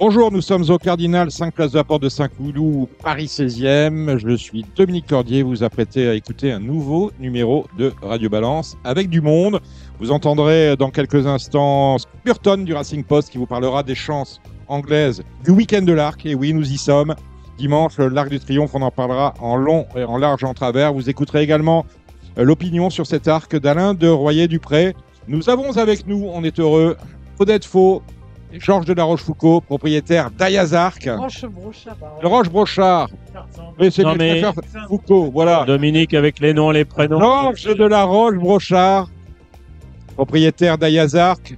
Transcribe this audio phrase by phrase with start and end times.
[0.00, 4.16] Bonjour, nous sommes au Cardinal 5 Place de la Porte de Saint-Cloud, Paris 16e.
[4.16, 5.42] Je suis Dominique Cordier.
[5.42, 9.60] Vous apprêtez à écouter un nouveau numéro de Radio Balance avec du monde.
[9.98, 15.22] Vous entendrez dans quelques instants Burton du Racing Post qui vous parlera des chances anglaises
[15.44, 16.24] du week-end de l'Arc.
[16.24, 17.14] Et oui, nous y sommes.
[17.58, 20.94] Dimanche, l'Arc du Triomphe, on en parlera en long et en large en travers.
[20.94, 21.84] Vous écouterez également
[22.38, 24.94] l'opinion sur cet arc d'Alain de Royer-Dupré.
[25.28, 26.96] Nous avons avec nous, on est heureux,
[27.38, 28.02] Odette Faux,
[28.58, 31.08] Georges de la Rochefoucauld, propriétaire d'Ayazarc.
[31.16, 31.96] Roche-Brochard.
[32.22, 33.08] Le Roche-Brochard.
[33.90, 34.52] C'est Non, mais- préfères
[34.88, 35.64] Foucault, voilà.
[35.66, 37.20] Dominique avec les noms, les prénoms.
[37.20, 39.08] Georges de la Roche-Brochard,
[40.16, 41.56] propriétaire d'Ayazarc.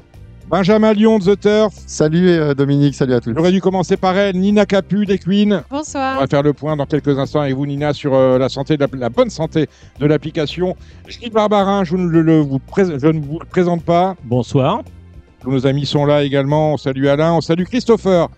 [0.51, 1.73] Benjamin Lyon de The Turf.
[1.87, 3.33] Salut euh, Dominique, salut à tous.
[3.35, 4.37] J'aurais dû commencer par elle.
[4.39, 5.63] Nina Capu des Queens.
[5.71, 6.21] On Bonsoir.
[6.21, 8.83] va faire le point dans quelques instants avec vous, Nina, sur euh, la santé, de
[8.85, 9.67] la, la bonne santé
[9.99, 10.77] de l'application.
[11.09, 14.15] Gilles Barbarin, je ne, le, le- vous pré- je ne vous le présente pas.
[14.25, 14.83] Bonsoir.
[15.43, 16.75] Tous nos amis sont là également.
[16.75, 18.29] On salue Alain, on salue Christopher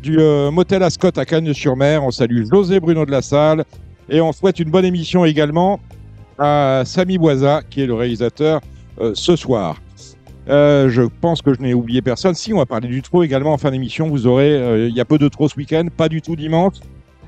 [0.00, 2.02] du euh, Motel Ascot à Cagnes-sur-Mer.
[2.02, 3.64] On salue José Bruno de la Salle.
[4.08, 5.78] Et on souhaite une bonne émission également
[6.38, 8.62] à Samy Boisa, qui est le réalisateur
[8.98, 9.76] euh, ce soir.
[10.48, 12.34] Euh, je pense que je n'ai oublié personne.
[12.34, 14.08] Si, on va parler du trot également en fin d'émission.
[14.08, 16.76] Vous aurez, il y a peu de trot ce week-end, pas du tout dimanche.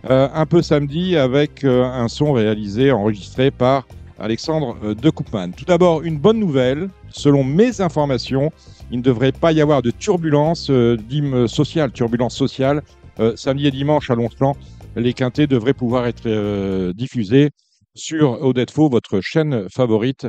[0.09, 3.87] Un peu samedi avec un son réalisé, enregistré par
[4.19, 5.51] Alexandre de Koopman.
[5.51, 6.89] Tout d'abord, une bonne nouvelle.
[7.11, 8.51] Selon mes informations,
[8.91, 12.83] il ne devrait pas y avoir de turbulence euh, dîme sociale, turbulence sociale.
[13.19, 14.56] Euh, samedi et dimanche à Longchamp,
[14.95, 17.51] les quintés devraient pouvoir être euh, diffusés
[17.95, 20.27] sur Odette Faux, votre chaîne favorite.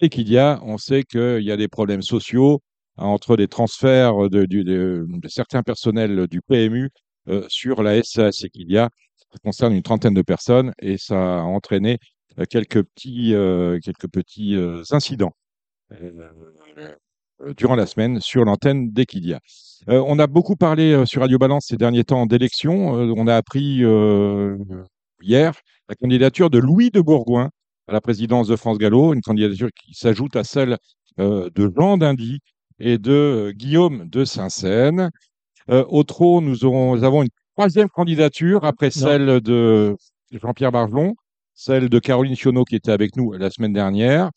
[0.00, 2.60] Et qu'il y a, on sait qu'il y a des problèmes sociaux
[2.96, 6.90] entre les transferts de, du- de- de certains personnels du PMU
[7.28, 10.96] euh, sur la SAS et qu'il y a, ça concerne une trentaine de personnes et
[10.98, 11.98] ça a entraîné
[12.50, 15.32] quelques petits, euh, quelques petits euh, incidents
[17.56, 19.40] durant la semaine sur l'antenne d'Equidia.
[19.88, 22.96] Euh, on a beaucoup parlé euh, sur Radio Balance ces derniers temps d'élections.
[22.98, 24.56] Euh, on a appris euh,
[25.22, 25.54] hier
[25.88, 27.50] la candidature de Louis de Bourgoin
[27.86, 30.76] à la présidence de France Gallo, une candidature qui s'ajoute à celle
[31.20, 32.40] euh, de Jean Dindy
[32.80, 35.10] et de euh, Guillaume de Saint-Seine.
[35.70, 39.96] Euh, au trot, nous, aurons- nous avons une troisième candidature après celle de
[40.32, 41.14] Jean-Pierre Bargelon,
[41.54, 44.30] celle de Caroline Sionneau qui était avec nous la semaine dernière, euh,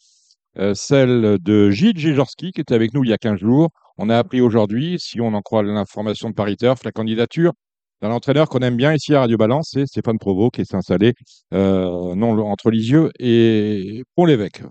[0.73, 3.69] celle de Gilles Gégorski qui était avec nous il y a 15 jours.
[3.97, 7.53] On a appris aujourd'hui, si on en croit l'information de Paris Turf, la candidature
[8.01, 11.13] d'un entraîneur qu'on aime bien ici à Radio Balance, c'est Stéphane Provost qui est installé
[11.53, 14.63] euh, non, entre Lisieux et Pont-l'Évêque.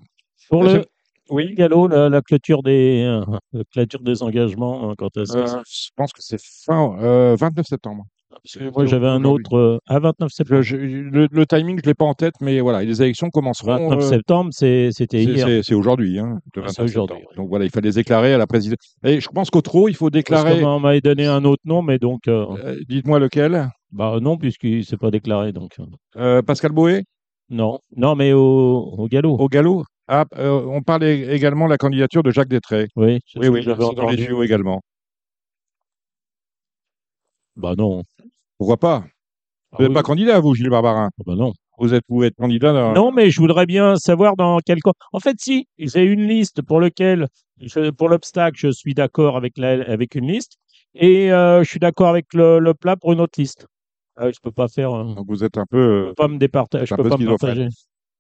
[0.49, 0.85] Pour Euh, le
[1.31, 5.62] oui, Gallo, la, la clôture des euh, la clôture des engagements, hein, quand est-ce Euh,
[5.65, 8.05] je pense que c'est fin euh, 29 septembre.
[8.31, 10.63] Parce que moi j'avais un autre euh, à 29 septembre.
[10.63, 13.29] Je- je- le, le timing, je ne l'ai pas en tête, mais voilà, les élections
[13.31, 13.73] commenceront.
[13.89, 15.47] 29 euh, septembre, c'était hier.
[15.65, 17.29] c'est aujourd'hui, hein, Ah, 29 c'est aujourd'hui, septembre.
[17.33, 17.37] oui.
[17.37, 18.79] Donc voilà, il fallait déclarer à la présidence.
[19.05, 20.61] Et je pense qu'au trop, il faut déclarer.
[20.63, 23.69] qu'on m'avait donné un autre nom, mais donc euh, Dites-moi lequel.
[23.93, 25.53] bah non, puisqu'il ne s'est pas déclaré.
[25.53, 25.77] Donc
[26.47, 27.05] Pascal Boé?
[27.51, 29.37] Non, non, mais au, au galop.
[29.37, 29.85] au galop.
[30.07, 32.87] Ah, on parle également de la candidature de Jacques Détré.
[32.97, 34.81] Oui, Oui, oui, c'est dans les tuyaux également.
[37.60, 38.03] Bah non.
[38.59, 39.04] Pourquoi pas?
[39.72, 39.94] Ah Vous n'êtes oui.
[39.94, 41.53] pas candidat, vous, Gilles Barbarin Ah bah non.
[41.78, 44.93] Vous êtes, vous êtes candidat dans- Non, mais je voudrais bien savoir dans quel camp.
[45.12, 47.26] En fait, si, j'ai une liste pour lequel,
[47.59, 50.56] je- pour l'obstacle, je suis d'accord avec, la, avec une liste,
[50.94, 53.66] et euh, je suis d'accord avec le, le plat pour une autre liste.
[54.19, 56.03] Euh, je peux pas faire, euh, Donc vous êtes un peu.
[56.04, 57.69] je peux pas me départager, je un peux peu pas me partager.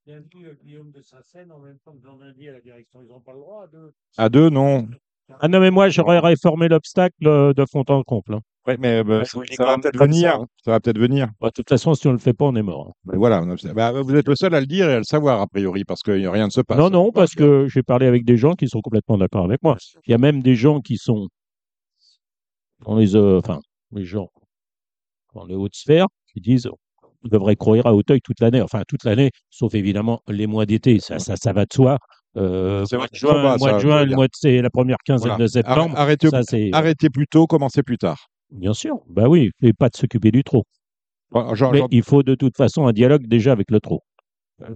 [0.08, 0.20] Euh,
[0.64, 3.00] Guillaume de Saint-Seine en même temps que Jean Dindy à la direction.
[3.02, 3.92] Ils n'ont pas le droit de.
[4.16, 4.88] à deux, non.
[5.40, 8.34] Ah non, mais moi, j'aurais réformé l'obstacle euh, de fond en comble.
[8.34, 8.40] hein.
[8.66, 10.30] Ouais, mais bah, Ouais, ça, va peut-être venir.
[10.32, 10.46] ça, hein.
[10.64, 11.28] Ça va peut-être venir.
[11.40, 12.88] Bah, de toute façon, si on le fait pas, on est mort.
[12.88, 12.92] hein.
[13.06, 13.42] Mais voilà,
[13.74, 16.02] bah, vous êtes le seul à le dire et à le savoir, a priori, parce
[16.02, 16.76] que rien ne se passe.
[16.78, 19.76] Non, non, parce que j'ai parlé avec des gens qui sont complètement d'accord avec moi.
[20.06, 21.28] Il y a même des gens qui sont
[22.84, 23.60] dans les, euh, enfin,
[23.92, 24.28] les gens
[25.34, 26.68] dans les hautes sphères qui disent
[27.22, 30.98] on devrait courir à Hauteuil toute l'année, enfin toute l'année, sauf évidemment les mois d'été,
[31.00, 31.98] ça, ça, ça va de soi.
[32.36, 34.16] Euh, C'est mois de juin, mois de juin, le dire.
[34.16, 35.44] mois de c'est la première quinzaine Voilà.
[35.44, 35.94] de septembre.
[35.98, 36.40] Arrêtez, ça,
[36.72, 38.26] arrêtez plus tôt, commencez plus tard.
[38.52, 39.00] Bien sûr.
[39.08, 40.64] Bah oui, et pas de s'occuper du trop.
[41.30, 44.02] Bon, Mais il faut de toute façon un dialogue déjà avec le trop.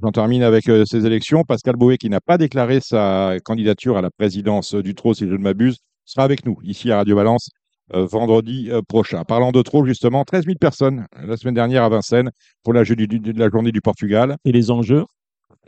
[0.03, 1.43] j'en termine avec euh, ces élections.
[1.43, 5.25] Pascal Boé, qui n'a pas déclaré sa candidature à la présidence euh, du TRO, si
[5.29, 7.51] je ne m'abuse, sera avec nous ici à Radio Valence
[7.95, 9.25] euh, vendredi euh, prochain.
[9.25, 12.31] Parlant de TRO, justement, 13 000 personnes la semaine dernière à Vincennes
[12.63, 14.37] pour la, jeu- du- du- de la journée du Portugal.
[14.45, 15.05] Et les enjeux?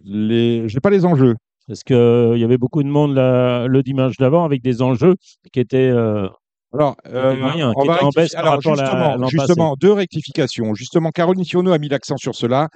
[0.04, 0.68] Les...
[0.68, 1.34] Je n'ai pas les enjeux.
[1.66, 1.96] Parce qu'il
[2.38, 5.16] y avait beaucoup de monde la- le dimanche d'avant avec des enjeux
[5.52, 5.90] qui étaient
[6.76, 10.74] Alors, euh, on va en baisse par alors, la- justement, deux rectifications.
[10.74, 12.68] Justement, Caroline Sionneau a mis l'accent sur cela.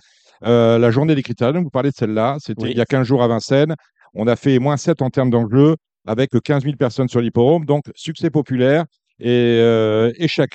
[0.46, 2.70] Euh, la journée des critériums, vous parlez de celle-là, c'était Oui.
[2.72, 3.74] il y a 15 jours à Vincennes.
[4.14, 5.76] On a fait moins 7 en termes d'enjeux
[6.06, 7.66] avec 15 000 personnes sur l'hipporome.
[7.66, 8.84] Donc, succès populaire
[9.20, 9.28] et
[9.60, 10.52] euh, échec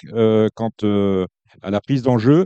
[0.55, 0.71] quant
[1.61, 2.45] à la prise d'enjeu.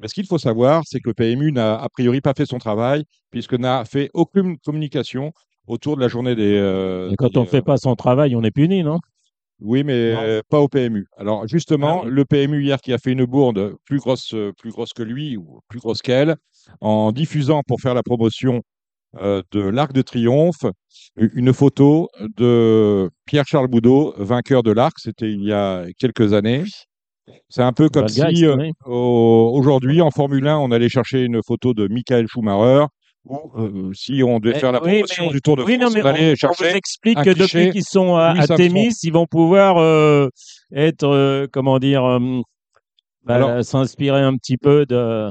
[0.00, 2.58] Mais ce qu'il faut savoir, c'est que le PMU n'a a priori pas fait son
[2.58, 5.32] travail puisque n'a fait aucune communication
[5.66, 6.54] autour de la journée des.
[7.12, 8.98] Et quand des, on ne fait pas son travail, on est puni, non?
[9.60, 11.06] Oui, mais euh, pas au PMU.
[11.16, 12.10] Alors justement, Ah oui.
[12.12, 15.36] le PMU hier qui a fait une bourde plus grosse, euh, plus grosse que lui
[15.36, 16.36] ou plus grosse qu'elle,
[16.80, 18.62] en diffusant pour faire la promotion
[19.20, 20.64] euh, de l'Arc de Triomphe
[21.16, 24.94] une photo de Pierre-Charles Boudot, vainqueur de l'Arc.
[24.98, 26.64] C'était il y a quelques années.
[27.48, 31.74] C'est un peu comme si euh, aujourd'hui en Formule 1, on allait chercher une photo
[31.74, 32.86] de Michael Schumacher.
[33.28, 36.02] Euh, si on devait faire la oui, promotion mais- du Tour de Oui, France, non,
[36.02, 38.34] mais on on chercher vous explique que cliché depuis qu'ils sont à.
[38.56, 40.28] Thémis, ils vont pouvoir euh,
[40.74, 42.18] être, euh, comment dire,
[43.24, 45.30] bah, s'inspirer un petit peu de.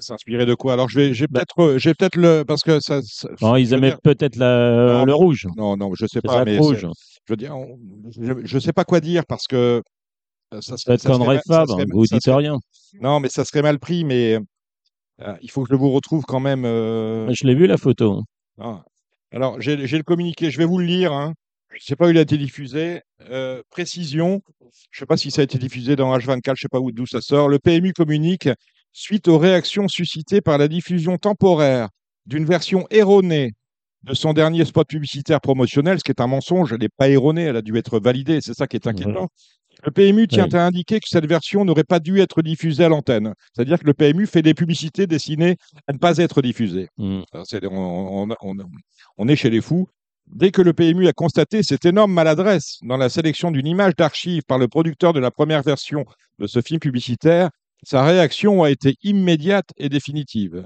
[0.00, 0.72] S'inspirer de quoi?
[0.74, 3.00] Alors, je vais, j'ai Bah- peut-être, j'ai peut-être le, parce que ça.
[3.02, 5.46] ça- Non, ils aimaient peut-être le rouge.
[5.56, 6.86] Non, non, je sais pas, mais rouge.
[7.26, 7.78] je veux dire, on-
[8.10, 9.82] je, je sais pas quoi dire parce que
[10.52, 12.58] ça serait, Peut-être ça Fabre, vous dites rien.
[13.00, 14.38] Non, mais ça serait mal pris, mais
[15.42, 16.64] il faut que je vous retrouve quand même.
[16.64, 18.22] euh, Je l'ai vu la photo.
[18.60, 18.82] ah.
[19.32, 21.12] Alors, j'ai le communiqué, je vais vous le lire.
[21.12, 21.34] Hein.
[21.74, 23.02] Je sais pas où il a été diffusé.
[23.28, 24.40] Euh, précision,
[24.90, 27.06] je sais pas si ça a été diffusé dans H24, je sais pas où- d'où
[27.06, 27.48] ça sort.
[27.48, 28.48] Le PMU communique
[28.92, 31.88] suite aux réactions suscitées par la diffusion temporaire
[32.24, 33.52] d'une version erronée
[34.04, 37.42] de son dernier spot publicitaire promotionnel, ce qui est un mensonge, elle n'est pas erronée,
[37.42, 39.28] elle a dû être validée, c'est ça qui est inquiétant.
[39.84, 40.56] Le PMU tient Oui.
[40.56, 43.34] à indiquer que cette version n'aurait pas dû être diffusée à l'antenne.
[43.54, 45.56] C'est-à-dire que le PMU fait des publicités destinées
[45.86, 46.88] à ne pas être diffusées.
[46.98, 48.56] On, on- on-
[49.18, 49.86] on est chez les fous.
[50.26, 54.42] Dès que le PMU a constaté cette énorme maladresse dans la sélection d'une image d'archive
[54.48, 56.04] par le producteur de la première version
[56.40, 57.50] de ce film publicitaire,
[57.84, 60.64] sa réaction a été immédiate et définitive.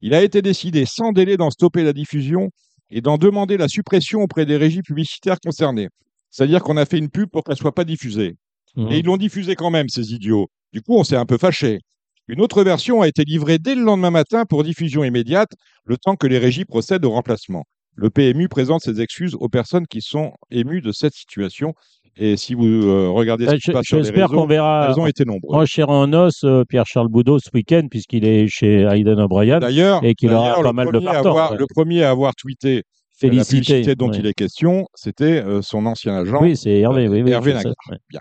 [0.00, 2.50] Il a été décidé sans délai d'en stopper la diffusion
[2.90, 5.88] et d'en demander la suppression auprès des régies publicitaires concernées.
[6.30, 8.36] C'est-à-dire qu'on a fait une pub pour qu'elle ne soit pas diffusée.
[8.76, 10.48] Et ils l'ont diffusé quand même, ces idiots.
[10.72, 11.80] Du coup, on s'est un peu fâché.
[12.28, 15.50] Une autre version a été livrée dès le lendemain matin pour diffusion immédiate,
[15.84, 17.64] le temps que les régies procèdent au remplacement.
[17.96, 21.74] Le PMU présente ses excuses aux personnes qui sont émues de cette situation.
[22.16, 24.88] Et si vous euh, regardez ce Bah, qui se passe sur les réseaux, qu'on verra
[24.90, 25.60] elles ont été nombreuses.
[25.60, 29.58] en chair et en os euh, Pierre-Charles Boudot ce week-end, puisqu'il est chez Hayden O'Brien.
[29.58, 31.58] D'ailleurs, et qu'il aura pas mal de partants, avoir- ouais.
[31.58, 32.82] Le premier à avoir tweeté la
[33.18, 33.56] Félicité.
[33.60, 37.08] publicité dont il est question, c'était euh, son ancien agent, Oui, c'est Hervé.
[37.08, 37.74] Oui, oui, Hervé Nagar.
[37.90, 37.96] ouais.
[38.08, 38.20] Bien.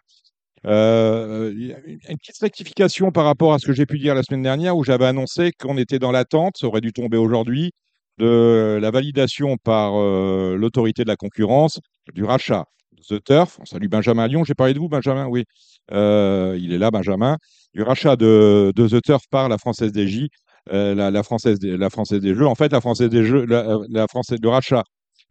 [0.66, 4.42] Euh, a une petite rectification par rapport à ce que j'ai pu dire la semaine
[4.42, 7.72] dernière où j'avais annoncé qu'on était dans l'attente, ça aurait dû tomber aujourd'hui,
[8.18, 11.80] de la validation par euh, l'autorité de la concurrence
[12.14, 13.58] du rachat de The Turf.
[13.62, 15.46] On salue Benjamin Lyon, j'ai parlé de vous, Benjamin, oui.
[15.92, 17.38] Euh, il est là, Benjamin.
[17.74, 20.30] Du rachat de, The Turf par la Française des J,
[20.72, 22.46] euh, la, française des, Jeux.
[22.46, 24.84] En fait, la Française des Jeux, la, Française, le rachat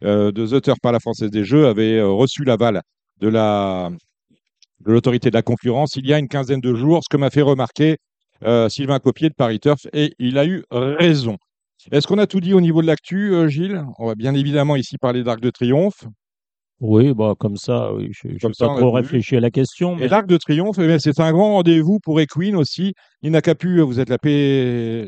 [0.03, 2.81] euh, de The Turf par la Française des Jeux avait euh, reçu l'aval
[3.19, 3.89] de la
[4.85, 7.29] de l'autorité de la concurrence il y a une quinzaine de jours, ce que m'a
[7.29, 7.97] fait remarquer
[8.43, 11.37] euh, Sylvain Copier de Paris Turf, et il a eu raison.
[11.91, 13.83] Est-ce qu'on a tout dit au niveau de l'actu, euh, Gilles?
[13.97, 16.05] On va bien évidemment ici parler d'Arc de Triomphe.
[16.81, 19.97] Oui, bah, comme ça, oui, je n'ai pas trop réfléchi à la question.
[19.97, 20.07] Et Mais...
[20.07, 22.93] l'Arc de Triomphe, eh c'est un grand rendez-vous pour Equine aussi.
[23.21, 25.07] Nina Capu, vous êtes la P...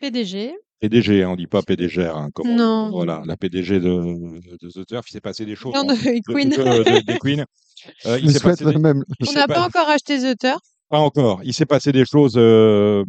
[0.00, 0.54] PDG.
[0.80, 2.04] PDG, hein, on ne dit pas PDG.
[2.06, 2.90] Hein, comme on- Non.
[2.90, 3.88] Voilà, la PDG de,
[4.60, 5.74] de The Turf, il s'est passé des choses.
[5.74, 5.94] Non, en- de
[6.32, 6.50] Queen.
[6.50, 7.44] de- de- des Queen.
[8.06, 9.02] Euh, il s'est passé des- même.
[9.28, 10.60] On n'a pas- pas encore acheté The Turf.
[10.90, 11.40] Pas encore.
[11.44, 13.02] Il s'est passé des choses euh,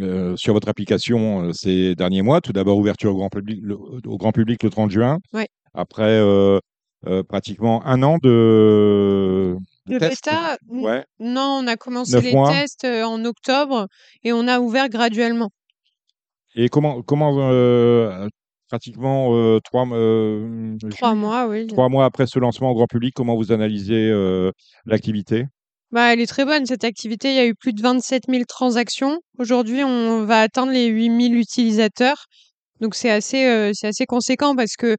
[0.00, 2.40] euh, sur votre application euh, ces derniers mois.
[2.40, 5.18] Tout d'abord, ouverture au grand public le, au grand public le 30 juin.
[5.32, 5.46] Ouais.
[5.72, 6.58] Après euh,
[7.06, 10.24] euh, pratiquement un an de, Le tests.
[10.26, 11.04] bêta, Ouais.
[11.20, 12.50] non, on a commencé Neuf les mois.
[12.50, 13.86] tests en octobre
[14.24, 15.50] et on a ouvert graduellement.
[16.54, 18.28] Et comment, comment euh,
[18.68, 21.66] pratiquement euh, trois, euh, Trois mois, oui.
[21.66, 24.52] trois mois après ce lancement au grand public, comment vous analysez euh,
[24.86, 25.46] l'activité?
[25.92, 27.30] Bah, elle est très bonne, cette activité.
[27.30, 29.20] Il y a eu plus de 27 000 transactions.
[29.38, 32.26] Aujourd'hui, on va atteindre les 8 000 utilisateurs.
[32.80, 34.96] Donc, c'est assez, euh, c'est assez conséquent parce que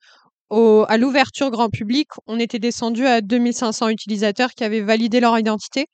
[0.51, 5.39] au- à l'ouverture grand public, on était descendu à 2500 utilisateurs qui avaient validé leur
[5.39, 5.87] identité.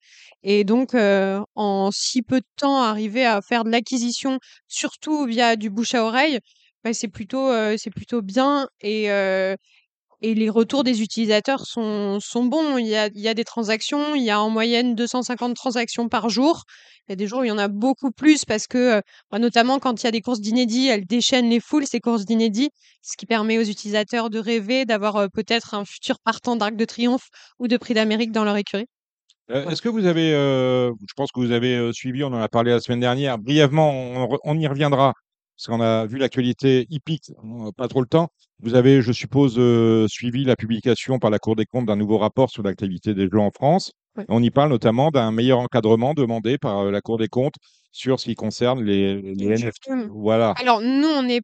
[0.43, 5.55] Et donc, euh, en si peu de temps, arriver à faire de l'acquisition, surtout via
[5.55, 6.39] du bouche à oreille,
[6.83, 8.67] bah, c'est plutôt, euh, c'est plutôt bien.
[8.81, 9.55] Et, euh,
[10.21, 12.77] et les retours des utilisateurs sont, sont bons.
[12.77, 16.09] Il y a, il y a des transactions, il y a en moyenne 250 transactions
[16.09, 16.63] par jour.
[17.07, 19.01] Il y a des jours où il y en a beaucoup plus parce que, euh,
[19.39, 22.69] notamment quand il y a des courses d'inédits, elles déchaînent les foules, ces courses d'inédits,
[23.01, 26.85] ce qui permet aux utilisateurs de rêver, d'avoir euh, peut-être un futur partant d'Arc de
[26.85, 28.87] Triomphe ou de Prix d'Amérique dans leur écurie.
[29.51, 32.71] Euh, Est-ce que vous avez, je pense que vous avez suivi, on en a parlé
[32.71, 35.13] la semaine dernière, brièvement, on y reviendra,
[35.57, 38.29] parce qu'on a vu l'actualité hippique, n'a pas trop le temps.
[38.59, 42.19] Vous avez, je suppose, euh, suivi la publication par la Cour des comptes d'un nouveau
[42.19, 43.93] rapport sur l'activité des jeux en France.
[44.17, 44.23] Oui.
[44.29, 47.55] On y parle notamment d'un meilleur encadrement demandé par euh, la Cour des comptes
[47.91, 49.89] sur ce qui concerne les, les NFT.
[50.11, 51.41] Voilà, Alors, nous, on n'est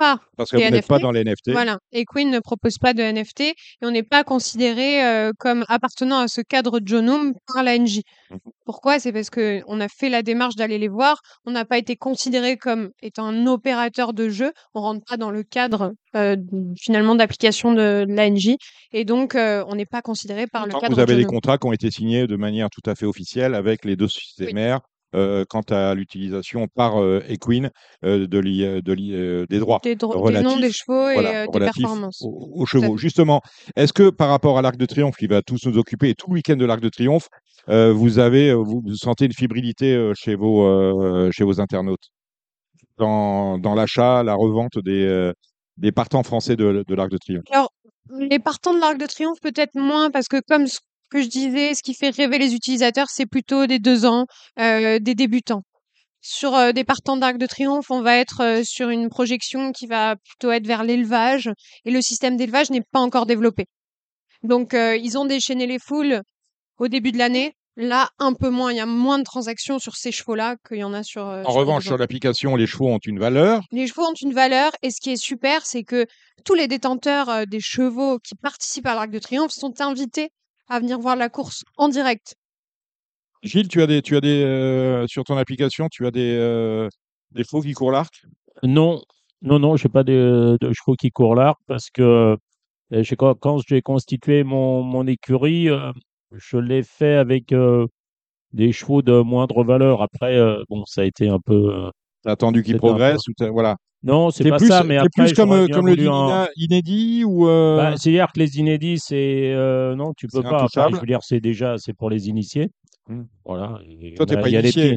[0.00, 1.52] pas parce que vous n'êtes pas dans les NFT.
[1.52, 1.78] Voilà.
[1.92, 6.20] Et Queen ne propose pas de NFT et on n'est pas considéré euh, comme appartenant
[6.20, 8.00] à ce cadre Jonum par l'ANJ.
[8.30, 8.38] Mhm.
[8.64, 8.98] Pourquoi?
[8.98, 11.20] C'est parce que on a fait la démarche d'aller les voir.
[11.44, 14.52] On n'a pas été considéré comme étant un opérateur de jeu.
[14.74, 16.36] On rentre pas dans le cadre euh,
[16.76, 18.56] finalement d'application de, de l'ANJ
[18.92, 21.66] et donc euh, on n'est pas considéré par le cadre vous avez des contrats qui
[21.68, 24.80] ont été signés de manière tout à fait officielle avec les deux sociétés mères
[25.14, 27.70] euh, quant à l'utilisation par euh, Equine
[28.04, 31.08] euh, de l'i- de l'i- euh, des droits Des, dro- des noms des relatifs, chevaux
[31.08, 32.22] et voilà, des relatifs performances.
[32.22, 32.96] aux, aux chevaux.
[32.96, 33.40] Justement,
[33.76, 36.28] est-ce que par rapport à l'Arc de Triomphe qui va tous nous occuper et tout
[36.28, 37.28] le week-end de l'Arc de Triomphe,
[37.68, 42.08] vous avez, vous, sentez une fibrilité chez vos chez vos internautes?
[42.98, 45.32] Dans, dans l'achat, la revente des
[45.76, 47.72] des partants français de, de l'Arc de Triomphe Alors,
[48.18, 50.78] les partants de l'Arc de Triomphe, peut-être moins, parce que comme ce
[51.10, 54.26] que je disais, ce qui fait rêver les utilisateurs, c'est plutôt des deux ans,
[54.58, 55.62] euh, des débutants.
[56.22, 59.86] Sur euh, des partants d'Arc de Triomphe, on va être euh, sur une projection qui
[59.86, 61.50] va plutôt être vers l'élevage,
[61.84, 63.64] et le système d'élevage n'est pas encore développé.
[64.42, 66.20] Donc, euh, ils ont déchaîné les foules
[66.78, 67.52] au début de l'année.
[67.76, 68.72] Là, un peu moins.
[68.72, 71.26] Il y a moins de transactions sur ces chevaux-là qu'il y en a sur.
[71.26, 73.62] euh, En sur revanche, sur l'application, les chevaux ont une valeur.
[73.72, 76.04] Les chevaux ont une valeur et ce qui est super, c'est que
[76.44, 80.30] tous les détenteurs des chevaux qui participent à l'Arc de Triomphe sont invités
[80.70, 82.36] à venir voir la course en direct.
[83.42, 86.88] Gilles, tu as des, tu as des, euh, sur ton application, tu as des, euh,
[87.32, 88.22] des chevaux qui courent l'arc?
[88.62, 89.02] Non,
[89.42, 92.36] non, non, j'ai pas de, de chevaux qui courent l'arc parce que
[92.92, 95.92] euh, quand, quand j'ai constitué mon, mon écurie, euh,
[96.32, 97.86] je l'ai fait avec euh,
[98.52, 100.02] des chevaux de moindre valeur.
[100.02, 101.74] Après, euh, bon, ça a été un peu.
[101.74, 101.90] euh,
[102.22, 103.76] T'as attendu qu'ils peu- progressent ou voilà.
[104.02, 107.22] Non, c'est pas plus, ça, mais après, plus comme, euh, comme le dit un- inédit
[107.24, 110.66] ou euh, Bah, C'est-à-dire que les inédits, c'est euh, non, tu peux pas.
[110.74, 112.68] Je veux dire, c'est déjà c'est pour les initiés.
[113.08, 113.24] Hmm.
[113.44, 113.78] Voilà.
[113.86, 114.96] et toi t'es a- pas des initié,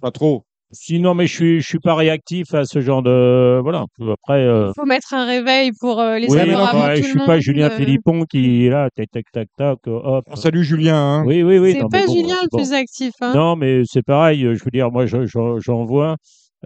[0.00, 0.42] pas trop.
[0.72, 3.84] Sinon, mais je suis je suis pas réactif à ce genre de voilà.
[4.00, 6.88] Après, euh, Il faut mettre un réveil pour euh, les oui, savoir non, avant bah,
[6.96, 9.48] tout je le suis pas monde, Julien euh, Philippon qui est là, tac tac tac
[9.56, 10.24] tac, hop.
[10.28, 10.96] On salue Julien.
[10.96, 11.24] hein.
[11.26, 11.74] Oui, oui, oui.
[11.74, 12.58] C'est pas bon, Julien le bon.
[12.58, 13.12] plus actif.
[13.20, 13.32] Hein.
[13.36, 14.40] Non, mais c'est pareil.
[14.40, 16.16] Je veux dire, moi, je- je- j'en vois.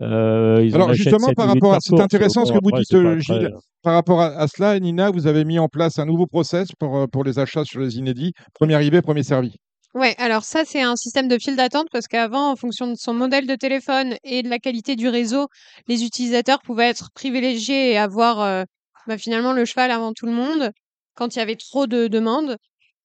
[0.02, 3.20] Euh, ils Alors, justement, par rapport à- c'est intéressant ce que vous dites, pas euh,
[3.20, 3.54] très- Gilles.
[3.82, 6.96] Par rapport à, à cela, Nina, vous avez mis en place un nouveau process pour,
[6.96, 8.32] euh, pour les achats sur les inédits.
[8.54, 9.56] Premier arrivé, premier servi.
[9.94, 13.14] Ouais, alors ça, c'est un système de file d'attente parce qu'avant, en fonction de son
[13.14, 15.46] modèle de téléphone et de la qualité du réseau,
[15.86, 18.64] les utilisateurs pouvaient être privilégiés et avoir euh,
[19.06, 20.70] bah, finalement le cheval avant tout le monde
[21.14, 22.56] quand il y avait trop de demandes.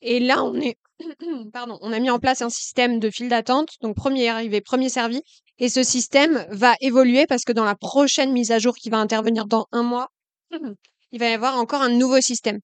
[0.01, 0.75] Et là, on est,
[1.53, 4.89] pardon, on a mis en place un système de file d'attente, donc premier arrivé, premier
[4.89, 5.21] servi.
[5.59, 8.97] Et ce système va évoluer parce que dans la prochaine mise à jour qui va
[8.97, 10.07] intervenir dans un mois,
[11.11, 12.59] il va y avoir encore un nouveau système.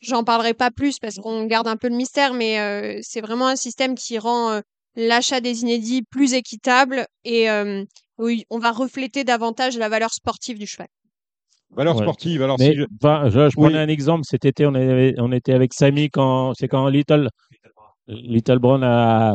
[0.00, 3.46] J'en parlerai pas plus parce qu'on garde un peu le mystère, mais euh, c'est vraiment
[3.48, 4.60] un système qui rend euh,
[4.96, 7.84] l'achat des inédits plus équitable et euh,
[8.18, 10.88] oui, on va refléter davantage la valeur sportive du cheval.
[11.70, 12.02] Valeur Ouais.
[12.02, 12.42] sportive.
[12.42, 13.64] Alors, Mais si je- je, je Oui.
[13.66, 14.24] prenais un exemple.
[14.24, 17.28] Cet été, on, avait- on était avec Samy quand c'est quand Little
[18.06, 19.34] Little Brown a,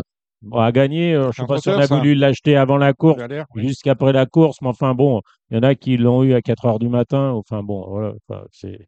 [0.51, 1.13] a gagné.
[1.15, 1.95] Euh, Je sais Un pas si on a ça.
[1.95, 3.23] voulu l'acheter avant la course,
[3.55, 3.67] oui.
[3.67, 6.65] jusqu'après la course, mais enfin bon, il y en a qui l'ont eu à 4
[6.65, 7.31] heures du matin.
[7.31, 8.13] Enfin bon, voilà.
[8.29, 8.88] enfin, c'est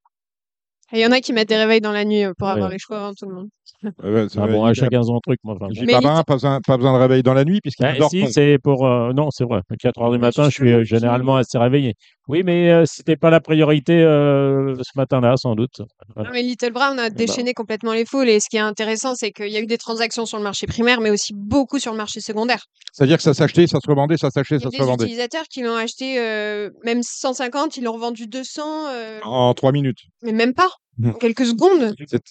[0.94, 2.54] il y en a qui mettent des réveils dans la nuit euh, pour Ouais.
[2.54, 3.48] avoir les chevaux avant tout le monde.
[4.04, 5.40] Ouais, ça ah bon, à hyper- chacun son truc.
[5.44, 8.28] enfin, pas besoin, pas besoin de réveil dans la nuit puisqu'il Ah, dort si, pas.
[8.32, 8.86] c'est pour.
[8.86, 9.62] euh, non, c'est vrai.
[9.70, 11.94] À 4 heures du matin, je suis euh, généralement assez réveillé.
[12.28, 15.82] Oui, mais euh, c'était pas la priorité euh, ce matin-là, sans doute.
[16.16, 16.30] Voilà.
[16.30, 19.32] Non, mais Little Brown a déchaîné complètement les foules et ce qui est intéressant, c'est
[19.32, 21.98] qu'il y a eu des transactions sur le marché primaire, mais aussi beaucoup sur le
[21.98, 22.64] marché secondaire.
[22.94, 24.84] C'est-à-dire que ça s'achetait, ça se revendait, ça s'achetait, Il y ça a se des
[24.84, 25.04] revendait.
[25.06, 30.00] utilisateurs qui l'ont acheté euh, même 150, ils l'ont revendu 200, euh, En trois minutes.
[30.24, 31.10] mais même pas, Mhm.
[31.12, 31.96] en quelques secondes.
[32.08, 32.22] C'est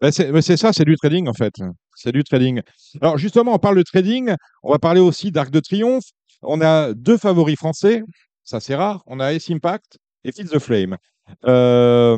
[0.00, 1.54] ben, c'est- ça, c'est du trading en fait.
[1.94, 2.60] C'est du trading.
[3.00, 4.34] Alors justement, on parle de trading.
[4.62, 6.04] On va parler aussi d'Arc de Triomphe.
[6.42, 8.02] On a deux favoris français.
[8.44, 9.02] Ça, c'est rare.
[9.06, 10.96] On a Ace Impact et Feed the Flame.
[11.46, 12.16] Euh,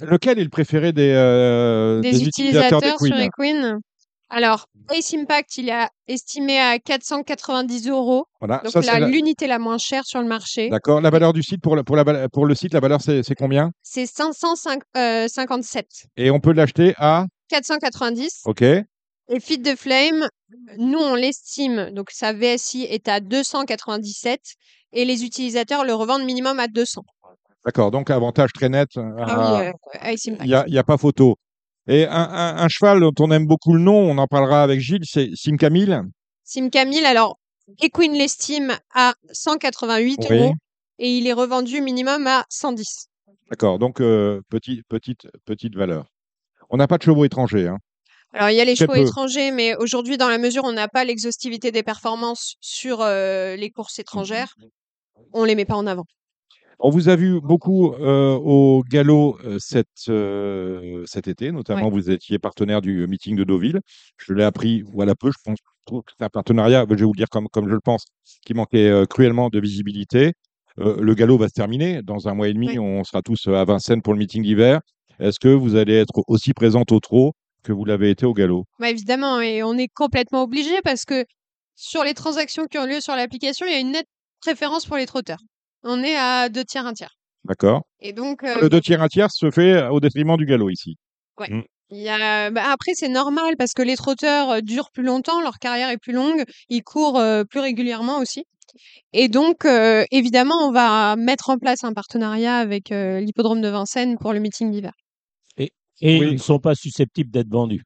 [0.00, 3.80] lequel est le préféré des, euh, Des, des utilisateurs utilisateurs sur d'Equine Equine.
[4.30, 8.26] Alors, Ace Impact, il est estimé à 490 euros.
[8.40, 8.58] Voilà.
[8.62, 10.68] Donc Ça, là, l'unité la moins chère sur le marché.
[10.68, 11.00] D'accord.
[11.00, 13.70] La valeur du site pour, la- pour, la, pour le site, la valeur, c'est combien?
[13.82, 15.86] C'est 557.
[16.16, 17.26] Et on peut l'acheter à?
[17.48, 18.42] 490.
[18.44, 18.62] OK.
[18.62, 20.28] Et Fit de Flame,
[20.78, 21.90] nous, on l'estime.
[21.92, 24.40] Donc, sa VSI est à 297.
[24.92, 27.02] Et les utilisateurs le revendent minimum à 200.
[27.64, 27.90] D'accord.
[27.90, 28.88] Donc, avantage très net.
[28.96, 29.72] euh, Ah oui, euh,
[30.12, 30.48] Ace Impact.
[30.66, 31.36] Il n'y a pas photo.
[31.88, 34.80] Et un, un- un cheval dont on aime beaucoup le nom, on en parlera avec
[34.80, 35.98] Gilles, c'est Sim Camille.
[36.44, 37.38] Sim Camille, alors,
[37.82, 40.38] Equine l'estime à 188 Oui.
[40.38, 40.52] euros.
[40.98, 43.08] Et il est revendu minimum à 110.
[43.50, 43.78] D'accord.
[43.78, 46.06] Donc, euh, petit- petite, petite valeur.
[46.70, 47.68] On n'a pas de chevaux étrangers.
[47.68, 47.76] hein.
[48.32, 48.98] Alors, il y a les chevaux peu.
[49.00, 53.54] étrangers, mais aujourd'hui, dans la mesure où on n'a pas l'exhaustivité des performances sur euh,
[53.56, 54.54] les courses étrangères,
[55.32, 56.04] on les met pas en avant.
[56.80, 62.08] On vous a vu beaucoup euh, au galop euh, cet, euh, cet été, notamment vous
[62.08, 63.80] étiez partenaire du meeting de Deauville.
[64.16, 67.16] Je l'ai appris voilà peu, je pense que c'est un partenariat, je vais vous le
[67.16, 68.04] dire comme, comme je le pense,
[68.46, 70.34] qui manquait cruellement de visibilité.
[70.76, 72.02] Le galop va se terminer.
[72.02, 74.80] Dans un mois et demi, on sera tous à Vincennes pour le meeting d'hiver.
[75.18, 77.32] Est-ce que vous allez être aussi présente au trot
[77.64, 78.66] que vous l'avez été au galop?
[78.78, 81.24] Bah, évidemment, et on est complètement obligé parce que
[81.74, 84.06] sur les transactions qui ont lieu sur l'application, il y a une nette
[84.40, 85.40] préférence pour les trotteurs.
[85.90, 87.16] On est à deux tiers, un tiers.
[87.44, 90.68] D'accord Et donc, euh, Le deux tiers, un tiers se fait au détriment du galop
[90.68, 90.96] ici.
[91.48, 92.50] il y a...
[92.50, 95.96] bah, après, c'est normal parce que les trotteurs euh, durent plus longtemps, leur carrière est
[95.96, 98.44] plus longue, ils courent euh, plus régulièrement aussi.
[99.14, 103.68] Et donc, euh, évidemment, on va mettre en place un partenariat avec euh, l'hippodrome de
[103.68, 104.92] Vincennes pour le meeting d'hiver.
[105.56, 105.72] Et
[106.20, 106.26] Oui.
[106.28, 107.82] ils ne sont pas susceptibles d'être vendus.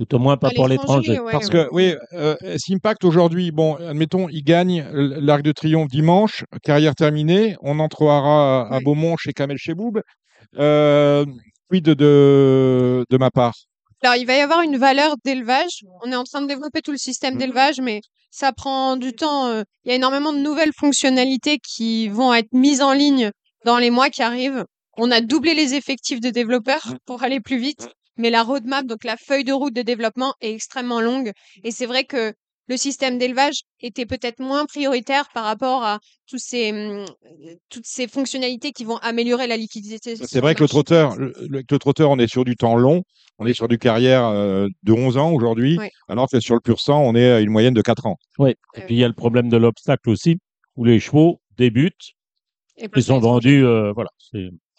[0.00, 1.20] Tout au moins pas À pour l'étranger.
[1.20, 1.52] ouais, Parce ouais.
[1.52, 7.54] que, oui, euh, Simpact aujourd'hui, bon, admettons, il gagne l'Arc de Triomphe dimanche, carrière terminée,
[7.60, 8.82] on entrera à, à Ouais.
[8.82, 10.00] Beaumont chez Kamel Cheboub.
[10.58, 11.26] Euh,
[11.68, 13.52] quid de, de, de ma part?
[14.02, 15.84] Alors, il va y avoir une valeur d'élevage.
[16.02, 17.40] On est en train de développer tout le système Mhm.
[17.40, 19.48] d'élevage, mais ça prend du temps.
[19.48, 23.30] euh, Il y a énormément de nouvelles fonctionnalités qui vont être mises en ligne
[23.66, 24.64] dans les mois qui arrivent.
[24.96, 29.04] On a doublé les effectifs de développeurs pour aller plus vite, mais la roadmap, donc
[29.04, 31.32] la feuille de route de développement, est extrêmement longue.
[31.64, 32.32] Et c'est vrai que
[32.68, 35.98] le système d'élevage était peut-être moins prioritaire par rapport à
[36.28, 40.14] tous ces, hum, euh, toutes ces fonctionnalités qui vont améliorer la liquidité.
[40.14, 43.02] C'est vrai que le trotteur, le, trotteur, on est sur du temps long,
[43.38, 45.88] on est sur du carrière euh, de 11 ans aujourd'hui, Oui.
[46.08, 48.16] alors que sur le pur sang, on est à une moyenne de 4 ans.
[48.38, 48.50] Oui.
[48.76, 50.38] Et puis il y a le problème de l'obstacle aussi,
[50.76, 52.12] où les chevaux débutent,
[52.76, 53.64] Et ils sont vendus.
[53.64, 54.10] euh, voilà.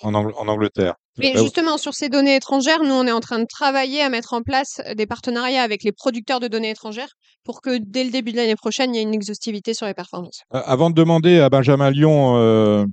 [0.04, 0.96] En, Ang- en Angleterre.
[1.18, 4.34] Mais justement, sur ces données étrangères, nous, on est en train de travailler à mettre
[4.34, 7.10] en place euh, des partenariats avec les producteurs de données étrangères
[7.44, 9.94] pour que dès le début de l'année prochaine, il y ait une exhaustivité sur les
[9.94, 10.42] performances.
[10.54, 12.86] Euh, avant de demander à Benjamin Lyon, euh,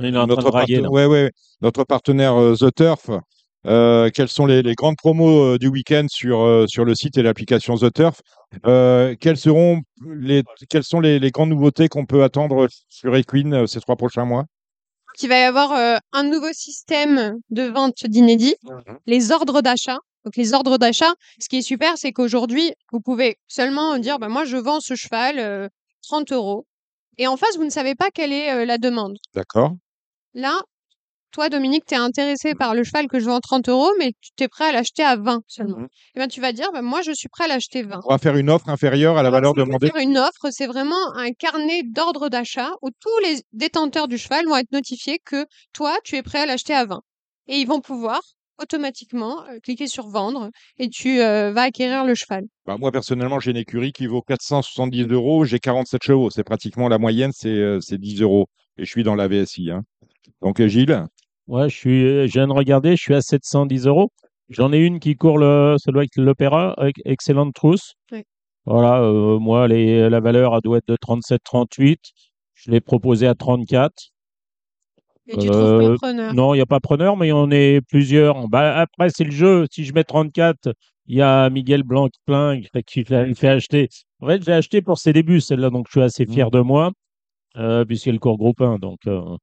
[0.00, 1.30] notre, ouais, ouais,
[1.88, 3.10] partenaire euh, The Turf,
[3.66, 7.18] euh, quelles sont les, les grandes promos euh, du week-end sur, euh, sur le site
[7.18, 8.20] et l'application The Turf
[8.64, 13.54] Euh, quelles, seront les, quelles sont les, les grandes nouveautés qu'on peut attendre sur Equine
[13.54, 14.44] euh, ces trois prochains mois?
[15.16, 18.56] Donc, il va y avoir euh, un nouveau système de vente d'inédits,
[19.06, 19.96] les ordres d'achat.
[20.26, 24.28] Donc, les ordres d'achat, ce qui est super, c'est qu'aujourd'hui, vous pouvez seulement dire, bah,
[24.28, 25.68] moi, je vends ce cheval euh,
[26.02, 26.66] 30 euros.
[27.16, 29.16] Et en face, vous ne savez pas quelle est euh, la demande.
[29.34, 29.70] D'accord
[30.34, 30.60] Là,
[31.32, 34.44] toi, Dominique, tu es intéressé par le cheval que je vends 30 euros, mais tu
[34.44, 35.78] es prêt à l'acheter à 20 seulement.
[35.78, 35.88] Mhm.
[36.14, 38.00] Et ben, tu vas dire, ben, moi, je suis prêt à l'acheter 20.
[38.04, 39.88] On va faire une offre inférieure à la Alors, valeur demandée.
[39.90, 44.46] faire une offre, c'est vraiment un carnet d'ordre d'achat où tous les détenteurs du cheval
[44.46, 47.00] vont être notifiés que toi, tu es prêt à l'acheter à 20.
[47.48, 48.20] Et ils vont pouvoir
[48.58, 52.44] automatiquement euh, cliquer sur vendre et tu euh, vas acquérir le cheval.
[52.64, 55.44] Bah, moi, personnellement, j'ai une écurie qui vaut 470 euros.
[55.44, 56.30] J'ai 47 chevaux.
[56.30, 58.46] C'est pratiquement la moyenne, c'est euh, c'est 10 euros.
[58.78, 59.70] Et je suis dans la VSI.
[59.70, 59.82] hein.
[60.42, 61.04] Donc, euh, Gilles,
[61.48, 64.10] Ouais, je suis, je viens de regarder, je suis à 710 euros.
[64.48, 67.94] J'en ai une qui court le, ça doit être l'Opéra, avec excellente trousse.
[68.12, 68.22] Oui.
[68.64, 72.00] Voilà, euh, moi, les, la valeur, elle doit être de 37, 38.
[72.54, 73.92] Je l'ai proposé à 34.
[75.28, 76.34] Et tu trouves Euh, pas preneur?
[76.34, 78.48] Non, il n'y a pas preneur, mais on est plusieurs.
[78.48, 79.66] Bah, après, c'est le jeu.
[79.70, 80.72] Si je mets 34,
[81.06, 83.88] il y a Miguel Blanc-Plein qui fait, fait acheter.
[84.20, 86.90] En fait, j'ai acheté pour ses débuts, celle-là, donc je suis assez fier de moi,
[87.56, 88.78] euh, puisqu'elle court groupe 1.
[88.78, 89.36] Donc, euh,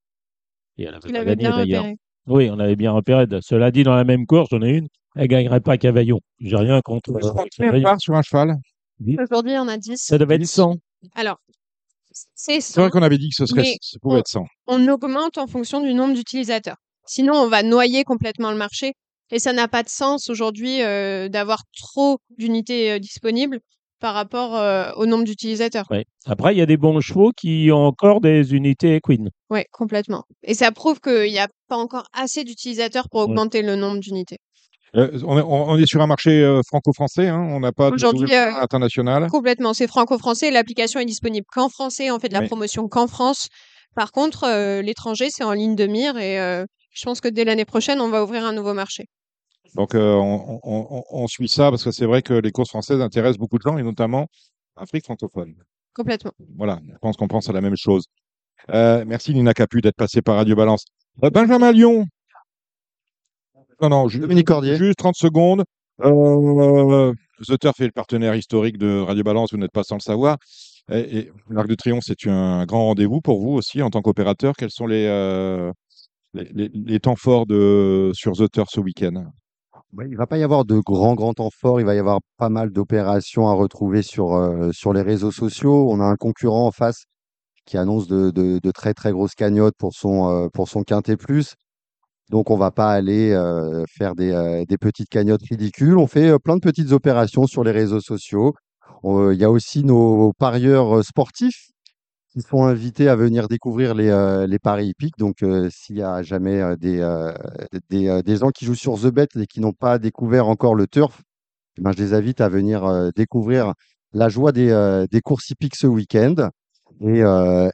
[0.77, 1.86] et elle avait gagné d'ailleurs.
[2.27, 3.25] Oui, on avait bien repéré.
[3.41, 6.19] Cela dit, dans la même course, j'en ai une, elle gagnerait pas Cavaillon.
[6.39, 8.55] J'ai rien contre euh, sur un cheval
[9.21, 9.97] Aujourd'hui, on a 10.
[9.97, 10.75] Ça devait être 100.
[11.15, 11.38] Alors,
[12.36, 12.91] c'est C'est vrai 100.
[12.91, 14.45] qu'on avait dit que ce serait, ça pouvait on- être 100.
[14.67, 16.77] on augmente en fonction du nombre d'utilisateurs.
[17.05, 18.93] Sinon, on va noyer complètement le marché.
[19.31, 23.59] Et ça n'a pas de sens aujourd'hui euh, d'avoir trop d'unités euh, disponibles
[24.04, 25.86] par rapport euh, au nombre d'utilisateurs.
[25.89, 26.04] Ouais.
[26.26, 29.30] Après, il y a des bons chevaux qui ont encore des unités Queen.
[29.50, 30.24] Ouais, complètement.
[30.44, 33.28] Et ça prouve qu'il n'y a pas encore assez d'utilisateurs pour Ouais.
[33.28, 34.39] augmenter le nombre d'unités.
[34.98, 37.89] Euh, on, est, on- on est sur un marché euh, franco-français, hein, on n'a pas
[37.92, 39.28] de Aujourd'hui, euh, internationale.
[39.30, 40.52] Complètement, c'est franco-français.
[40.52, 42.12] L'application est disponible qu'en français.
[42.12, 42.48] On fait de la Oui.
[42.48, 43.48] promotion qu'en France.
[43.96, 47.46] Par contre, euh, l'étranger, c'est en ligne de mire et euh, je pense que dès
[47.46, 49.06] l'année prochaine, on va ouvrir un nouveau marché.
[49.75, 52.69] Donc euh, on, on- on- on suit ça parce que c'est vrai que les courses
[52.69, 54.27] françaises intéressent beaucoup de gens et notamment
[54.79, 55.55] l'Afrique francophone.
[55.93, 56.31] Complètement.
[56.57, 58.05] Voilà, je pense qu'on pense à la même chose.
[58.69, 60.86] Euh, merci Nina Capu d'être passée par Radio Balance.
[61.23, 62.05] Euh, Benjamin Lyon.
[63.81, 64.75] Non, non, ju- Dominique Cordier.
[64.77, 65.63] juste 30 secondes.
[66.01, 67.13] Euh,
[67.47, 70.38] The Turf est le partenaire historique de Radio Balance, vous n'êtes pas sans le savoir.
[70.91, 74.53] Et, et l'Arc de Triomphe, c'est un grand rendez-vous pour vous aussi en tant qu'opérateur.
[74.57, 75.71] Quels sont les, euh,
[76.33, 79.25] les, les- les temps forts de, sur The Turf ce week-end?
[80.01, 81.49] Il va pas y avoir de grands, grands temps.
[81.77, 85.88] Il va y avoir pas mal d'opérations à retrouver sur, euh, sur les réseaux sociaux.
[85.91, 87.03] On a un concurrent en face
[87.65, 91.53] qui annonce de, de, très, très grosses cagnottes pour son, euh, pour son Quintet Plus.
[92.29, 95.97] Donc, on va pas aller euh, faire des, euh, des petites cagnottes ridicules.
[95.97, 98.53] On fait plein de petites opérations sur les réseaux sociaux.
[99.03, 101.72] Il y a aussi nos parieurs sportifs
[102.34, 105.17] qui sont invités à venir découvrir les, euh, les paris hippiques.
[105.19, 106.98] Donc, euh, s'il y a jamais euh, des,
[107.89, 110.88] des, des gens qui jouent sur The Bet et qui n'ont pas découvert encore le
[110.88, 111.22] turf,
[111.78, 113.74] eh ben, je les invite à venir découvrir
[114.13, 116.50] la joie des, des courses hippiques ce week-end
[117.02, 117.22] et,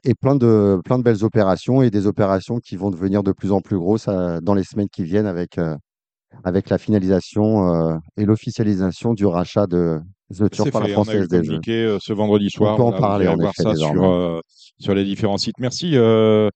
[0.04, 3.52] et plein, de, plein de belles opérations et des opérations qui vont devenir de plus
[3.52, 5.58] en plus grosses dans les semaines qui viennent avec,
[6.44, 11.14] avec la finalisation et l'officialisation du rachat de The C'est par la fait, on a
[11.14, 12.76] eu Française communiqué euh, ce vendredi soir.
[12.76, 14.40] peut en Voilà, parler, en voir ça sur, euh,
[14.78, 15.58] sur les différents sites.
[15.58, 16.48] Merci euh,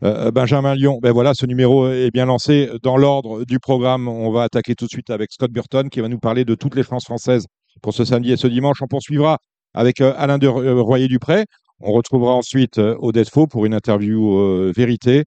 [0.00, 0.98] Benjamin Lyon.
[1.02, 2.70] Ben voilà, ce numéro est bien lancé.
[2.82, 6.08] Dans l'ordre du programme, on va attaquer tout de suite avec Scott Burton qui va
[6.08, 7.46] nous parler de toutes les chances françaises
[7.82, 8.78] pour ce samedi et ce dimanche.
[8.80, 9.38] On poursuivra
[9.74, 11.44] avec Alain de Royer-Dupré.
[11.84, 15.24] On retrouvera ensuite Odette Faux pour une interview euh, vérité.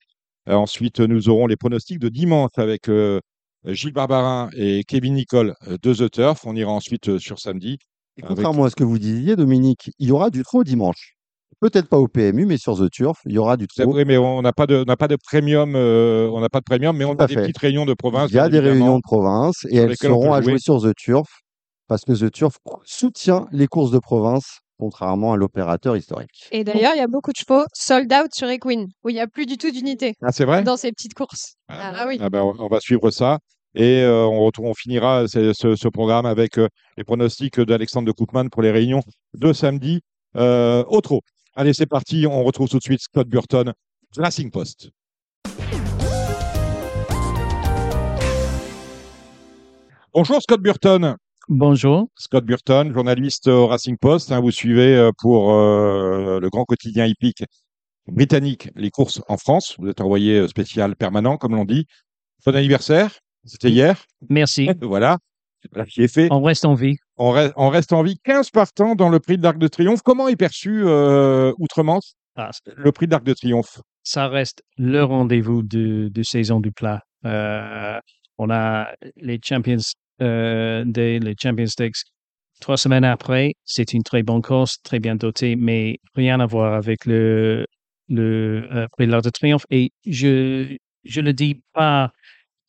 [0.48, 3.20] Euh, ensuite, nous aurons les pronostics de dimanche avec euh,
[3.68, 6.46] Gilles Barbarin et Kevin Nicole euh, de The Turf.
[6.46, 7.78] On ira ensuite euh, sur samedi.
[8.18, 11.14] Et Avec- contrairement à ce que vous disiez, Dominique, il y aura du trot dimanche.
[11.62, 14.42] Peut-être pas au PMU, mais sur The Turf, il y aura du vrai, mais on
[14.42, 17.06] n'a pas de, on n'a pas de premium, euh, on n'a pas de premium, mais
[17.06, 17.42] on a des fait.
[17.44, 18.30] petites réunions de province.
[18.30, 20.54] Il y a des réunions de province et elles seront à jouer.
[20.54, 21.28] jouer sur The Turf
[21.88, 26.48] parce que The Turf soutient les courses de province, contrairement à l'opérateur historique.
[26.52, 29.22] Et d'ailleurs, il y a beaucoup de chevaux sold out sur Equine, où il n'y
[29.22, 30.62] a plus du tout d'unité Ah, c'est vrai?
[30.64, 31.54] dans ces petites courses.
[31.70, 32.18] Ah, Ah, oui.
[32.20, 33.40] Ah ben, on va suivre ça.
[33.76, 38.08] Et euh, on, retrouve- on finira ce, ce- ce programme avec euh, les pronostics d'Alexandre
[38.08, 39.02] de Koopman pour les réunions
[39.34, 40.02] de samedi
[40.38, 41.22] euh, au trot.
[41.56, 42.26] Allez, c'est parti.
[42.26, 43.74] On retrouve tout de suite Scott Burton,
[44.18, 44.90] Racing Post.
[50.14, 51.16] Bonjour Scott Burton.
[51.50, 52.08] Bonjour.
[52.18, 54.32] Scott Burton, journaliste au Racing Post.
[54.32, 57.44] hein, vous suivez pour le grand quotidien hippique
[58.08, 59.76] britannique les courses en France.
[59.80, 61.86] Vous êtes envoyé spécial permanent, comme l'on dit.
[62.46, 63.12] Bon anniversaire.
[63.46, 64.04] C'était hier.
[64.30, 64.70] Merci.
[64.82, 65.18] Voilà.
[65.72, 66.28] Voilà qui est fait.
[66.32, 66.96] On reste en vie.
[67.18, 68.18] On, re- on reste en vie.
[68.24, 70.02] 15 partants dans le prix de l'Arc de Triomphe.
[70.04, 73.80] Comment est perçu euh, Outre-Manche Ah, le prix de l'Arc de Triomphe?
[74.08, 77.02] ça reste le rendez-vous de, de saison du plat.
[77.26, 78.00] Euh,
[78.38, 79.80] on a les Champions
[80.22, 82.04] euh, Day, les Champions Stakes.
[82.62, 86.76] Trois semaines après, c'est une très bonne course, très bien dotée, mais rien à voir
[86.76, 87.66] avec le,
[88.08, 89.66] le euh, prix de l'Arc de Triomphe.
[89.72, 92.12] Et je je le dis pas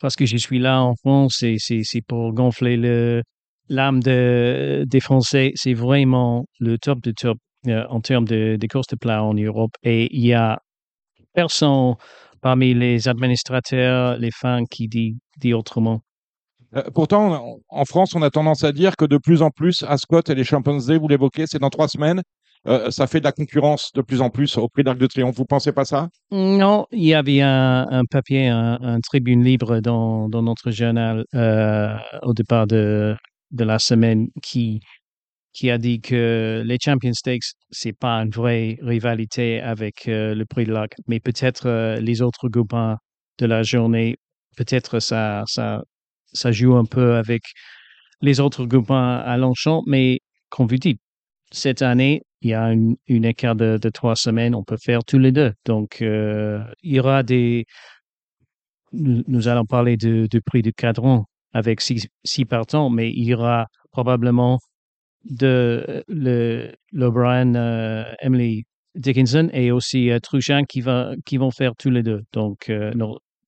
[0.00, 3.22] parce que je suis là en France, et c'est pour gonfler le
[3.68, 5.52] l'âme de, des Français.
[5.56, 9.34] C'est vraiment le top de top euh, en termes de, de courses de plat en
[9.34, 9.72] Europe.
[9.82, 10.60] Et il y a
[11.34, 11.94] personne
[12.40, 16.00] parmi les administrateurs, les fans qui dit, dit autrement.
[16.76, 20.22] Euh, Pourtant, en France, on a tendance à dire que de plus en plus, Ascot
[20.28, 22.22] et les Champions Day, vous l'évoquez, c'est dans trois semaines.
[22.66, 25.36] Euh, ça fait de la concurrence de plus en plus au prix d'Arc de Triomphe.
[25.36, 26.08] Vous pensez pas ça?
[26.30, 32.34] Non, il y avait un, papier, un, un tribune libre dans, notre journal euh, au
[32.34, 33.16] départ de,
[33.56, 34.80] la semaine qui,
[35.70, 40.64] a dit que les Champions Stakes, c'est pas une vraie rivalité avec euh, le prix
[40.64, 42.74] de l'Arc, mais peut-être les autres groupes
[43.38, 44.16] de la journée,
[44.56, 45.82] peut-être ça, ça,
[46.32, 47.42] ça joue un peu avec
[48.20, 51.00] les autres groupes à Longchamp, mais comme vous dites,
[51.52, 55.32] cette année, il y a une, écart de, trois semaines, on peut faire tous les
[55.32, 55.52] deux.
[55.64, 57.66] Donc, euh, il y aura des.
[58.92, 62.08] Nous, allons parler du prix du cadran avec six,
[62.48, 64.58] partants, mais il y aura probablement
[65.24, 66.04] de
[66.92, 70.18] l'O'Brien, euh, Emily Dickinson et aussi euh,
[70.68, 72.22] qui va qui vont faire tous les deux.
[72.32, 72.92] Donc, euh,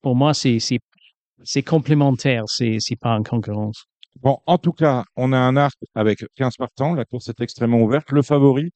[0.02, 3.84] pour moi, c'est complémentaire, c'est pas en concurrence.
[4.20, 6.94] Bon, en tout cas, on a un arc avec 15 partants.
[6.94, 8.10] La course est extrêmement ouverte.
[8.10, 8.72] Le favori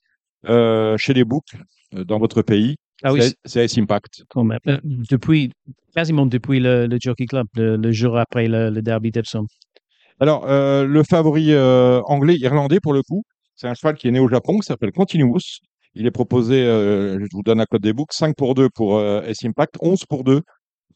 [0.49, 1.55] euh, chez les books
[1.95, 3.21] euh, dans votre pays, Ah oui,
[3.55, 4.25] Ace Impact.
[4.37, 5.53] Euh, depuis
[5.95, 9.47] quasiment depuis le, le Jockey Club, le, le jour après le, le Derby d'Epsom.
[10.21, 13.25] Alors, euh, le favori euh, anglais-irlandais, pour le coup,
[13.57, 15.61] c'est un cheval qui est né au Japon, qui s'appelle Continuous.
[15.95, 19.01] Il est proposé, euh, je vous donne la code des books, 5 pour 2 pour
[19.03, 20.41] S-Impact, 11 pour 2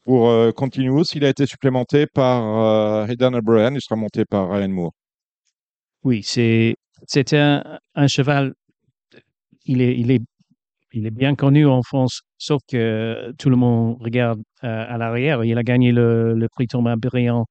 [0.03, 1.03] pour Continuous.
[1.13, 4.93] Il a été supplémenté par Hayden O'Brien, il sera monté par Ryan Moore.
[6.03, 6.23] Oui,
[7.33, 8.53] un, un cheval.
[9.67, 15.43] Il est, bien connu en France, sauf que tout le monde regarde euh, à l'arrière.
[15.43, 17.45] Il a gagné le, le prix Thomas Brillant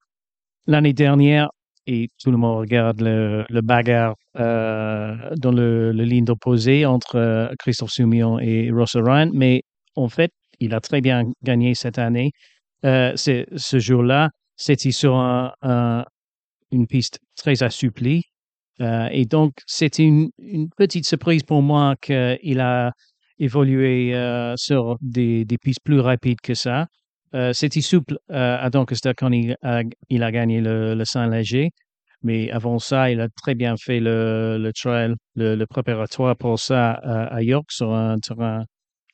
[0.67, 1.49] l'année dernière
[1.87, 7.91] et tout le monde regarde le, bagarre euh, dans le, ligne opposée entre euh, Christophe
[7.93, 9.31] Soumillon et Russell Ryan.
[9.33, 9.63] Mais
[9.95, 12.33] en fait, il a très bien gagné cette année.
[12.85, 16.05] Euh, ce jour-là, c'était sur un- un-
[16.73, 18.23] une piste très assouplie.
[18.81, 20.31] Euh, et donc, c'était une,
[20.77, 22.93] petite surprise pour moi qu'il a
[23.39, 26.87] évolué euh, sur des, des pistes plus rapides que ça.
[27.35, 31.71] Euh, c'était souple euh, à Doncaster quand il a, gagné le, Saint-Léger.
[32.23, 37.43] Mais avant ça, il a très bien fait le, trail, le, préparatoire pour ça à,
[37.43, 38.65] York sur un terrain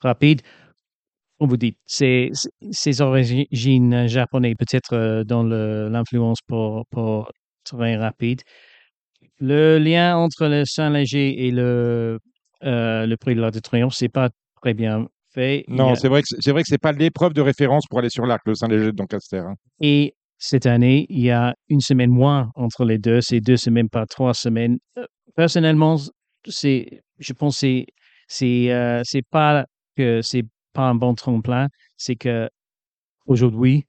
[0.01, 0.43] rapide.
[1.41, 2.31] On vous dit, ses
[3.01, 7.33] origines japonaises, peut-être dans l'influence pour, pour
[7.65, 8.43] terrain rapide.
[9.45, 12.21] Le lien entre le Saint-Léger et le,
[12.63, 15.65] euh, le prix de l'Arc de Triomphe, c'est pas très bien fait.
[15.67, 18.09] Non, a- c'est vrai que c'est vrai que c'est pas l'épreuve de référence pour aller
[18.09, 19.39] sur l'arc, le Saint-Léger de Doncaster.
[19.39, 19.55] hein.
[19.81, 23.21] Et cette année, il y a une semaine moins entre les deux.
[23.21, 24.79] C'est deux semaines par trois semaines.
[24.97, 25.97] Euh, Personnellement,
[26.47, 27.87] c'est, je pense, que c'est,
[28.29, 31.69] c'est, euh, c'est pas que c'est pas un bon tremplin.
[31.97, 32.49] C'est que
[33.27, 33.85] aujourd'hui,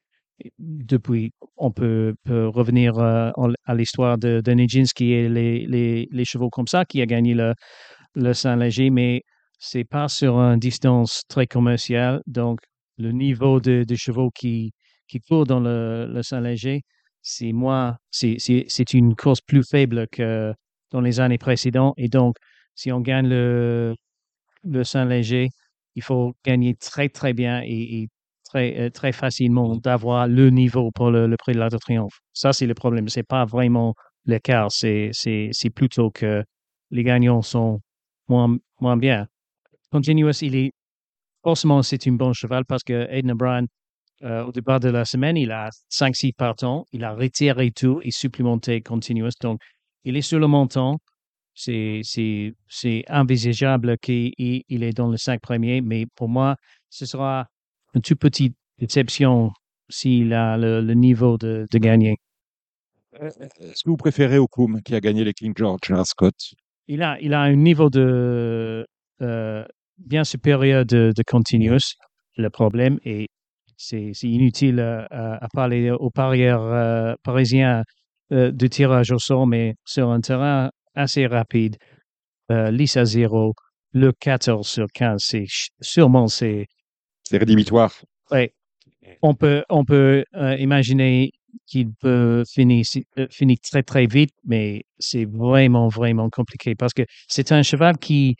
[0.59, 3.31] depuis, on peut, revenir euh,
[3.65, 8.89] à l'histoire de, de Nijinsky et les, chevaux comme ça qui a gagné le, Saint-Léger,
[8.89, 9.23] mais
[9.59, 12.21] c'est pas sur une distance très commerciale.
[12.27, 12.59] Donc,
[12.97, 14.73] le niveau de, de chevaux qui,
[15.27, 16.81] courent dans le, Saint-Léger,
[17.21, 20.53] c'est moins, c'est, une course plus faible que
[20.91, 21.93] dans les années précédentes.
[21.97, 22.35] Et donc,
[22.75, 23.95] si on gagne le,
[24.83, 25.49] Saint-Léger,
[25.95, 28.07] il faut gagner très, très bien et
[28.53, 32.19] très, euh, très facilement d'avoir le niveau pour le, prix de l'Arc de Triomphe.
[32.33, 33.09] Ça, c'est le problème.
[33.09, 34.71] C'est pas vraiment l'écart.
[34.71, 36.43] C'est, c'est, c'est plutôt que
[36.91, 37.81] les gagnants sont
[38.27, 39.27] moins, moins bien.
[39.91, 40.71] Continuous, il est,
[41.43, 43.65] forcément, c'est un bon cheval parce que Aiden O'Brien,
[44.23, 46.85] euh, au départ de la semaine, il a 5-6 partants.
[46.93, 49.31] Il a retiré tout et supplémenté Continuous.
[49.41, 49.59] Donc,
[50.03, 50.99] il est sur le montant.
[51.55, 56.55] C'est, c'est, c'est envisageable qu'il il- il est dans le 5 premier, mais pour moi,
[56.89, 57.47] ce sera
[57.93, 59.51] une toute petite déception
[59.89, 62.17] s'il a le, le niveau de, de gagner.
[63.21, 66.33] Est-ce que vous préférez Okum, qui a gagné les King George à Scott?
[66.87, 68.85] Il a, il a un niveau de
[69.21, 69.65] euh,
[69.97, 71.95] bien supérieur de, de Continuous.
[72.37, 73.27] Le problème est,
[73.77, 77.83] c'est, inutile euh, à, à parler aux parieurs euh, parisiens
[78.31, 81.77] euh, de tirage au sort, mais sur un terrain assez rapide,
[82.51, 83.53] euh, lisse à zéro,
[83.91, 85.45] le 14 sur 15, c'est
[85.81, 86.65] sûrement c'est
[88.29, 88.35] C'est.
[88.35, 88.53] Ouais.
[89.21, 91.31] On peut, on peut euh, imaginer
[91.65, 92.85] qu'il peut finir,
[93.17, 97.97] euh, finir très très vite, mais c'est vraiment vraiment compliqué parce que c'est un cheval
[97.97, 98.35] qui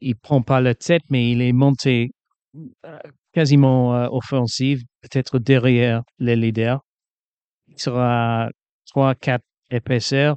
[0.00, 2.10] il prend pas la tête, mais il est monté
[2.84, 2.98] euh,
[3.32, 6.80] quasiment euh, offensive, peut-être derrière les leaders.
[7.68, 8.50] Il sera
[8.94, 10.36] 3-4 épaisseurs.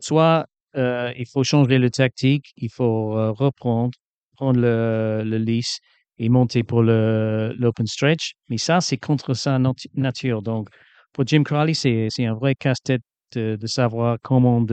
[0.00, 3.90] Soit il faut changer le tactique, il faut reprendre,
[4.36, 5.80] prendre le, le lisse
[6.18, 8.34] et monter pour l'open stretch.
[8.48, 10.42] Mais ça, c'est contre sa nat- nature.
[10.42, 10.68] Donc,
[11.12, 13.02] pour Jim Crowley, c'est un vrai casse-tête
[13.34, 14.64] de, savoir comment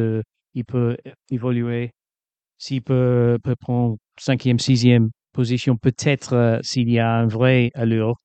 [0.54, 0.98] il peut
[1.30, 1.92] évoluer,
[2.58, 8.16] s'il peut, peut prendre cinquième, sixième position, peut-être euh, s'il y a un vrai allure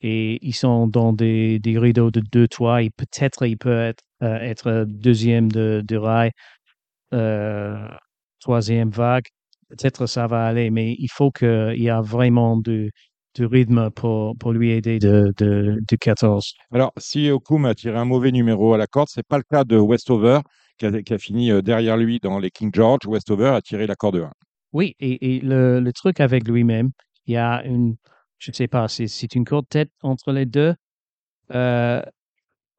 [0.00, 4.66] et ils sont dans des, des rideaux de deux toits et peut-être il peut être,
[4.68, 6.30] euh, deuxième de, de rail,
[7.14, 7.88] euh,
[8.40, 9.26] troisième vague.
[9.68, 12.92] Peut-être ça va aller, mais il faut qu'il y a vraiment du,
[13.34, 16.54] du rythme pour, pour lui aider de, de, de 14.
[16.72, 19.64] Alors, si Okum a tiré un mauvais numéro à la corde, c'est pas le cas
[19.64, 20.40] de Westover,
[20.78, 23.06] qui a, qui a fini euh, derrière lui dans les King George.
[23.06, 24.30] Westover a tiré la corde 1.
[24.72, 26.90] Oui, et, et le, le truc avec lui-même,
[27.26, 27.96] il y a une,
[28.38, 30.74] je ne sais pas, c'est c'est une courte tête entre les deux.
[31.54, 32.02] Euh,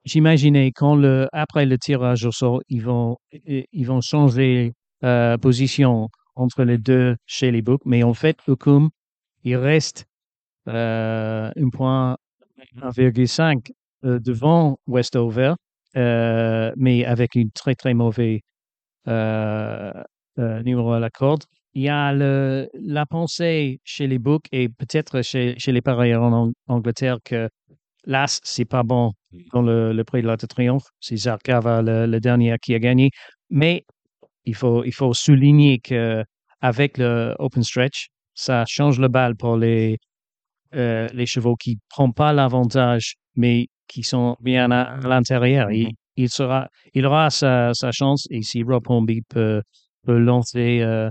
[0.06, 4.74] J'imaginais quand le, après le tirage au sort, ils vont, ils vont changer
[5.04, 8.90] euh, position entre les deux chez les books, mais en fait, Okum,
[9.44, 10.06] il reste
[10.68, 12.18] euh, un point
[12.82, 13.72] 1,5
[14.06, 15.54] euh, devant Westover,
[15.96, 18.42] euh, mais avec une très très mauvais
[19.08, 19.94] euh,
[20.38, 21.44] numéro à la corde.
[21.74, 26.32] Il y a le, la pensée chez les books et peut-être chez, les parieurs en
[26.48, 27.50] Ang- Angleterre que
[28.06, 29.14] l'As, c'est pas bon
[29.54, 30.88] dans le, prix de l'Arc de Triomphe.
[31.00, 33.12] C'est Zarkava le, le dernier qui a gagné.
[33.50, 33.86] Mais
[34.48, 36.24] il faut, il faut souligner que
[36.62, 39.98] avec le open stretch, ça change le bal pour les,
[40.74, 45.72] euh, les chevaux qui ne prennent pas l'avantage, mais qui sont bien à, l'intérieur.
[45.72, 49.62] Il, il, sera, il aura sa, sa chance et si Rob Hornby peut,
[50.06, 51.10] peut lancer euh,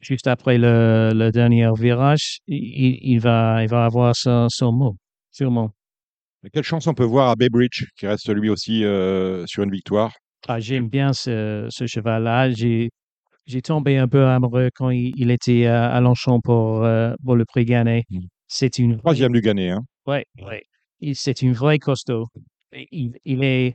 [0.00, 4.96] juste après le, le dernier virage, il, il va, il va avoir son, son mot,
[5.30, 5.70] sûrement.
[6.52, 9.70] Quelle chance on peut voir à Bay Bridge, qui reste lui aussi euh, sur une
[9.70, 10.12] victoire?
[10.48, 12.50] Ah, J'aime bien ce, ce cheval-là.
[12.50, 12.90] J'ai
[13.46, 17.36] j'ai tombé un peu amoureux quand il, il était à, à Longchamp pour, euh, pour
[17.36, 18.04] le prix Gannet.
[18.10, 18.20] Mm.
[18.48, 19.70] C'est une Troisième du gagné.
[19.70, 19.82] Hein.
[20.06, 20.62] Ouais, ouais.
[21.00, 22.26] Il- C'est une vraie costaud.
[22.92, 23.74] Il, il est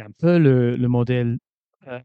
[0.00, 1.38] un peu le, le modèle
[1.88, 2.00] euh,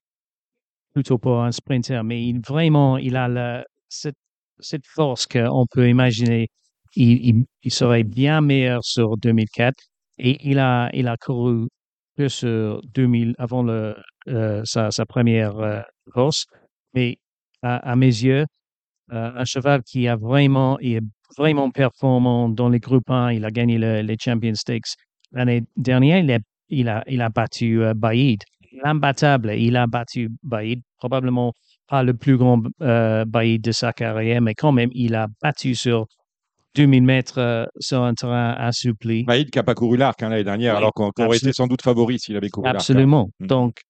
[0.94, 4.16] plutôt pour un sprinter, mais il, vraiment, il a la- cette,
[4.60, 6.48] cette force qu'on peut imaginer.
[6.96, 9.78] Il, il, il serait bien meilleur sur 2004
[10.18, 11.68] et il a, il a couru
[12.20, 13.96] que sur 2000 avant le,
[14.28, 15.80] euh, sa, sa première euh,
[16.14, 16.46] course.
[16.94, 17.18] Mais
[17.62, 18.46] à, à mes yeux,
[19.14, 21.02] euh, un cheval qui a vraiment, il est
[21.38, 23.32] vraiment performant dans les groupes 1.
[23.32, 24.96] Il a gagné le- les Champion Stakes
[25.32, 26.20] l'année dernière.
[26.20, 28.42] Il a, il a, il a battu Baïd.
[28.84, 30.82] L'imbattable, il a battu Baïd.
[30.98, 31.54] Probablement
[31.88, 36.06] pas le plus grand Baïd de sa carrière, mais quand même, il a battu sur
[36.80, 39.26] 2000 mètres euh, sur un terrain assoupli.
[39.26, 41.68] Maïd qui n'a pas couru l'arc hein, l'année dernière, Oui, alors qu'on aurait été sans
[41.68, 42.76] doute favori s'il avait couru l'arc.
[42.76, 42.80] hein.
[42.80, 43.30] Absolument.
[43.40, 43.48] Mm.
[43.48, 43.82] Donc,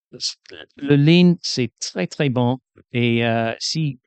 [0.78, 2.58] le lean, c'est très, très bon.
[2.92, 4.00] Et euh, si,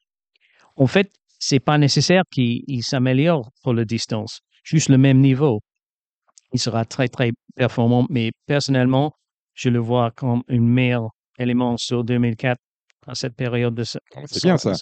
[0.74, 4.40] en fait, c'est pas nécessaire qu'il il s'améliore pour la distance.
[4.64, 5.60] Juste le même niveau.
[6.52, 8.06] Il sera très, très performant.
[8.10, 9.12] Mais personnellement,
[9.54, 12.58] je le vois comme un meilleur élément sur 2004
[13.06, 14.00] à cette période de, C'est
[14.42, 14.72] bien ça.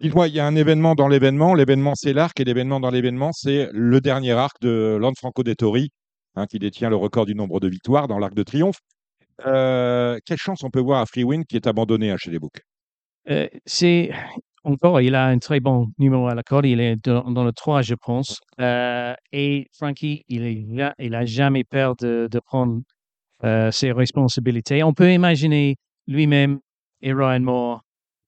[0.00, 1.54] Dites-moi, il y a un événement dans l'événement.
[1.54, 5.90] L'événement, c'est l'arc, et l'événement dans l'événement, c'est le dernier arc de Lanfranco Dettori,
[6.34, 8.78] hein, qui détient le record du nombre de victoires dans l'arc de triomphe.
[9.46, 12.60] Euh, quelle chance on peut voir à Freewind qui est abandonné hein, chez les books
[13.28, 14.10] Euh, c'est
[14.62, 16.66] encore, il a un très bon numéro à la corde.
[16.66, 18.38] Il est dans, dans le 3, je pense.
[18.60, 20.44] Euh, et Frankie, il
[20.98, 22.80] il a jamais peur de, de prendre
[23.70, 24.82] ses responsabilités.
[24.82, 26.60] On peut imaginer lui-même
[27.04, 27.82] et Ryan Moore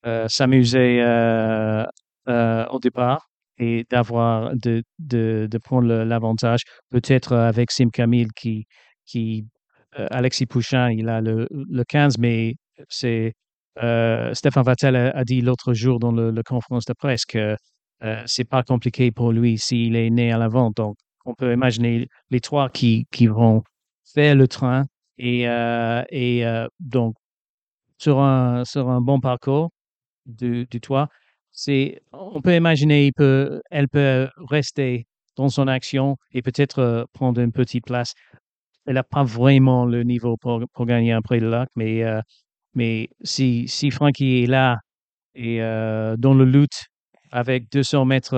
[0.06, 1.84] euh, s'amuser euh,
[2.28, 6.60] euh, au départ et d'avoir de, de, prendre l'avantage.
[6.90, 8.66] Peut-être avec Sim Camille qui
[9.06, 9.46] qui
[10.10, 12.56] Alexis Pouchin, il a le, le 15, mais
[12.90, 13.32] c'est
[13.76, 17.56] Stéphane Vattel a, dit l'autre jour dans le, conférence de presse que
[18.04, 20.70] euh, c'est pas compliqué pour lui s'il est né à l'avant.
[20.76, 23.62] Donc, on peut imaginer les trois qui, qui vont
[24.14, 24.84] faire le train
[25.16, 25.44] et,
[26.10, 26.44] et
[26.78, 27.14] donc
[27.98, 29.70] sur un, sur un bon parcours
[30.26, 31.08] du, du toit,
[31.56, 35.06] c'est, on peut imaginer, peut, elle peut rester
[35.36, 38.12] dans son action et peut-être euh, prendre une petite place.
[38.86, 42.20] Elle n'a pas vraiment le niveau pour, pour gagner un prix de l'arc, mais, euh,
[42.74, 44.78] mais si, si Frankie est là
[45.34, 46.70] et euh, dans le loot
[47.32, 48.36] avec 200 mètres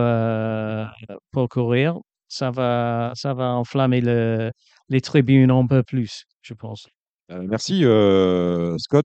[1.33, 4.51] pour courir, ça va, ça va enflammer le,
[4.89, 6.87] les tribunes un peu plus, je pense.
[7.29, 7.85] Merci,
[8.79, 9.05] Scott.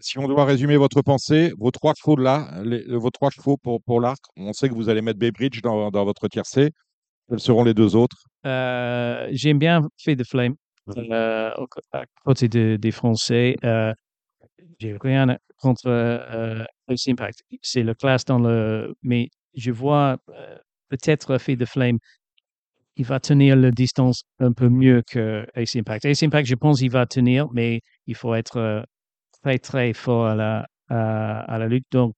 [0.00, 3.82] Si on doit résumer votre pensée, vos trois chevaux là, les- vos trois chevaux pour,
[3.82, 6.70] pour l'arc, on sait que vous allez mettre Baybridge dans, dans votre tiercé.
[7.28, 8.16] Quels seront les deux autres?
[8.46, 10.54] Euh, J'aime bien Fait de Flame
[10.96, 13.56] euh, au co- à côté de- des Français.
[13.64, 13.92] Euh,
[14.78, 17.40] J'ai rien contre euh, Ace Impact.
[17.62, 18.94] C'est le classe dans le.
[19.02, 20.56] Mais je vois euh,
[20.88, 21.98] peut-être Fait de Flame.
[22.96, 26.04] Il va tenir la distance un peu mieux que Ace Impact.
[26.04, 28.82] Ace Impact, je pense qu'il va tenir, mais il faut être euh,
[29.48, 31.86] très, très fort à la, à, à la lutte.
[31.90, 32.14] Donc,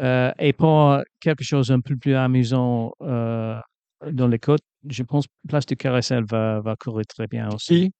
[0.00, 3.58] euh, et pour quelque chose un peu plus amusant euh,
[4.10, 7.64] dans les côtes, je pense Place du Carrousel va, va courir très bien aussi.
[7.84, 7.92] Si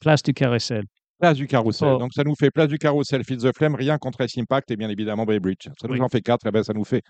[0.00, 0.84] Place du Carrousel.
[1.20, 1.90] Place du carrousel.
[1.94, 1.98] Oh.
[1.98, 4.76] Donc ça nous fait place du carrousel, Fils the Flame, rien contre Ace Impact et
[4.76, 5.68] bien évidemment Baybridge.
[5.80, 6.00] Ça nous Oui.
[6.00, 7.02] en fait quatre, et ben ça nous fait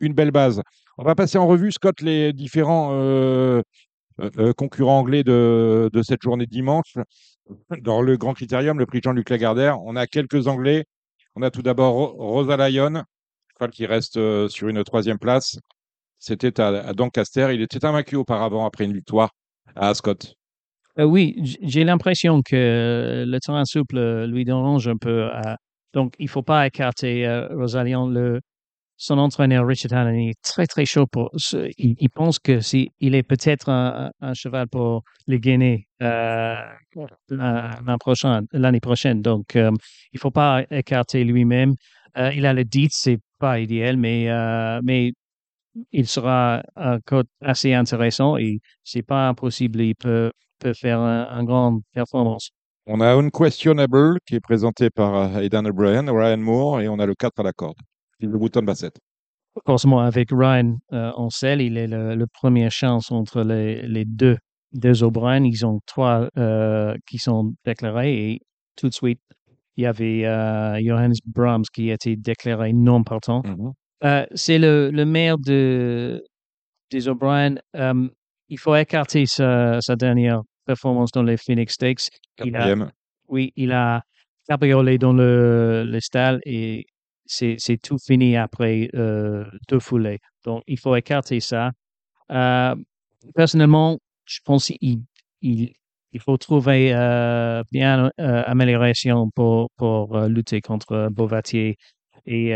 [0.00, 0.62] une belle base.
[0.96, 3.60] On va passer en revue, Scott, les différents euh,
[4.56, 6.94] concurrents anglais de, de cette journée de dimanche.
[7.80, 10.84] Dans le Grand Critérium, le prix Jean-Luc Lagardère, on a quelques Anglais.
[11.34, 13.04] On a tout d'abord Ro- Rosa Lyon,
[13.72, 15.58] qui reste euh, sur une troisième place.
[16.18, 17.48] C'était à, à Doncaster.
[17.52, 19.30] Il était invaincu auparavant après une victoire
[19.74, 20.14] à Ascot.
[20.98, 25.30] Euh, oui, j'ai l'impression que le terrain souple euh, lui dérange un peu.
[25.30, 25.54] euh,
[25.92, 27.48] donc, il faut pas écarter euh.
[27.50, 28.40] Le,
[28.96, 31.30] son entraîneur Richard Allen est très très chaud pour.
[31.36, 36.56] ce- il, il pense que si il est peut-être un, cheval pour les Guinées euh,
[38.00, 39.22] prochain, l'année prochaine.
[39.22, 39.70] Donc, euh,
[40.12, 41.74] il faut pas écarter lui-même.
[42.18, 45.12] Euh, il a le dit, c'est pas idéal, mais euh, mais
[45.92, 49.80] il sera un code assez intéressant et c'est pas impossible.
[49.82, 52.50] Il peut peut faire un, un grande performance.
[52.86, 57.04] On a Unquestionable qui est présenté par euh, Aidan O'Brien, Ryan Moore et on a
[57.06, 57.76] le 4 à la corde.
[58.20, 58.98] De Bouton Bassett.
[59.64, 64.04] Forcément, avec Ryan euh, en selle, il est le, le premier chance entre les, les
[64.04, 64.36] deux,
[64.72, 65.44] deux O'Brien.
[65.44, 68.40] Ils ont trois euh, qui sont déclarés et
[68.76, 69.20] tout de suite,
[69.76, 73.42] il y avait euh, Johannes Brahms qui a été déclaré non partant.
[73.44, 73.72] Mhm.
[74.04, 76.22] Euh, c'est le, le maire de,
[76.90, 77.56] des O'Brien.
[78.48, 82.10] Il faut écarter sa, sa dernière performance dans les Phoenix Stakes.
[82.44, 82.74] Il a,
[83.28, 84.02] oui, il a
[84.48, 86.84] cabriolé dans le, le stade et
[87.26, 90.20] c'est tout fini après euh, deux foulées.
[90.44, 91.72] Donc, il faut écarter ça.
[92.30, 92.74] Euh,
[93.34, 95.02] personnellement, je pense qu'il
[95.42, 95.72] il,
[96.12, 101.10] il faut trouver euh, bien amélioration pour, pour lutter contre
[102.26, 102.54] et,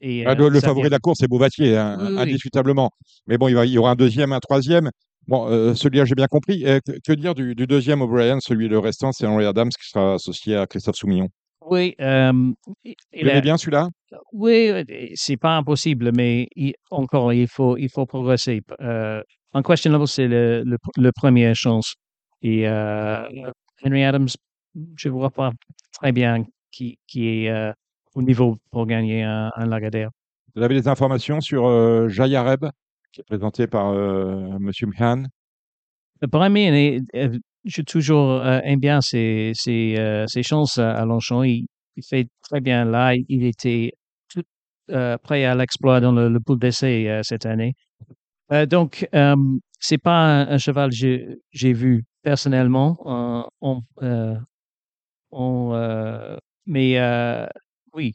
[0.00, 2.18] et Ah, euh, le, favori de la course, c'est Beauvatier, hein, Oui, oui.
[2.20, 2.90] indiscutablement.
[3.26, 4.90] Mais bon, il, va, il y aura un deuxième, un troisième.
[5.26, 6.64] Bon, euh, celui-là, j'ai bien compris.
[6.64, 8.40] Euh, que, que dire du, du deuxième O'Brien?
[8.40, 11.28] Celui le restant, c'est Henry Adams qui sera associé à Christophe Soumillon.
[11.66, 12.32] Oui, euh,
[12.84, 13.88] il- l'aimez bien celui-là?
[14.32, 14.72] Oui,
[15.14, 18.62] c'est pas impossible, mais il- encore, il faut, il faut progresser.
[18.80, 21.94] Euh, Unquestionable, c'est le, le, le premier chance.
[22.40, 23.24] Et euh,
[23.84, 24.28] Henry Adams,
[24.96, 25.50] je ne vois pas
[25.92, 27.72] très bien qui, qui est euh,
[28.14, 30.10] au niveau pour gagner un, un Lagardère.
[30.54, 32.66] Vous avez des informations sur euh, Jayareb,
[33.12, 35.24] qui est présenté par euh, Monsieur Mihan
[36.20, 37.30] Le premier, est-
[37.64, 41.42] je toujours euh, aime bien ses, ses, euh, chances à, Longchamp.
[41.42, 41.66] Il,
[42.08, 43.14] fait très bien là.
[43.28, 43.92] Il, était
[44.32, 44.42] tout
[44.90, 47.74] euh, prêt à l'exploit dans le, le pool d'essai euh, cette année.
[48.68, 49.06] Donc,
[49.78, 52.96] c'est pas un, cheval que j'ai- j'ai vu personnellement.
[53.60, 53.82] on,
[55.30, 56.20] on,
[56.66, 56.98] mais
[57.94, 58.12] oui,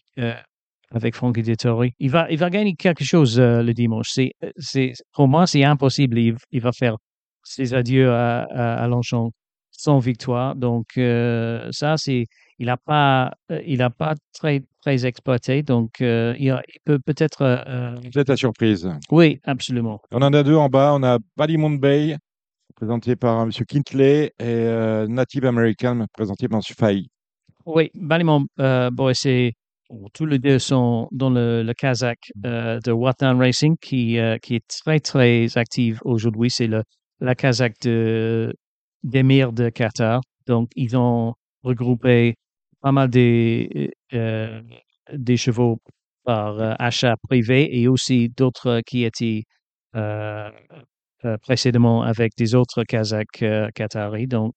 [0.91, 4.10] avec Frankie Dettori, il va, il va gagner quelque chose le dimanche.
[4.58, 6.20] C'est, pour moi, c'est impossible.
[6.20, 6.98] Il va faire
[7.46, 9.32] ses adieux à, à, à Longchamp
[9.72, 10.56] sans victoire.
[10.56, 12.28] Donc, euh, ça, c'est,
[12.60, 15.64] il n'a pas, euh, il a pas très, très exploité.
[15.64, 18.89] Donc, euh, il, a- il peut peut-être, euh, C'est ta surprise.
[19.12, 20.02] oui, absolument.
[20.12, 20.93] On en a deux en bas.
[20.96, 22.18] On a Ballymount Bay,
[22.76, 23.52] présenté par M.
[23.52, 26.64] Kintley, et Native American, présenté par M.
[26.78, 27.08] Fahy.
[27.66, 29.54] Oui, Ballymont euh, Boy, c'est
[30.14, 35.00] tous les deux sont dans le, le Kazakh de Watan Racing qui, qui est très
[35.00, 36.50] très active aujourd'hui.
[36.50, 36.82] C'est le
[37.20, 38.53] la Kazakh de
[39.03, 40.22] d'émir de Qatar.
[40.47, 42.36] Donc ils ont regroupé
[42.82, 44.61] pas mal des euh,
[45.13, 45.80] des chevaux
[46.24, 49.43] par euh, achat privé et aussi d'autres qui étaient
[49.95, 50.49] euh,
[51.26, 54.28] euh, précédemment avec des autres Kazakhs euh, qataris.
[54.28, 54.53] Donc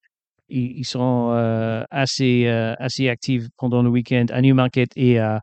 [0.48, 5.40] ils, ils seront euh, assez, euh, assez actifs pendant le week-end à Newmarket et, à,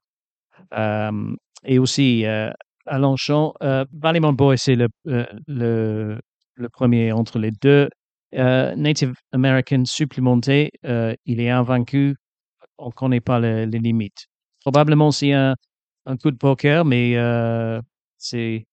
[0.77, 2.51] euh, et aussi euh,
[2.85, 3.53] à Longchamp.
[3.63, 6.19] Euh, Ballymont Boy, c'est euh, le,
[6.55, 7.89] le premier entre les deux.
[8.33, 12.15] Euh, Native American supplémenté, euh, il est invaincu.
[12.77, 14.25] On ne connaît pas les, les limites.
[14.61, 15.55] Probablement c'est un,
[16.05, 17.79] un coup de poker, mais euh,
[18.17, 18.65] c'est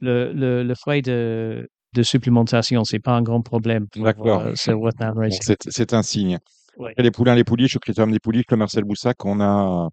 [0.00, 4.44] le, le, le frais de, de supplémentation, c'est pas un grand problème D'accord.
[4.54, 4.70] ce
[5.68, 6.38] c'est un signe.
[6.78, 6.94] Ouais.
[6.96, 9.90] Les poulains, les pouliches, le critérium des pouliches, le Marcel Boussac, on a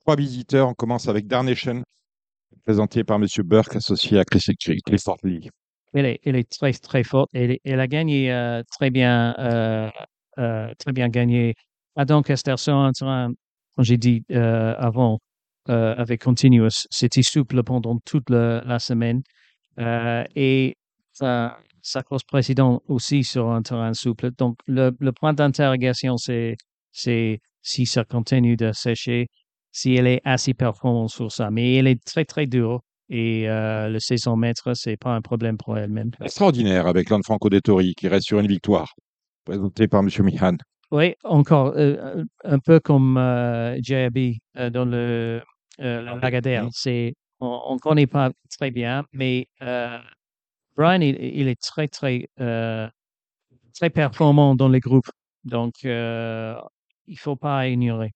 [0.00, 0.68] trois visiteurs.
[0.68, 1.84] On commence avec Darnation,
[2.64, 3.26] présenté par M.
[3.44, 5.48] Burke, associé à Chris- Clifford Lee.
[5.94, 7.30] Elle est, très très forte.
[7.34, 9.90] Elle, elle a gagné euh, très bien, euh,
[10.38, 11.54] euh, très bien gagné.
[11.96, 13.36] Adam Casterson, comme
[13.78, 15.18] j'ai dit euh, avant,
[15.68, 19.22] euh, avec Continuous, c'était souple pendant toute la semaine.
[19.78, 20.76] Et
[21.12, 24.30] sa, sa course précédente aussi sur un terrain souple.
[24.38, 26.56] Donc le, point d'interrogation, c'est
[26.92, 29.28] si ça continue de sécher,
[29.72, 31.50] si elle est assez performante sur ça.
[31.50, 32.80] Mais elle est très très dure.
[33.14, 36.12] Et euh, le 600 mètres, c'est pas un problème pour elle-même.
[36.22, 38.94] Extraordinaire avec Lanfranco Dettori, qui reste sur une victoire,
[39.44, 40.08] présenté par M.
[40.20, 40.56] Mihan.
[40.90, 45.42] Oui, encore euh, un peu comme euh, JB euh, dans le
[45.80, 46.66] euh, la Lagardère.
[46.72, 53.90] C'est on ne connaît pas très bien, mais Brian il, il est très très très
[53.90, 55.10] performant dans les groupes,
[55.44, 58.12] donc il faut pas ignorer.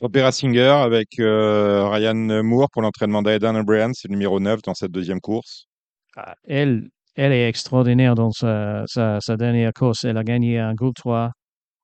[0.00, 4.74] Opera Singer avec euh, Ryan Moore pour l'entraînement d'Aidan O'Brien, c'est le numéro 9 dans
[4.74, 5.66] cette deuxième course.
[6.16, 10.04] Ah, Elle elle est extraordinaire dans sa, sa, sa dernière course.
[10.04, 11.30] Elle a gagné un groupe 3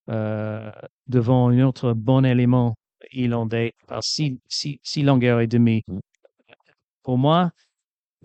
[0.08, 0.70] euh,
[1.06, 2.74] devant un autre bon élément
[3.12, 5.82] irlandais par six, six, six longueurs et demie.
[5.86, 5.98] Mm.
[7.02, 7.50] Pour moi,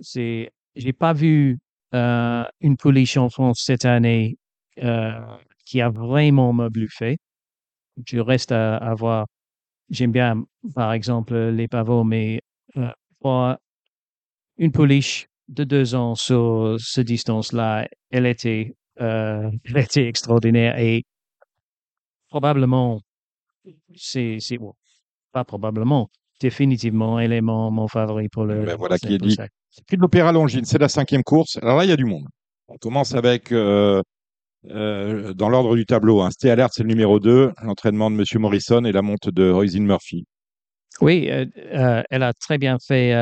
[0.02, 1.60] c'est j'ai pas vu
[1.94, 4.38] euh, une pouliche en France cette année
[4.84, 5.12] euh,
[5.66, 7.18] qui a vraiment me bluffé.
[8.06, 9.28] Je reste à, à voir.
[9.90, 12.42] J'aime bien, par exemple, les pavots, mais
[12.78, 13.56] euh, pour
[14.58, 21.04] une pouliche de deux ans sur ce distance-là, elle était Euh, elle était extraordinaire et
[22.30, 23.02] probablement,
[23.96, 24.74] c'est, c'est bon,
[25.34, 26.10] pas probablement,
[26.40, 28.64] définitivement, elle est mon, mon favori pour le.
[28.66, 29.36] Ben voilà qui est dit.
[29.88, 31.58] Prix de l'Opéra Longines, c'est la cinquième course.
[31.62, 32.26] Alors là, il y a du monde.
[32.70, 34.02] On commence avec, euh,
[34.72, 36.32] euh, dans l'ordre du tableau, hein.
[36.32, 38.24] Stay Alert, c'est le numéro 2, l'entraînement de M.
[38.42, 40.26] Morrison et la monte de Roisin Murphy.
[41.02, 43.14] Oui, euh, euh, elle a très bien fait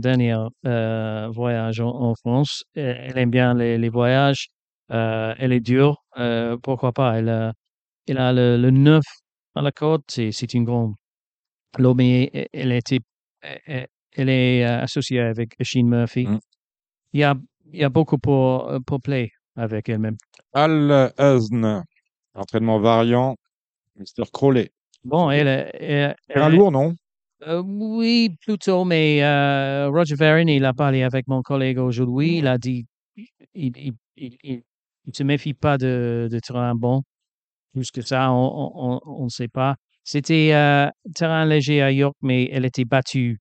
[0.00, 0.34] dernier
[0.66, 2.64] euh, voyage en, en France.
[2.74, 4.48] Elle aime bien les, les voyages.
[4.88, 6.02] Elle est dure.
[6.62, 7.18] Pourquoi pas?
[7.18, 7.52] Elle a,
[8.06, 9.04] elle a le, le 9
[9.54, 10.02] à la corde.
[10.08, 10.94] C'est, une grande.
[11.78, 13.00] Mais elle- était,
[14.16, 16.26] est associée avec Sheen Murphy.
[16.26, 16.38] Mm.
[17.12, 17.34] Il y a,
[17.72, 20.16] il y a beaucoup pour, pour play avec elle-même.
[20.54, 21.82] Al Huzn,
[22.34, 23.36] entraînement variant,
[23.96, 24.24] Mr.
[24.32, 24.70] Crowley.
[25.04, 26.94] Bon, elle, est- elle, C'est un elle- lourd, non?
[27.46, 32.38] Euh, oui, plutôt, mais euh, Roger Varin, il a parlé avec mon collègue aujourd'hui.
[32.38, 32.86] Il a dit
[33.16, 33.26] il,
[33.76, 34.62] il, il, il-
[35.04, 37.02] il se méfie pas de, de terrain bon.
[37.72, 39.76] Plus que ça, on ne sait pas.
[40.04, 43.38] C'était euh, terrain léger à York, mais elle était battue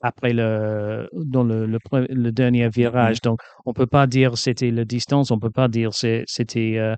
[0.00, 3.20] après le dans le, le, dernier virage.
[3.20, 6.94] Donc, on peut pas dire c'était la distance, on peut pas dire c'était euh,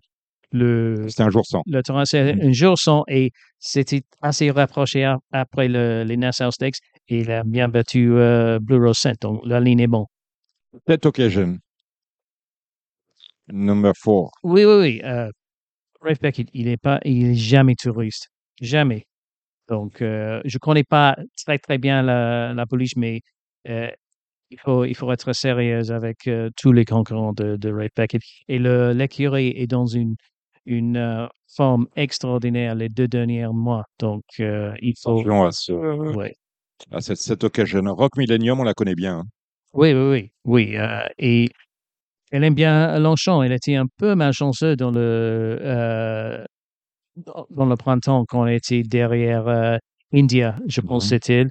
[0.53, 1.63] le C'était un jour sans.
[1.67, 2.49] le terrain, c'est Mhm.
[2.49, 6.77] un jour sans et c'était assez rapproché après le, les Nassau Stakes
[7.09, 10.07] et il a bien battu euh, Blue Rose Scent, donc la ligne est bon.
[10.87, 11.59] Cette occasion.
[13.49, 14.31] Number 4.
[14.45, 15.01] Oui, oui, oui.
[15.05, 15.29] Euh,
[16.01, 18.29] Rafe Beckett, il est pas, il est jamais touriste,
[18.61, 19.05] jamais.
[19.73, 21.17] Donc, euh, je connais pas
[21.47, 23.23] très très bien la, la police, mais
[23.71, 23.89] euh,
[24.51, 28.23] il faut il faut être sérieux avec euh, tous les concurrents de, de Rafe Beckett.
[28.49, 30.15] Et l'écurie est dans une
[30.67, 33.85] une forme extraordinaire les deux derniers mois.
[33.99, 35.21] Donc, il faut.
[35.47, 36.35] À, ce, Ouais.
[36.91, 37.83] à cette, cette occasion.
[37.95, 39.21] Rock Millennium, on la connaît bien.
[39.21, 39.25] hein.
[39.73, 40.77] Oui, oui, oui, oui.
[41.19, 41.49] et
[42.31, 43.43] elle aime bien Longchamp.
[43.43, 46.47] Elle était un peu malchanceuse dans le
[47.17, 49.77] dans le printemps quand elle était derrière euh,
[50.15, 51.09] India, je pense Mhm.
[51.11, 51.51] c'était elle,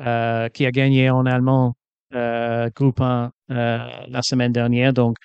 [0.00, 1.74] euh, qui a gagné en allemand
[2.14, 4.92] euh, groupe 1 euh, la semaine dernière.
[4.92, 5.16] Donc,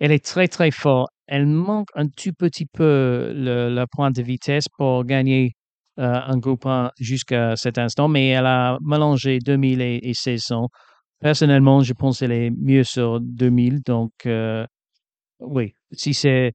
[0.00, 1.10] elle est très très forte.
[1.26, 5.52] Elle manque un tout petit peu le, le point de vitesse pour gagner
[5.98, 10.68] un groupe 1 jusqu'à cet instant, mais elle a mélangé 2000 et, et 1600.
[11.20, 13.80] Personnellement, je pense qu'elle est mieux sur 2000.
[13.84, 14.12] Donc,
[15.40, 16.52] oui, si c'est.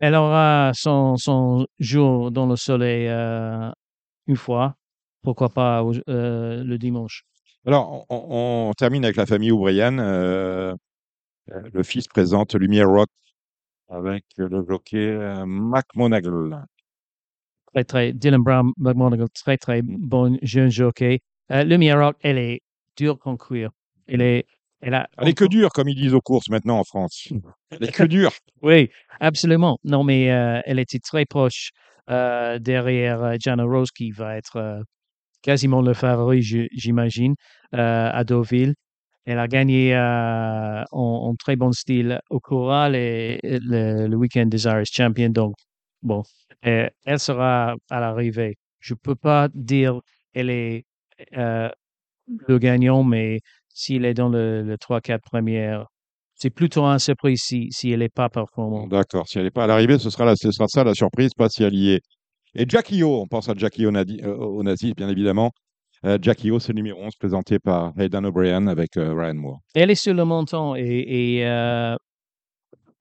[0.00, 3.70] Elle aura son, son jour dans le soleil euh,
[4.26, 4.74] une fois.
[5.22, 7.24] Pourquoi pas euh, le dimanche?
[7.66, 9.98] Alors, on, on termine avec la famille O'Brien.
[9.98, 10.74] Euh,
[11.46, 13.08] le fils présente Lumière Rock
[13.88, 15.16] avec le jockey
[15.46, 16.64] Mac Monagle.
[17.72, 18.12] Très, très.
[18.12, 21.20] Dylan Brown McMonagall, très, très bon jeune jockey.
[21.50, 22.62] Lumière Rock, elle est
[22.96, 23.70] dure qu'en cuir.
[24.06, 24.46] Elle est.
[24.86, 25.08] Elle a.
[25.16, 27.28] Elle est que dure, comme ils disent aux courses maintenant en France.
[27.70, 28.32] Elle est que dure.
[28.60, 29.78] Oui, absolument.
[29.82, 31.70] Non, mais euh, elle était très proche
[32.10, 34.82] euh, derrière euh, Jana Rose, qui va être euh,
[35.42, 37.34] quasiment le favori, j'imagine,
[37.74, 38.74] euh, à Deauville.
[39.24, 44.16] Elle a gagné euh, en, en très bon style au Corral et et le, le
[44.16, 45.30] week-end des Irish Champions.
[45.30, 45.54] Donc,
[46.02, 46.22] bon,
[46.66, 48.56] euh, elle sera à l'arrivée.
[48.80, 49.98] Je peux pas dire
[50.34, 50.84] elle est
[51.38, 51.70] euh,
[52.26, 53.40] le gagnant, mais
[53.74, 55.84] s'il est dans le, le 3-4 premières,
[56.34, 58.88] c'est plutôt un surprise si, si elle n'est pas performante.
[58.88, 59.28] D'accord.
[59.28, 61.48] Si elle n'est pas à l'arrivée, ce sera, la- ce sera ça la surprise, pas
[61.50, 62.00] si elle y est.
[62.54, 65.50] Et Jackie O, on pense à Jackie Onadi- euh, Onassis, bien évidemment.
[66.06, 69.58] Euh, Jackie O, c'est le numéro 11 présenté par Aidan O'Brien avec euh, Ryan Moore.
[69.74, 70.82] Elle est sur le montant et,
[71.36, 71.94] et euh,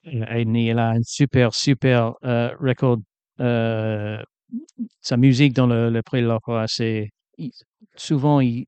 [0.04, 2.14] elle, a un super, super
[2.60, 2.98] record.
[5.02, 7.10] Sa musique dans le, le prix de l'opéra, c'est
[7.96, 8.66] souvent ils,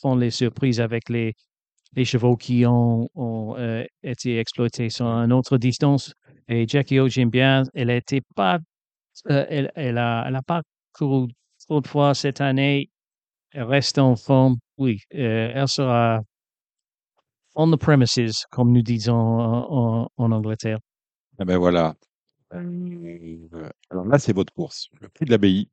[0.00, 1.34] font les surprises avec les,
[2.04, 6.12] chevaux qui ont, euh, été exploités sur une autre distance.
[6.48, 7.64] Et Jackie O, j'aime bien.
[7.74, 8.58] Elle était pas,
[9.30, 11.28] euh, elle, pas couru
[11.66, 12.90] trop de fois cette année.
[13.52, 14.56] Elle reste en forme.
[14.78, 16.20] Oui, euh, elle sera
[17.56, 20.78] on the premises, comme nous disons en, en- Angleterre.
[21.38, 21.94] Ah ben voilà.
[23.90, 24.88] Alors là, c'est votre course.
[25.00, 25.68] Le prix de l'abbaye,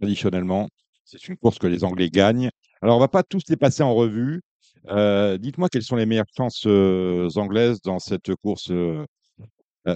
[0.00, 0.68] traditionnellement,
[1.06, 2.50] c'est une course que les Anglais gagnent.
[2.82, 4.42] Alors, on va pas tous les passer en revue.
[4.88, 9.04] Euh, Dites-moi quelles sont les meilleures chances euh, anglaises dans cette course euh,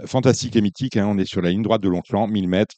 [0.06, 0.96] fantastique et mythique.
[0.96, 1.06] hein.
[1.06, 2.76] On est sur la ligne droite de Longchamp, 1000 mètres.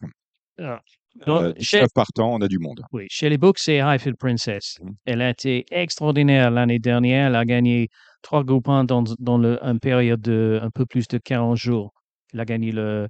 [0.59, 0.80] Ah.
[1.26, 2.83] Donc, chez, 19 partants, on a du monde.
[2.93, 4.78] oui, chez les books, c'est Highfield Princess.
[4.83, 4.95] Mhm.
[5.05, 7.26] Elle a été extraordinaire l'année dernière.
[7.28, 7.89] Elle a gagné
[8.22, 11.93] trois groupes 1 dans, dans le, une période de un peu plus de 40 jours.
[12.33, 13.09] Elle a gagné le,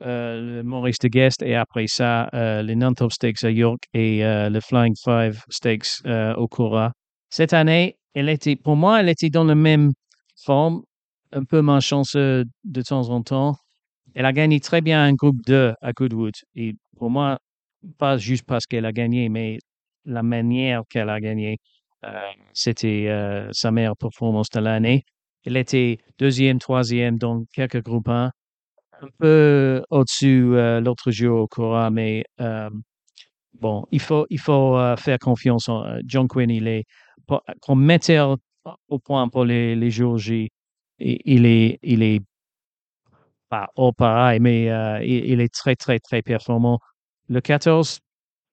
[0.00, 4.48] le Maurice de Guest et après ça, euh, les Non-Top Stakes à York et euh,
[4.48, 6.92] le Flying Five Stakes euh, au Cora.
[7.28, 9.92] Cette année, elle était, pour moi, elle était dans la même
[10.44, 10.82] forme,
[11.32, 13.56] un peu malchanceuse de temps en temps.
[14.14, 16.34] Elle a gagné très bien un groupe 2 à Goodwood.
[16.56, 17.38] Et pour moi,
[17.98, 19.58] pas juste parce qu'elle a gagné, mais
[20.04, 21.58] la manière qu'elle a gagné,
[22.04, 22.08] euh,
[22.52, 25.04] c'était euh, sa meilleure performance de l'année.
[25.44, 28.30] Elle était deuxième, troisième dans quelques groupes 1,
[29.00, 32.70] un peu au-dessus euh, l'autre jour au Cora, mais euh,
[33.60, 36.50] bon, il faut, il faut euh, faire confiance en euh, John Quinn.
[36.50, 36.84] Il est
[37.62, 38.36] comme metteur
[38.88, 40.50] au point pour les, les jours J.
[40.98, 42.20] Il est, il est
[43.48, 44.64] pas au pareil, mais
[45.04, 46.78] il, il est très, très, très performant.
[47.28, 48.00] Le 14,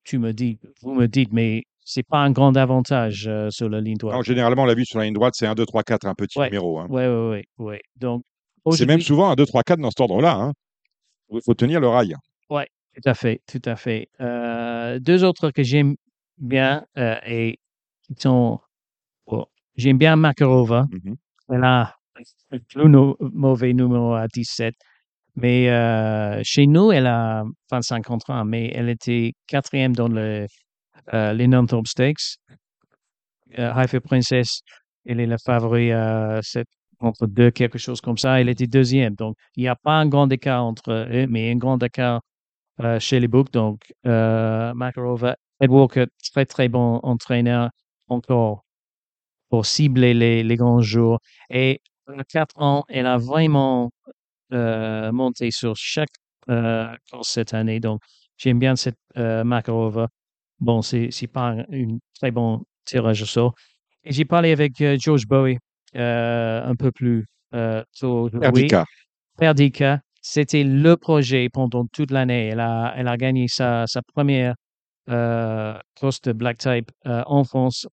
[0.04, 3.80] tu me dis, vous me dites, mais c'est pas un grand avantage euh, sur la
[3.80, 4.16] ligne droite.
[4.16, 6.14] Non, généralement, on l'a vu sur la ligne droite, c'est 1, 2, 3, 4, un
[6.14, 6.46] petit Ouais.
[6.46, 6.78] numéro.
[6.78, 6.86] hein.
[6.90, 7.80] Ouais, ouais, ouais.
[7.96, 8.22] Donc,
[8.72, 10.34] C'est même souvent un 2, 3, 4 dans cet ordre-là.
[10.34, 10.52] hein.
[11.30, 12.14] Il faut tenir le rail.
[12.50, 14.08] Tout à fait, tout à fait.
[14.20, 15.94] Euh, deux autres que j'aime
[16.38, 17.58] bien euh, et
[18.02, 18.58] qui sont.
[19.76, 20.86] j'aime bien Makarova.
[20.90, 21.16] Mhm.
[21.50, 21.94] Elle a
[22.50, 24.74] le plus no- mauvais numéro à 17.
[25.36, 30.46] Mais euh, chez nous, elle a 25 ans, mais elle était quatrième dans le,
[31.14, 32.38] euh, les non-top stakes.
[33.58, 34.60] Euh, Haifa Princess,
[35.06, 36.66] elle est la favori à 7
[37.00, 38.40] entre deux, quelque chose comme ça.
[38.40, 39.14] Elle était deuxième.
[39.14, 42.22] Donc, il n'y a pas un grand écart entre eux, mais un grand écart
[42.80, 43.52] euh, chez les books.
[43.52, 47.70] Donc, euh, Makarova, Ed Walker, très, très bon entraîneur
[48.08, 48.64] encore
[49.50, 51.20] pour cibler les, les grands jours.
[51.50, 53.90] Et à 4 ans, elle a vraiment
[54.52, 56.08] euh, monté sur chaque
[56.48, 57.80] euh, course cette année.
[57.80, 58.00] Donc,
[58.36, 60.08] j'aime bien cette euh, Makarova.
[60.60, 61.64] Bon, c'est pas un
[62.14, 63.54] très bon tirage au sort.
[64.04, 65.58] Et j'ai parlé avec euh, George Bowie euh,
[66.02, 68.46] un peu plus euh, tôt aujourd'hui.
[68.46, 68.84] Erdica.
[69.38, 72.48] Perdika, c'était le projet pendant toute l'année.
[72.48, 74.54] Elle a, elle a gagné sa, sa première
[75.08, 77.86] euh, course de Black Type euh, en France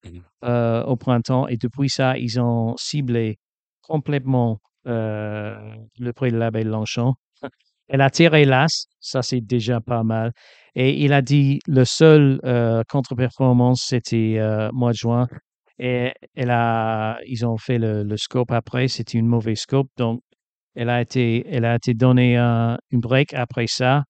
[0.44, 1.48] euh, au printemps.
[1.48, 3.38] Et depuis ça, ils ont ciblé
[3.82, 5.56] complètement euh,
[6.00, 7.16] le prix de l'abeille Longchamp.
[7.88, 10.32] Elle a tiré l'as, ça c'est déjà pas mal.
[10.74, 15.28] Et il a dit le seul euh, contre-performance, c'était euh, mois de juin.
[15.80, 19.90] Et elle a, ils ont fait le, le scope après, c'était une mauvaise scope.
[19.98, 20.22] Donc,
[20.76, 24.04] elle a été, elle a été donnée un, une break après ça.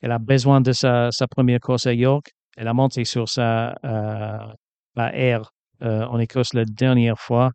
[0.00, 2.30] Elle a besoin de sa, sa première course à York.
[2.56, 4.52] Elle a monté sur sa euh,
[4.94, 5.50] la R
[5.82, 7.50] euh, en Écosse la dernière fois.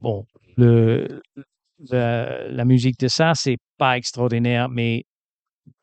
[0.00, 0.24] Bon,
[0.56, 1.22] le,
[1.90, 5.04] la, la musique de ça, c'est pas extraordinaire, mais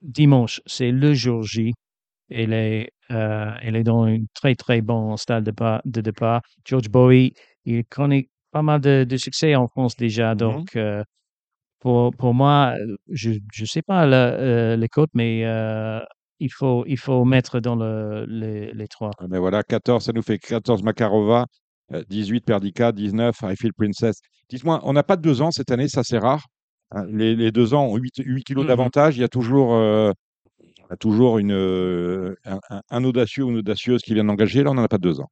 [0.02, 1.74] dimanche, c'est le jour J.
[2.30, 6.42] Elle est, euh, elle est dans un très, très bon stade de, départ.
[6.66, 7.34] George Bowie,
[7.66, 10.36] il connaît pas mal de, de succès en France déjà.
[10.36, 11.04] Donc, euh,
[11.80, 15.40] pour, pour moi, euh, je ne sais pas euh, les cotes, mais
[16.40, 19.12] il, faut, il faut mettre dans le, les, les trois.
[19.20, 21.46] Ah ben voilà, 14, ça nous fait 14 Makarova,
[21.94, 24.20] euh, 18 Perdica, 19 Highfield Princess.
[24.50, 26.46] Dites-moi, on n'a pas de deux ans cette année, ça c'est rare.
[26.92, 28.68] Hein, Les, les deux ans ont 8, 8 kilos Mhm.
[28.70, 29.18] d'avantage.
[29.18, 30.16] Il y a toujours, euh, il
[30.94, 32.36] a toujours une, euh,
[32.90, 34.64] un, audacieux ou une audacieuse qui vient d'engager.
[34.64, 35.30] Là, on n'en a pas deux ans.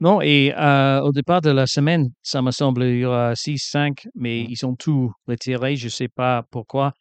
[0.00, 3.58] Non, et euh, au départ de la semaine, ça me semble il y aura 6,
[3.58, 6.92] 5, mais ils ont tout retiré, je ne sais pas pourquoi.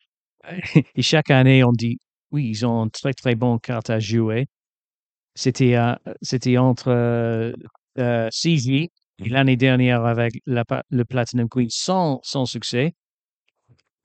[0.95, 1.97] Et chaque année, on dit,
[2.32, 4.47] oui, ils ont une très, très bonne carte à jouer.
[5.36, 6.89] C'était euh, c'était entre
[7.97, 12.93] euh, CJ et l'année dernière avec la le Platinum Queen sans, sans succès.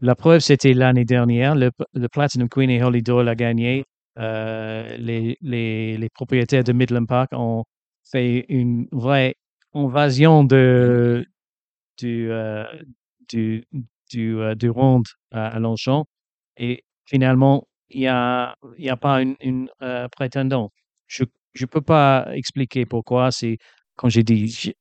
[0.00, 1.54] La preuve, c'était l'année dernière.
[1.54, 3.84] Le, le Platinum Queen et Holly Doyle a gagné.
[4.18, 7.64] Euh, les, les, les propriétaires de Midland Park ont
[8.10, 9.36] fait une vraie
[9.74, 11.26] invasion de,
[11.98, 12.64] du, euh,
[13.28, 13.64] du,
[14.10, 16.06] du, euh, du ronde à, Longchamp.
[16.56, 20.70] Et finalement, il n'y a, y a pas une, une euh, prétendant.
[21.06, 21.24] Je
[21.60, 23.30] ne peux pas expliquer pourquoi.
[23.30, 23.58] C'est,
[23.96, 24.76] quand j'ai dit, j'ai-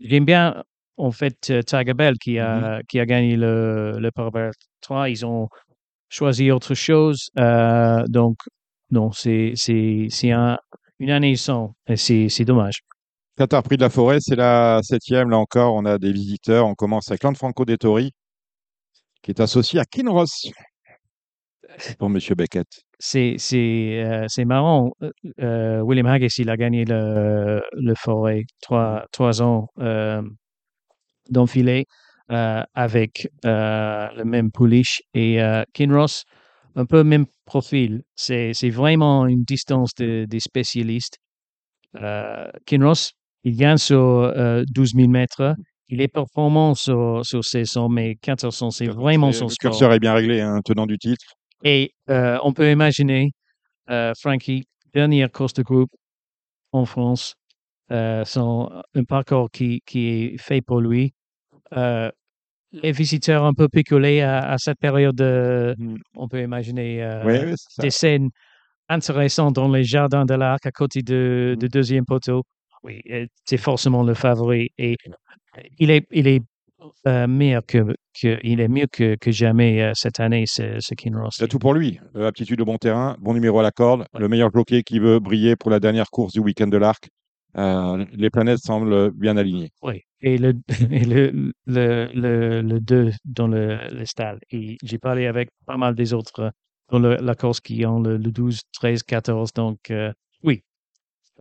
[0.00, 0.64] j'aime bien,
[0.96, 5.08] en fait, Tiger Bell qui a, qui a gagné le, le Powerball 3.
[5.10, 5.48] Ils ont
[6.10, 7.30] choisi autre chose.
[8.08, 8.38] Donc,
[8.90, 10.58] non, c'est, c'est, c'est un,
[10.98, 11.74] une année sans.
[11.88, 12.80] Et c'est, c'est dommage.
[13.36, 15.30] Qatar Prix de la Forêt, c'est la septième.
[15.30, 16.66] Là encore, on a des visiteurs.
[16.66, 18.12] On commence avec Franco Dettori,
[19.22, 20.50] qui est associé à Kinross
[21.98, 22.66] pour Monsieur Beckett.
[22.98, 24.90] c'est c'est euh, c'est marrant.
[25.02, 25.10] Euh,
[25.40, 30.22] euh, William Haggis, il a gagné le, le forêt trois, trois ans euh,
[31.30, 31.84] d'enfilé
[32.32, 36.24] euh, avec euh, le même pouliche et euh, Kinross,
[36.74, 38.02] un peu même profil.
[38.14, 41.16] C'est vraiment une distance de, des spécialistes.
[41.96, 43.12] Euh, Kinross,
[43.44, 45.54] il gagne sur euh, 12 000 mètres.
[45.88, 49.70] Il est performant sur, sur 1600, mais 1400, c'est vraiment son Le sport.
[49.70, 51.24] curseur est bien réglé, hein, tenant du titre.
[51.64, 53.32] Et euh, on peut imaginer
[53.90, 55.90] euh, Frankie, dernière course de groupe
[56.72, 57.34] en France,
[57.90, 61.14] euh, son, un parcours qui, qui est fait pour lui.
[62.74, 65.16] Euh, les visiteurs un peu picolés à, à cette période.
[65.16, 65.96] de- Mm.
[66.16, 67.82] On peut imaginer euh, Oui, oui, c'est ça.
[67.82, 68.28] des scènes
[68.88, 71.60] intéressantes dans les jardins de l'arc à côté de, Mm.
[71.60, 72.42] de deuxième poteau.
[72.84, 74.96] Oui, euh, c'est forcément le favori et
[75.78, 76.42] il est, il est
[77.08, 77.78] euh, meilleur que,
[78.20, 81.38] que il est mieux que, que jamais euh, cette année, ce, ce Kinross.
[81.38, 81.98] Il a tout pour lui.
[82.14, 85.18] Euh, aptitude au bon terrain, bon numéro à la corde, le meilleur jockey qui veut
[85.18, 87.08] briller pour la dernière course du week-end de l'Arc.
[87.56, 89.70] Euh, les planètes semblent bien alignées.
[89.82, 90.54] Oui, et le,
[90.92, 94.38] et le, le, le, le 2 dans le, le stade.
[94.50, 96.50] Et j'ai parlé avec pas mal des autres euh,
[96.90, 99.52] dans le- la course qui ont le, le 12, 13, 14.
[99.52, 100.12] Donc, euh,
[100.42, 100.62] oui,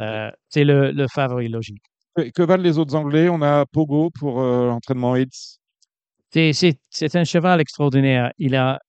[0.02, 1.84] euh, c'est le, le favori logique.
[2.16, 3.30] Que, que valent les autres Anglais?
[3.30, 5.58] On a Pogo pour euh, l'entraînement Hits.
[6.32, 8.32] C'est, c'est, c'est un cheval extraordinaire.
[8.38, 8.80] Il a,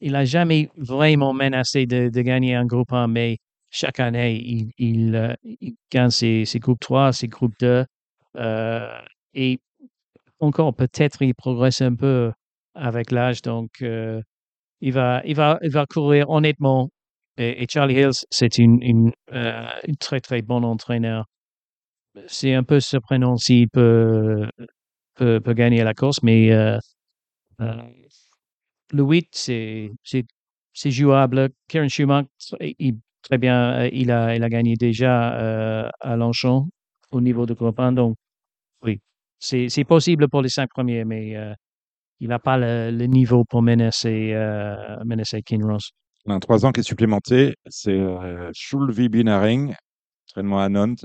[0.00, 3.38] il a jamais vraiment menacé de, de gagner un groupe 1, mais
[3.70, 7.86] chaque année, il, il, euh, il gagne ses, ses groupes 3, ses groupes 2.
[8.36, 9.00] euh,
[9.34, 9.60] et
[10.40, 12.32] encore, peut-être, il progresse un peu
[12.74, 13.42] avec l'âge.
[13.42, 14.22] Donc, euh,
[14.80, 16.90] il, va, il, va, il va courir honnêtement.
[17.38, 19.66] Et, Charlie Hills, c'est une, une, euh,
[20.00, 21.26] très, très bon entraîneur.
[22.26, 24.48] C'est un peu surprenant s'il peut,
[25.18, 26.78] gagner la course, mais euh,
[27.60, 27.82] euh,
[28.92, 31.50] le 8, c'est, jouable.
[31.68, 32.28] Karen Schumacher,
[33.22, 36.68] très bien, euh, il a, il a gagné déjà euh, à Longchamp
[37.12, 37.92] au niveau de 1.
[37.92, 38.16] Donc,
[38.82, 39.00] oui,
[39.42, 41.52] c'est, possible pour les cinq premiers, mais euh,
[42.20, 45.90] il n'a pas le, le niveau pour menacer, euh, menacer Kinross.
[46.26, 47.56] Un 3 ans qui est supplémenté.
[47.68, 49.74] C'est euh, Schulvi Binaring,
[50.28, 51.04] entraînement à Nantes.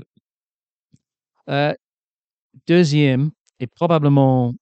[1.48, 1.74] Euh,
[2.68, 4.52] deuxième, et probablement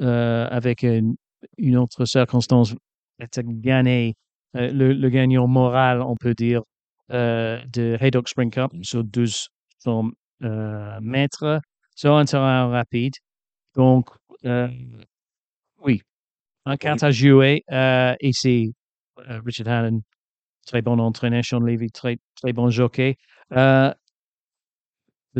[0.00, 1.16] euh, avec une,
[1.58, 2.74] une autre circonstance,
[3.18, 4.14] gagné
[4.54, 6.62] le, le gagnant moral, on peut dire,
[7.10, 10.10] de Haydock Spring Cup sur 1200
[10.42, 11.60] euh, mètres
[11.94, 13.14] sur un terrain rapide.
[13.74, 14.08] Donc,
[14.44, 14.68] euh,
[15.82, 16.02] oui,
[16.64, 18.72] un carte à jouer euh, c'est
[19.28, 20.00] euh, Richard Hannon,
[20.66, 23.16] très bon entraîneur, Sean Levy, très, très bon jockey.
[23.50, 23.94] Le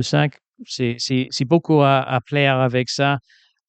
[0.03, 0.35] 5,
[0.67, 3.19] c'est beaucoup à, à plaire avec ça.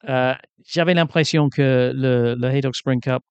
[0.04, 3.22] J'avais l'impression que le, le Haydock Spring Cup,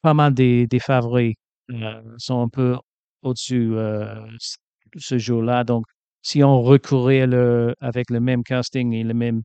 [0.00, 1.34] pas mal des, des favoris
[2.16, 2.76] sont un peu
[3.22, 3.74] au-dessus
[4.96, 5.64] ce jour-là.
[5.64, 5.84] Donc,
[6.22, 9.42] si on recourait le, avec le même casting et le même,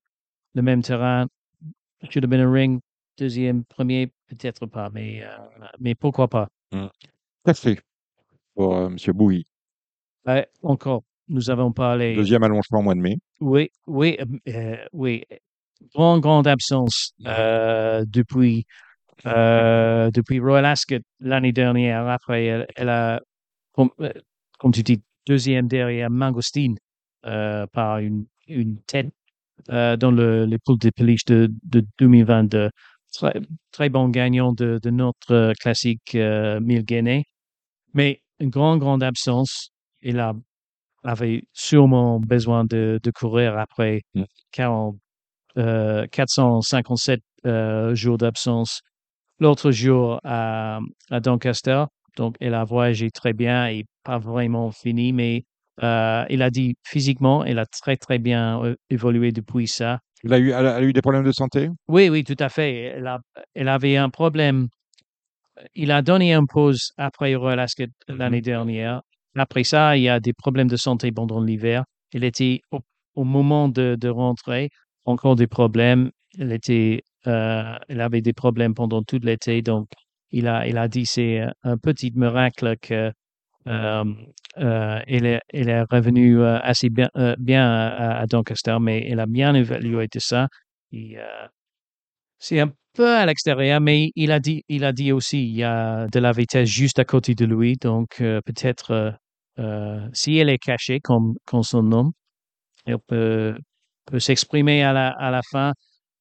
[0.54, 1.28] le même terrain,
[2.10, 2.80] should have been a ring,
[3.18, 5.38] deuxième, premier, peut-être pas, mais, euh,
[5.80, 6.50] mais pourquoi pas.
[7.46, 7.80] Café
[8.56, 8.98] pour euh, M.
[9.14, 9.46] Bouilly.
[10.26, 12.16] Ouais, encore, nous avons parlé.
[12.16, 13.18] Deuxième allongement au mois de mai.
[13.40, 15.24] Oui, oui, euh, euh, oui.
[15.94, 18.66] Grande, grande absence euh, depuis,
[19.26, 22.08] depuis Royal Ascot l'année dernière.
[22.08, 23.22] Après, elle, elle a,
[23.74, 23.90] comme,
[24.60, 26.78] comme tu dis, deuxième derrière Mangostine
[27.26, 29.12] euh, par une, une tête
[29.70, 32.70] euh, dans le, les poules de peluche de, de 2022.
[33.14, 37.26] Très, très bon gagnant de, de notre euh, classique euh, 1000 Guinées.
[37.94, 39.70] Mais une grande, grande absence.
[40.02, 40.34] Il a
[41.04, 44.24] avait sûrement besoin de, de courir après Mm.
[44.52, 44.98] 40,
[45.58, 48.82] euh, 457 euh, jours d'absence.
[49.40, 50.80] L'autre jour à,
[51.12, 51.86] à Doncaster,
[52.18, 55.44] donc elle a voyagé très bien et pas vraiment fini, mais
[55.82, 60.00] euh, il a dit physiquement, elle a très très bien euh, évolué depuis ça.
[60.24, 61.70] Elle a, eu, elle a eu des problèmes de santé?
[61.88, 62.94] Oui, oui, tout à fait.
[62.96, 63.20] Elle, a,
[63.56, 64.68] elle avait un problème.
[65.76, 69.02] Il a donné une pause après Royal Ascot l'année dernière.
[69.36, 71.84] Après ça, il y a des problèmes de santé pendant l'hiver.
[72.14, 72.80] Elle était au,
[73.16, 74.70] au moment de, de rentrer,
[75.06, 76.12] encore des problèmes.
[76.40, 79.62] Elle était, euh, elle avait des problèmes pendant tout l'été.
[79.62, 79.88] Donc,
[80.34, 83.12] il a, il a dit c'est un- petit miracle que
[83.68, 84.04] euh,
[84.58, 90.20] euh, est, est revenue euh, assez bien, à, Doncaster, mais elle a bien évalué de
[90.20, 90.48] ça.
[92.40, 95.64] C'est un peu à l'extérieur, mais il a dit, il a dit aussi, il y
[95.64, 99.16] a de la vitesse juste à côté de lui, donc peut-être
[100.14, 102.12] si elle est cachée comme, comme son nom,
[102.86, 103.56] elle peut,
[104.06, 105.74] peut s'exprimer à la, à la fin.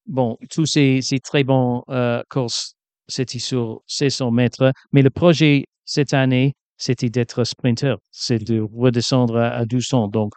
[0.07, 2.75] Bon, tous ces, ces très bons euh, courses,
[3.09, 9.37] c'était sur 600 mètres, mais le projet cette année, c'était d'être sprinter, c'est de redescendre
[9.37, 10.09] à, à 1200.
[10.09, 10.33] Donc,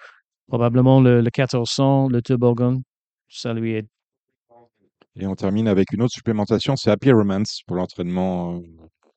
[0.47, 2.81] probablement le, le 1400, le toboggan,
[3.29, 3.87] ça lui est
[5.15, 8.61] Et on termine avec une autre supplémentation, c'est Happy Romance pour l'entraînement euh,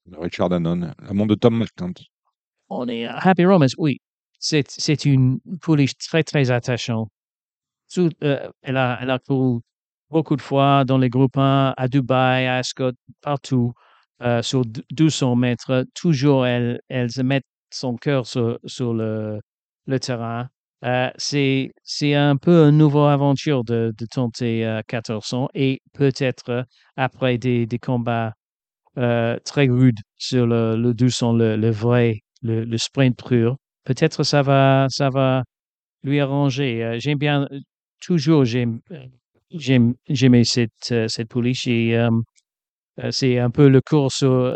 [0.07, 1.93] de Richard Hannon, la montre de Tom McCant.
[2.71, 4.01] On est à Happy Romance, oui.
[4.39, 7.09] C'est, c'est une pouliche très, très attachante.
[7.93, 9.61] Tout, euh, elle, a, elle a couru
[10.11, 12.93] beaucoup de fois dans les groupes 1, à Dubaï, à Ascot,
[13.23, 13.73] partout,
[14.23, 15.85] euh, sur d- 1200 mètres.
[15.95, 18.59] Toujours, elle, elle se met son cœur sur,
[18.95, 19.41] le,
[20.01, 20.49] terrain.
[20.85, 26.65] Euh, c'est un peu une nouvelle aventure de, tenter euh, 1400 et peut-être
[26.97, 28.35] après des, combats
[28.99, 34.87] euh, très rudes sur le, le 200, le, vrai, le, sprint pur, peut-être ça va
[34.91, 35.45] ça va
[36.05, 36.97] lui arranger.
[37.01, 37.49] J'aime bien
[38.01, 38.81] toujours j'aime
[39.51, 42.11] j'aimais cette euh, cette pouliche et euh,
[43.01, 44.55] euh, c'est un peu le cours sur,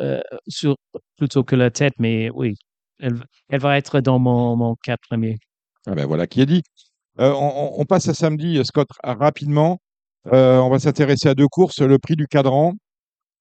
[0.49, 0.77] sur
[1.17, 2.57] plutôt que la tête, mais oui,
[2.99, 3.15] elle,
[3.49, 4.75] elle va être dans mon, mon
[5.09, 5.37] premier.
[5.87, 6.63] Ah ben voilà qui est dit.
[7.19, 9.79] On, on- passe à samedi, Scott, ah, rapidement.
[10.25, 11.81] On va s'intéresser à deux courses.
[11.81, 12.75] Le prix du cadran.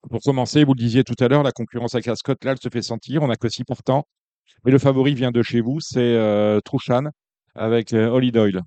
[0.09, 2.59] Pour commencer, vous le disiez tout à l'heure, la concurrence avec la Scott, là, elle
[2.61, 3.21] se fait sentir.
[3.21, 4.03] On n'a que six partants.
[4.65, 7.03] Mais le favori vient de chez vous, c'est euh, Trouchan
[7.55, 8.61] avec Holly Doyle.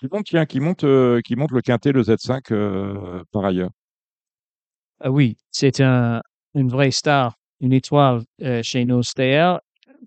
[0.00, 3.68] Qui monte, qui monte, euh, qui monte le quintet, le Z5 euh, par ailleurs.
[4.98, 6.22] Ah oui, c'est un,
[6.54, 9.02] une vraie star, une étoile euh, chez nous.
[9.14, 9.60] D'ailleurs,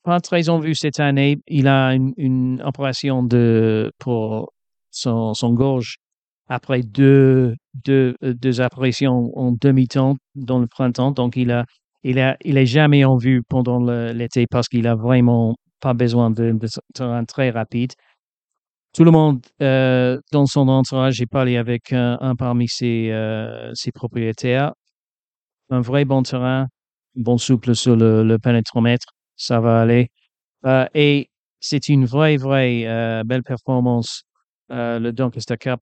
[0.04, 1.38] pas très en vue cette année.
[1.46, 4.52] Il a une, opération de, pour
[4.90, 5.98] son, son gorge
[6.48, 11.12] après deux, deux, deux apparitions en demi-temps dans le printemps.
[11.12, 11.66] Donc, il a,
[12.02, 13.80] il a, il est jamais en vue pendant
[14.12, 17.94] l'été parce qu'il a vraiment pas besoin de, de terrain très rapide.
[18.94, 23.72] Tout le monde euh, dans son entourage, j'ai parlé avec un, un parmi ses, euh,
[23.74, 24.74] ses propriétaires.
[25.70, 26.68] Un vrai bon terrain,
[27.16, 30.10] bon souple sur le, le pénétromètre, ça va aller.
[30.66, 31.30] Euh, et
[31.62, 34.24] c'est une vraie, vraie euh, belle performance.
[34.72, 35.80] Euh, le Doncaster Cup,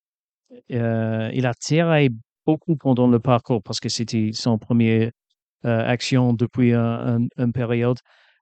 [0.71, 2.09] euh, il a tiré
[2.45, 5.11] beaucoup pendant le parcours parce que c'était son premier
[5.65, 7.97] euh, action depuis un, un- une période.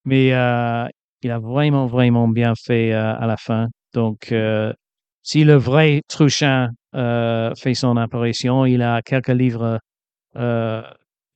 [0.06, 3.68] Mais il a vraiment, vraiment bien fait à la fin.
[3.94, 4.74] Donc, euh,
[5.24, 9.80] si le vrai Truchin euh, fait son apparition, il a quelques livres
[10.36, 10.82] euh,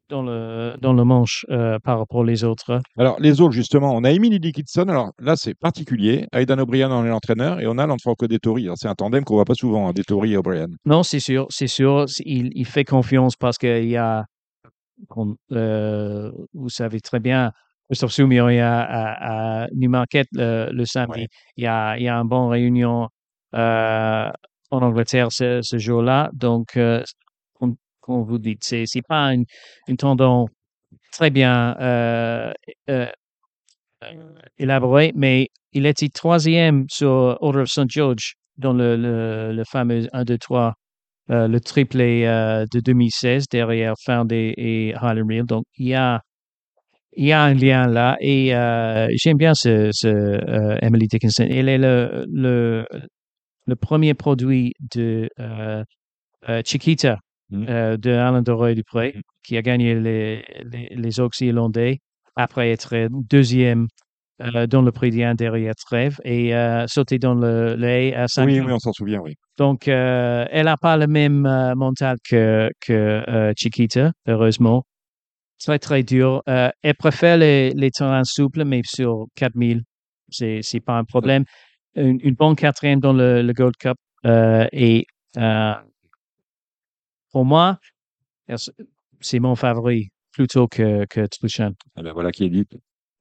[0.10, 2.82] dans le dans le manche euh, par rapport aux autres.
[2.98, 4.88] Alors, les autres, justement, on a Emily Dickinson.
[4.88, 6.28] Alors là, c'est particulier.
[6.34, 8.70] Aidan O'Brien en est l'entraîneur et on a Lanfranco Dettori.
[8.76, 10.68] C'est un tandem qu'on voit pas souvent, hein, Dettori et O'Brien.
[10.86, 12.06] Non, c'est sûr, c'est sûr.
[12.20, 14.26] Il, il fait confiance parce qu'il y a,
[15.52, 17.52] euh, vous savez très bien,
[17.90, 21.22] Christophe Soumillon est à, à, à Newmarket le, le samedi.
[21.22, 21.28] Ouais.
[21.58, 23.10] Il y a, il y a une bonne réunion
[23.56, 24.30] euh,
[24.72, 26.30] en Angleterre ce, ce jour-là.
[26.34, 27.04] Donc, euh,
[27.54, 29.46] comme, comme vous dites, c'est c'est pas une,
[29.88, 30.50] une tendance
[31.12, 32.52] très bien euh,
[32.90, 33.08] euh,
[34.04, 37.90] euh, élaborée, mais il était troisième sur Order of St.
[37.90, 40.74] George dans le, le, le fameux 1, 2, 3
[41.32, 45.46] euh, le triplé euh, de 2016 derrière Found et, et Highland Reel.
[45.46, 46.22] Donc, il y a,
[47.16, 51.48] il y a un lien là et euh, j'aime bien ce, ce euh, Emily Dickinson.
[51.50, 52.86] Elle est le, le,
[53.66, 55.84] le premier produit de euh,
[56.66, 57.18] Chiquita
[57.54, 62.00] euh, de Alain Doré Dupré qui a gagné les, les, les Oaks irlandais
[62.36, 63.88] après être deuxième
[64.68, 66.52] dans le prix d'Ian derrière Trèves et
[66.88, 69.36] sauté dans le, le à 5 Oui, oui, on s'en souvient, oui.
[69.58, 71.42] donc, elle n'a pas le même
[71.78, 74.84] mental que, que Chiquita, heureusement.
[75.60, 76.44] Très, très dur.
[76.50, 79.82] Euh, elle préfère les, les terrains souples, mais sur 4000,
[80.30, 81.46] c'est, c'est pas un problème.
[81.96, 83.96] Une, une bonne quatrième dans le, le Gold Cup.
[84.26, 85.06] euh, et
[85.38, 85.74] euh,
[87.32, 87.80] pour moi,
[89.22, 91.72] c'est mon favori plutôt que, que Truchan.
[91.96, 92.66] Ah ben voilà qui est dit.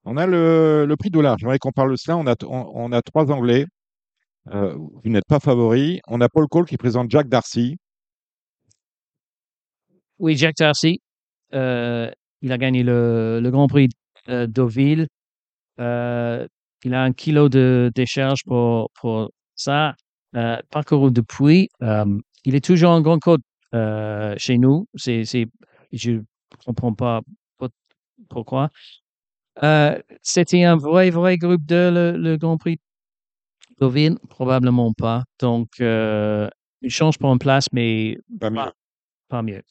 [0.04, 1.36] On a le, le prix dollar.
[1.38, 2.16] J'aimerais qu'on parle de cela.
[2.16, 3.66] On a, on, on a trois Anglais.
[4.46, 6.00] Vous n'êtes pas favori.
[6.08, 7.76] On a Paul Cole qui présente Jack Darcy.
[10.18, 11.00] Oui, Jack Darcy,
[11.54, 12.10] euh,
[12.42, 13.88] il a gagné le, le Grand Prix
[14.28, 15.06] euh, Deauville.
[15.80, 16.46] Euh,
[16.84, 19.94] il a un kilo de décharge pour, pour ça.
[20.36, 22.04] Euh, parcours depuis, euh,
[22.44, 23.42] il est toujours en Grand Côte
[23.74, 24.86] euh, chez nous.
[24.94, 25.46] C'est, c'est,
[25.92, 26.20] je
[26.64, 27.20] comprends pas
[28.28, 28.70] pourquoi.
[30.22, 32.78] C'était un vrai, vrai groupe de le, le Grand Prix
[33.80, 34.16] Deauville?
[34.28, 35.24] Probablement pas.
[35.40, 38.56] Donc, il change pour une place, mais Pas mieux.
[38.56, 38.72] pas,
[39.28, 39.62] pas mieux.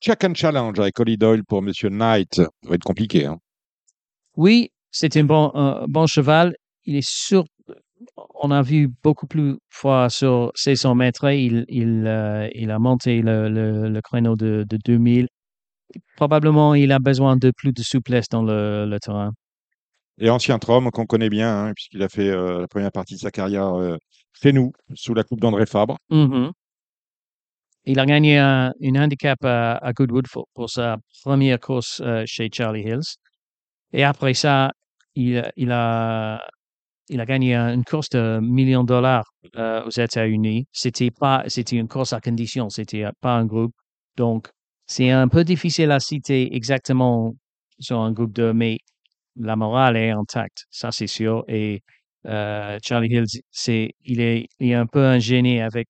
[0.00, 2.34] Euh, Check and Challenge avec Holly Doyle pour Monsieur Knight.
[2.36, 3.26] Ça va être compliqué.
[3.26, 3.38] Hein.
[4.36, 5.52] Oui, c'est un bon,
[5.88, 6.54] bon cheval.
[6.84, 7.44] Il est sûr,
[8.34, 11.30] on a vu beaucoup plus fois sur 600 mètres.
[11.30, 15.28] Il, il, euh, il a monté le, le, le créneau de, de 2000.
[16.16, 19.32] Probablement, il a besoin de plus de souplesse dans le, le terrain.
[20.18, 23.20] Et ancien Trom qu'on connaît bien, hein, puisqu'il a fait euh, la première partie de
[23.20, 23.96] sa carrière euh,
[24.40, 25.96] chez nous, sous la coupe d'André Fabre.
[26.10, 26.52] Mhm.
[27.84, 33.16] Il a gagné un, handicap à, Goodwood pour, sa première course euh, chez Charlie Hills.
[33.92, 34.72] Et après ça,
[35.14, 35.38] il,
[35.72, 36.40] a,
[37.08, 39.24] il a gagné un- une course de millions de dollars
[39.56, 40.66] euh, aux États-Unis.
[40.72, 43.74] C'était pas, c'était une course à condition, c'était pas un groupe.
[44.16, 44.48] Donc,
[44.86, 47.34] c'est un peu difficile à citer exactement
[47.80, 48.78] sur un groupe de, mais
[49.36, 51.44] la morale est intacte, ça c'est sûr.
[51.48, 51.82] Et
[52.26, 55.88] euh, Charlie Hill, c'est, il est, il est un peu un génie avec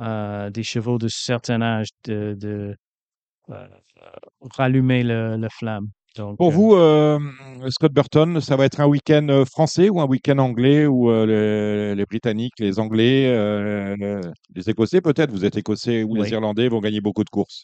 [0.00, 2.74] euh, des chevaux de certain âge de, de
[3.50, 3.66] euh,
[4.56, 5.88] rallumer le, le flamme.
[6.16, 10.38] Donc, Pour euh, vous, Scott Burton, ça va être un week-end français ou un week-end
[10.38, 14.20] anglais où les, les Britanniques, les Anglais, le-
[14.54, 16.30] les Écossais peut-être, vous êtes Écossais ou les.
[16.30, 17.62] Irlandais vont gagner beaucoup de courses?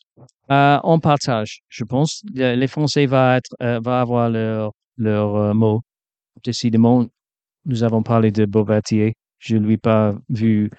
[0.49, 2.22] On partage, je pense.
[2.34, 5.80] Le- Les Français vont être, vont avoir leur, leur mot.
[6.45, 7.05] Décidément,
[7.64, 9.14] nous avons parlé de Beauvatier.
[9.41, 10.70] Je ne lui ai pas vu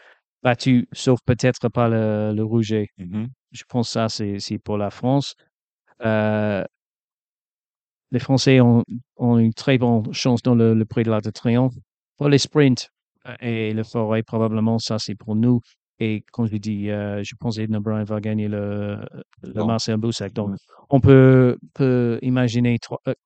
[0.43, 2.89] battu, sauf peut-être par le, le Rouget.
[2.97, 3.29] Mhm.
[3.51, 5.35] Je pense que ça, c'est pour la France.
[6.05, 6.63] Euh,
[8.11, 8.83] les Français ont,
[9.17, 11.73] ont une très bonne chance dans le, le prix de l'Arc de Triomphe.
[12.17, 12.89] Pour les sprints
[13.27, 15.61] euh, et le forêt, probablement, ça, c'est pour nous.
[15.99, 18.99] Et comme je dit, euh, je pense qu'Edna Bryan va gagner le,
[19.41, 19.65] le.
[19.65, 20.31] Marcel Boussac.
[20.33, 20.55] Donc,
[20.89, 22.77] on peut, peut imaginer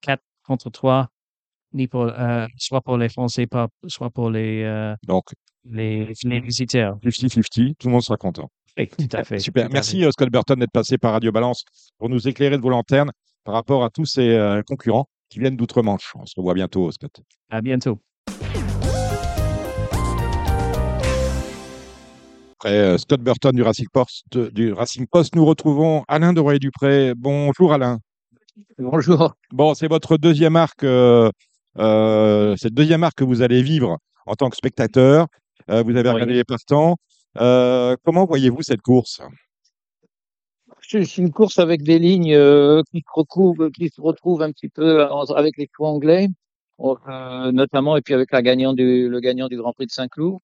[0.01, 1.09] 4 contre 3,
[1.73, 5.25] ni pour, euh, soit pour les Français, pas, soit pour les, euh, Donc,
[5.65, 6.97] les, les visiteurs.
[7.03, 8.49] 50-50, tout le monde sera content.
[8.77, 9.39] Oui, tout à fait.
[9.39, 9.67] Super.
[9.67, 10.11] tout Merci fait.
[10.11, 11.63] Scott Burton d'être passé par Radio Balance
[11.97, 13.11] pour nous éclairer de vos lanternes
[13.43, 16.13] par rapport à tous ces euh, concurrents qui viennent d'outre-Manche.
[16.15, 17.21] On se revoit bientôt, Scott.
[17.49, 17.99] À bientôt.
[22.63, 27.13] Après euh, Scott Burton du Racing Post, du Racing Post, nous retrouvons Alain de Royer-Dupré.
[27.17, 27.97] Bonjour Alain.
[28.77, 29.33] Bonjour.
[29.51, 31.31] Bon, c'est votre deuxième arc, euh,
[31.79, 33.97] euh, le deuxième arc que vous allez vivre
[34.27, 35.25] en tant que spectateur.
[35.69, 36.13] Euh, vous avez Oui.
[36.15, 36.97] regardé les partants.
[37.37, 39.21] Euh, comment voyez-vous cette course?
[40.81, 44.67] C'est une course avec des lignes euh, qui, se retrouvent, qui se retrouvent un petit
[44.67, 46.27] peu avec les chevaux anglais,
[46.81, 50.39] euh, notamment, et puis avec la gagnant du, le gagnant du Grand Prix de Saint-Cloud,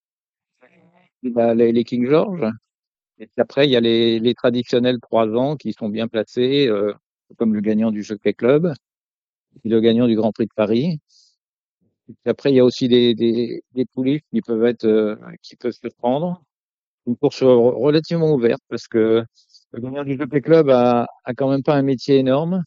[1.24, 2.46] bah, les, les King George.
[3.20, 6.68] Et puis après, il y a les, les traditionnels trois ans qui sont bien placés,
[6.68, 6.94] euh,
[7.38, 8.74] comme le gagnant du Jockey Club,
[9.66, 11.00] et le gagnant du Grand Prix de Paris.
[12.26, 15.72] Après, il y a aussi des, des, des poulies qui peuvent être, euh, qui peuvent
[15.74, 16.42] se prendre.
[17.06, 19.24] Une course re- relativement ouverte parce que
[19.72, 22.64] le gagnant du Jockey Club a, a quand même pas un métier énorme.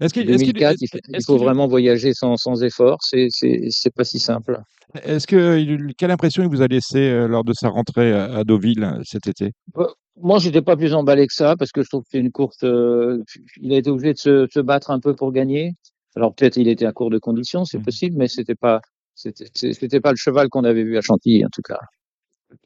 [0.00, 2.36] Est-ce qu'il est-ce qu'il- 2004, il, est-ce- faut- il est-ce faut qu'il- vraiment voyager sans,
[2.36, 2.98] sans effort.
[3.02, 4.60] C'est, c'est, c'est pas si simple.
[5.04, 8.82] est-ce que quelle impression il vous a laissé euh, lors de sa rentrée à, Deauville
[8.84, 9.52] euh, cet été?
[9.76, 9.86] Euh,
[10.16, 12.58] Moi, j'étais pas plus emballé que ça parce que je trouve que c'est une course.
[12.64, 13.22] euh,
[13.60, 15.74] il a été obligé de se, se battre un peu pour gagner.
[16.16, 17.84] Alors peut-être il était à court de conditions, c'est Mhm.
[17.84, 18.80] possible, mais c'était pas,
[19.14, 21.78] c'était, pas le cheval qu'on avait vu à Chantilly en tout cas.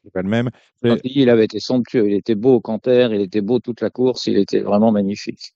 [0.03, 0.49] C'est pas le même.
[0.83, 3.89] Chantilly, il avait été somptueux, il était beau au canter, il était beau toute la
[3.89, 5.53] course, il était vraiment magnifique.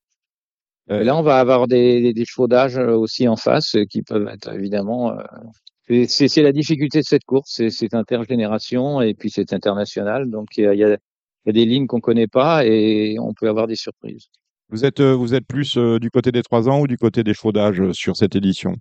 [0.89, 3.75] Euh, Et là, on va avoir des, des, des chevaux d'âge euh, aussi en face
[3.75, 5.11] euh, qui peuvent être évidemment.
[5.17, 10.63] euh, c'est- la difficulté de cette course, c'est intergénération et puis c'est international, donc il
[10.63, 10.97] y a, il y a-
[11.45, 14.27] il y a des lignes qu'on connaît pas et on peut avoir des surprises.
[14.71, 17.23] Vous êtes euh, vous êtes plus euh, du côté des trois ans ou du côté
[17.23, 18.75] des chevaux d'âge euh, sur cette édition?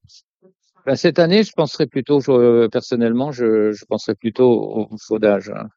[0.86, 5.18] Ben, cette année, je penserais plutôt, je- personnellement, je, je penserais plutôt au au chevaux
[5.18, 5.50] d'âge.
[5.50, 5.68] hein.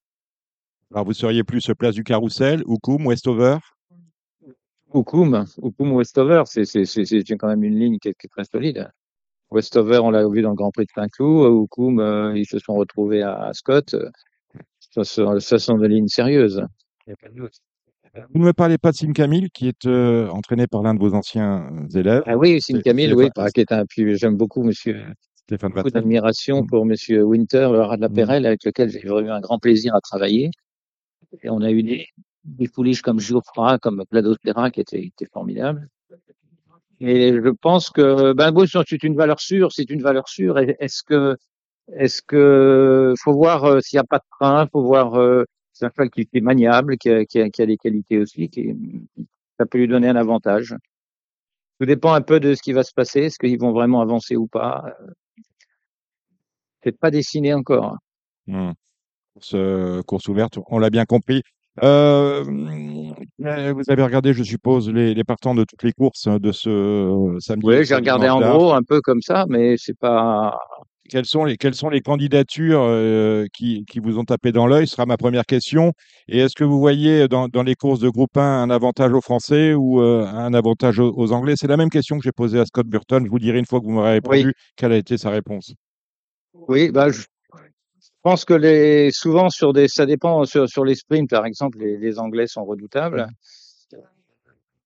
[0.93, 3.57] Alors vous seriez plus place du Carrousel, Oukoum, Westover
[4.93, 8.29] Oukoum, Oukoum Westover, c'est c'est- c'est- c'est quand même une ligne qui est, qui est
[8.29, 8.89] très solide.
[9.49, 11.47] Westover, on l'a vu dans le Grand Prix de Saint-Cloud.
[11.51, 13.95] Oukoum, euh, ils se sont retrouvés à, à Scott.
[14.91, 16.63] Ça, sont- ça sont des lignes sérieuses.
[17.07, 17.55] Il y a pas de doute.
[18.29, 20.99] Vous ne me parlez pas de Sim Camille, qui est euh, entraîné par l'un de
[20.99, 24.63] vos anciens euh, élèves, Ah oui, Sim Camille, oui, qui est un, puis j'aime beaucoup
[24.63, 25.03] monsieur,
[25.47, 26.67] Stéphane beaucoup d'admiration Mm.
[26.67, 28.13] pour monsieur Winter, le rat de la Mm.
[28.13, 30.51] Perrelle, avec lequel j'ai eu un grand plaisir à travailler.
[31.41, 32.05] Et on a eu des,
[32.43, 35.87] des pouliches comme Geoffroy, comme Glados Terra, qui étaient, étaient formidables.
[36.99, 40.59] Et je pense que, ben, bon, c'est une valeur sûre, c'est une valeur sûre.
[40.59, 41.35] Est-ce que,
[41.97, 45.43] est-ce que, faut voir euh, s'il n'y a pas de train, faut voir, euh,
[45.73, 48.49] c'est un cheval qui est maniable, qui a, qui a, qui a des qualités aussi,
[48.49, 48.75] qui,
[49.59, 50.75] ça peut lui donner un avantage.
[51.79, 54.35] Tout dépend un peu de ce qui va se passer, est-ce qu'ils vont vraiment avancer
[54.35, 54.85] ou pas.
[56.83, 57.97] C'est pas dessiné encore.
[58.47, 58.71] Hmm.
[59.33, 61.41] Course, euh, course ouverte, on l'a bien compris.
[61.81, 62.45] Euh,
[63.41, 67.35] euh, vous avez regardé, je suppose, les, les partants de toutes les courses de ce
[67.39, 67.65] samedi.
[67.65, 70.59] Oui, j'ai regardé en gros un peu comme ça, mais c'est pas.
[71.09, 74.87] Quelles sont les, quelles sont les candidatures euh, qui, qui vous ont tapé dans l'œil?
[74.87, 75.91] Ce sera ma première question.
[76.29, 79.19] Et est-ce que vous voyez dans, dans les courses de groupe 1 un avantage aux
[79.21, 81.55] Français ou euh, un avantage aux, aux Anglais?
[81.57, 83.23] C'est la même question que j'ai posée à Scott Burton.
[83.25, 84.53] Je vous dirai une fois que vous m'aurez répondu Oui.
[84.77, 85.73] quelle a été sa réponse.
[86.53, 87.23] Oui, bah, je
[88.21, 91.97] pense que les souvent sur des, ça dépend sur, sur les sprints par exemple, les,
[91.97, 93.27] les Anglais sont redoutables.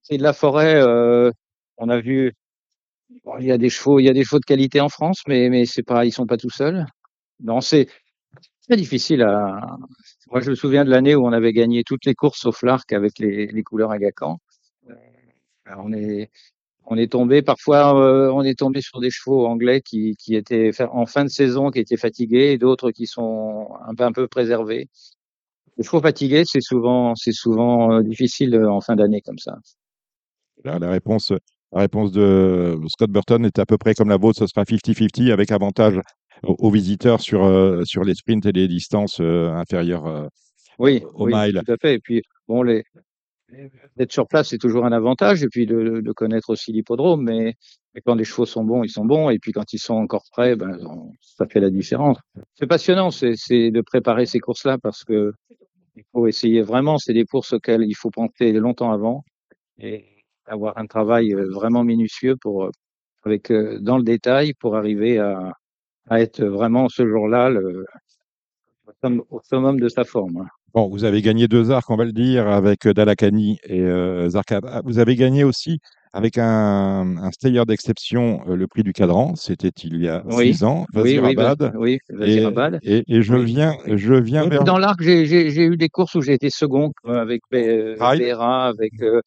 [0.02, 0.76] C'est de la forêt.
[0.82, 1.32] euh,
[1.78, 2.34] on a vu,
[3.40, 5.50] il y a des chevaux, il y a des chevaux de qualité en France, mais
[5.50, 6.86] mais c'est pas, ils sont pas tout seuls.
[7.42, 7.88] Non, c'est
[8.68, 9.78] très difficile à.
[10.32, 12.92] Moi, je me souviens de l'année où on avait gagné toutes les courses sauf l'arc
[12.94, 14.38] avec les, les couleurs Agacan.
[15.66, 16.30] Alors, on est
[16.90, 20.72] on est tombé parfois, euh, on est tombé sur des chevaux anglais qui, qui étaient
[20.90, 24.28] en fin de saison, qui étaient fatigués, et d'autres qui sont un peu, un peu
[24.28, 24.88] préservés.
[25.78, 29.58] Les chevaux fatigués, c'est souvent, c'est souvent euh, difficile euh, en fin d'année comme ça.
[30.64, 31.34] La réponse,
[31.74, 35.32] la réponse de Scott Burton est à peu près comme la vôtre, ce sera 50-50
[35.32, 36.00] avec avantage
[36.44, 40.28] aux, visiteurs sur, euh, sur les sprints et les distances euh, inférieures euh,
[40.80, 41.62] Oui, au oui, mile.
[41.66, 41.96] tout à fait.
[41.96, 42.84] Et puis, bon, les,
[43.96, 47.54] d'être sur place, c'est toujours un avantage, et puis de, de connaître aussi l'hippodrome, mais,
[47.96, 50.24] mais quand les chevaux sont bons, ils sont bons, et puis quand ils sont encore
[50.32, 52.18] prêts, ben, on- ça fait la différence.
[52.56, 55.34] C'est passionnant, c'est, c'est de préparer ces courses-là, parce que
[55.96, 59.24] il faut essayer vraiment, c'est des courses auxquelles il faut penser longtemps avant,
[59.80, 60.06] et
[60.48, 62.72] avoir un travail euh, vraiment minutieux pour, euh,
[63.24, 65.54] avec, euh, dans le détail, pour arriver à,
[66.10, 67.86] à être vraiment ce jour-là le,
[69.30, 70.38] au summum- de sa forme.
[70.38, 70.48] hein.
[70.74, 74.30] Bon, vous avez gagné deux arcs, on va le dire, avec euh, Dalakani et euh,
[74.84, 75.80] Vous avez gagné aussi
[76.14, 79.36] avec un, un stayer d'exception euh, le prix du cadran.
[79.36, 82.40] C'était il y a Oui, six ans, oui, oui, vas- oui, vas-y,
[82.84, 86.22] Et, et, et je viens, je viens vers Dans l'arc, j'ai eu des courses où
[86.22, 88.20] j'ai été second euh, avec Pride.
[88.20, 89.22] Behra, avec euh,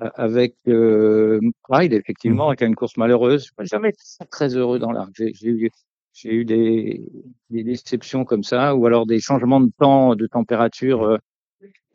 [0.00, 2.48] avec euh, Pride, effectivement, Mhm.
[2.50, 3.46] avec une course malheureuse.
[3.58, 3.98] Je n'ai jamais été
[4.30, 5.10] très heureux dans l'arc.
[5.16, 5.70] J'ai eu
[6.18, 7.02] j'ai eu des,
[7.50, 11.02] des déceptions comme ça, ou alors des changements de temps, de température.
[11.02, 11.18] euh,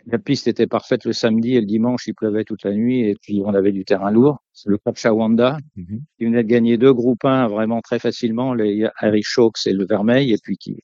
[0.07, 3.15] La piste était parfaite le samedi et le dimanche, il pleuvait toute la nuit, et
[3.21, 4.39] puis on avait du terrain lourd.
[4.53, 6.01] C'est le Cap Chawanda Mhm.
[6.17, 9.85] qui venait de gagner deux groupes 1 vraiment très facilement, les Harry Shawks et le
[9.85, 10.83] Vermeil, et puis qui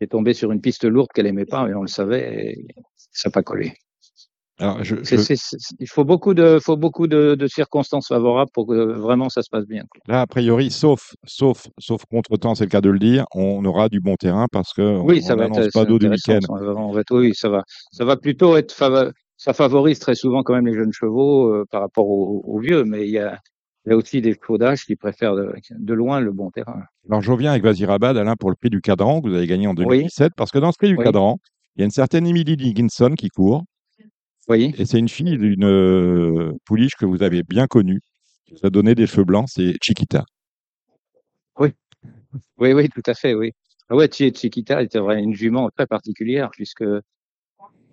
[0.00, 2.66] est tombé sur une piste lourde qu'elle aimait pas, mais on le savait, et
[3.12, 3.72] ça n'a pas collé.
[4.58, 4.94] Alors, je,
[5.80, 9.50] il faut beaucoup de, faut beaucoup de, de circonstances favorables pour que vraiment ça se
[9.50, 9.82] passe bien.
[10.06, 13.88] là, a priori, sauf, sauf, sauf contre-temps, c'est le cas de le dire, on aura
[13.88, 16.38] du bon terrain parce que Oui, on ça va être n'annonce pas d'eau du week-end.
[17.10, 20.74] oui, ça va, ça va plutôt être fava- ça favorise très souvent quand même les
[20.74, 23.38] jeunes chevaux euh, par rapport aux, aux vieux, mais il y a,
[23.86, 26.80] il y a aussi des chevaux d'âge qui préfèrent de, de loin le bon terrain.
[27.10, 29.66] Alors, je reviens avec Vazirabad, Alain, pour le prix du cadran que vous avez gagné
[29.66, 31.04] en 2017, parce que dans ce prix du Oui.
[31.04, 31.38] cadran,
[31.76, 33.64] il y a une certaine Emily Dickinson qui court,
[34.46, 38.00] Voyez et c'est une fille d'une euh, pouliche que vous avez bien connue,
[38.44, 40.24] qui vous a donné des cheveux blancs, c'est Chiquita.
[42.58, 43.52] Oui, oui, tout à fait, oui.
[43.88, 46.84] Ah ouais, Chiquita était vraiment une jument très particulière puisque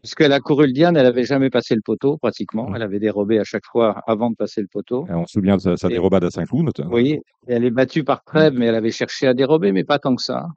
[0.02, 2.74] puisqu'elle a couru le Diane, elle avait jamais passé le poteau pratiquement.
[2.76, 5.06] Elle avait dérobé à chaque fois avant de passer le poteau.
[5.08, 6.92] Et on se souvient de sa, dérobade à Saint-Cloud, notamment.
[6.92, 10.16] Oui, elle est battue par Trèbes, mais elle avait cherché à dérober, mais pas tant
[10.16, 10.48] que ça.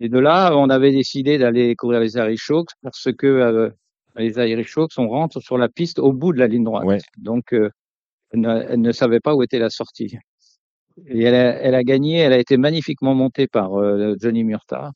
[0.00, 3.70] Et de là, on avait décidé d'aller courir les Hawks parce que euh,
[4.16, 6.84] les Hawks, on rentre sur la piste au bout de la ligne droite.
[6.84, 6.98] Ouais.
[7.18, 7.70] Donc, euh,
[8.32, 10.16] elle, ne, elle ne savait pas où était la sortie.
[11.06, 14.92] Et elle a, elle a gagné, elle a été magnifiquement montée par euh, Johnny Murta.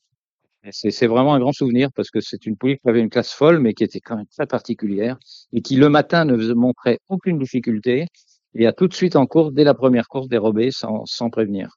[0.71, 3.59] C'est vraiment un grand souvenir parce que c'est une pouliche qui avait une classe folle,
[3.59, 5.15] mais qui était quand même très particulière
[5.53, 8.07] et qui le matin ne montrait aucune difficulté
[8.55, 11.69] et a tout de suite en course, dès la première course, dérobé sans, sans prévenir.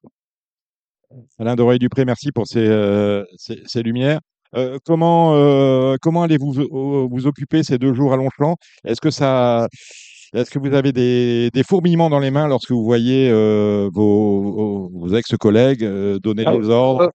[1.38, 4.20] Alain Doré-Dupré, merci pour ces, euh, ces, ces lumières.
[4.54, 8.56] Euh, comment euh, comment allez-vous vous, vous occuper ces deux jours à Longchamp?
[8.84, 9.68] Est-ce que ça,
[10.34, 14.88] est-ce que vous avez des, des fourmillements dans les mains lorsque vous voyez euh, vos,
[14.92, 17.02] vos, ex-collègues euh, donner Ah, des ordres?
[17.02, 17.08] euh,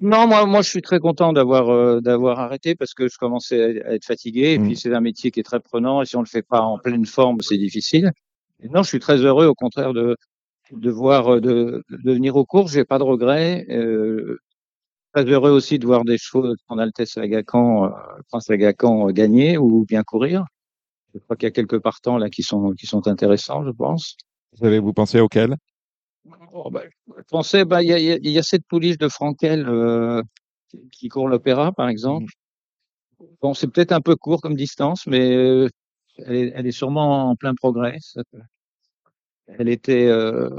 [0.00, 3.82] Non, moi, moi, je suis très content d'avoir euh, d'avoir arrêté parce que je commençais
[3.84, 6.20] à être fatigué et puis c'est un métier qui est très prenant et si on
[6.20, 8.10] le fait pas en pleine forme, c'est difficile.
[8.62, 10.16] Et non, je suis très heureux, au contraire de
[10.72, 12.72] de voir euh, de, de venir aux courses.
[12.72, 13.64] J'ai pas de regrets.
[13.70, 14.38] Euh,
[15.24, 17.90] très heureux aussi de voir des chevaux en Altesse Agacan, euh,
[18.28, 20.44] Prince Agacan euh, gagner ou bien courir.
[21.14, 24.16] Je crois qu'il y a quelques partants là qui sont qui sont intéressants, je pense.
[24.56, 25.56] Vous avez vous pensez auquel?
[26.52, 26.82] Oh, bah,
[27.16, 29.66] je pensais, bah, il y a, il y a- y a cette pouliche de Frankel
[29.68, 30.22] euh,
[30.92, 32.32] qui- court l'opéra, par exemple.
[33.40, 35.68] Bon, c'est peut-être un peu court comme distance, mais euh,
[36.18, 37.96] elle est, elle est sûrement en plein progrès.
[39.46, 40.50] Elle était, euh,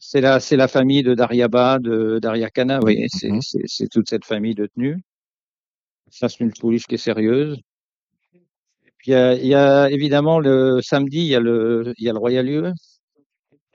[0.00, 4.08] c'est la, c'est la famille de Dariaba, de Dariakana, vous voyez, c'est, c'est, c'est toute
[4.08, 4.98] cette famille de tenues.
[6.10, 7.60] Ça, c'est une pouliche qui est sérieuse.
[8.86, 11.94] Et puis, il y a, il y a évidemment le samedi, il y a le,
[11.98, 12.72] il y a le Royal Lieu.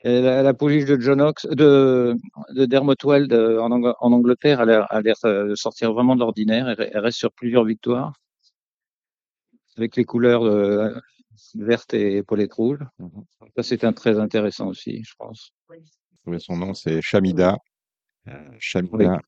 [0.04, 2.16] Et la, la pouliche de John Ox, de,
[2.52, 6.20] de Dermot Weld euh, en, en Angleterre, elle a, l'air euh, de sortir vraiment de
[6.20, 6.68] l'ordinaire.
[6.70, 8.14] Elle, elle reste sur plusieurs victoires.
[9.78, 10.94] Avec les couleurs euh,
[11.56, 12.86] vertes et épaulettes rouges.
[13.00, 13.26] Mhm.
[13.56, 15.54] Ça, c'est un très intéressant aussi, je pense.
[16.40, 17.58] Son nom, c'est Chamida.
[18.28, 19.20] Euh, Chamida,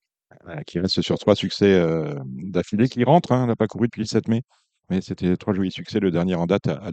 [0.48, 3.32] euh, qui reste sur trois succès euh, d'affilée, qui rentre.
[3.32, 4.42] Hein, elle n'a pas couru depuis le 7 mai,
[4.90, 6.00] mais c'était trois jolis succès.
[6.00, 6.92] Le dernier en date à, à.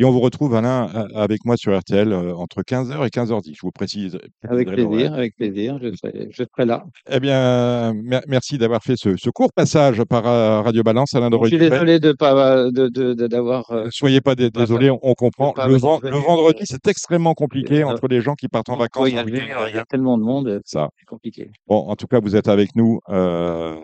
[0.00, 3.54] Et on vous retrouve, Alain, avec moi sur RTL euh, entre 15h et 15h10.
[3.56, 4.16] Je vous précise.
[4.48, 6.84] Avec plaisir, avec plaisir, je serai, je serai là.
[7.10, 11.26] Eh bien, mer- merci d'avoir fait ce, ce court passage par euh, Radio Balance, Alain
[11.26, 11.48] Je Doré.
[11.48, 13.70] suis désolé de pas d'avoir.
[13.72, 15.52] euh, Ne soyez pas dé- pas- désolé, on, on comprend.
[15.66, 19.08] Le, vendredi, c'est extrêmement compliqué entre les gens qui partent en vacances.
[19.08, 20.90] y il y a tellement de monde, Ça.
[20.96, 21.50] c'est compliqué.
[21.66, 23.74] Bon, en tout cas, vous êtes avec nous euh,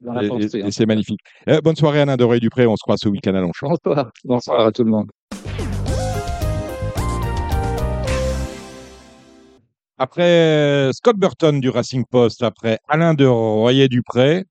[0.00, 0.66] Dans la et, pensée, et- hein.
[0.66, 1.20] et c'est magnifique.
[1.46, 2.66] Eh, bonne soirée, Alain Doré Dupré.
[2.66, 3.68] On se croit ce week-end à Longchamp.
[3.84, 5.10] Bonsoir, bonsoir à tout le monde.
[9.98, 14.44] Après Scott Burton du Racing Post, après Alain de Royer-Dupré,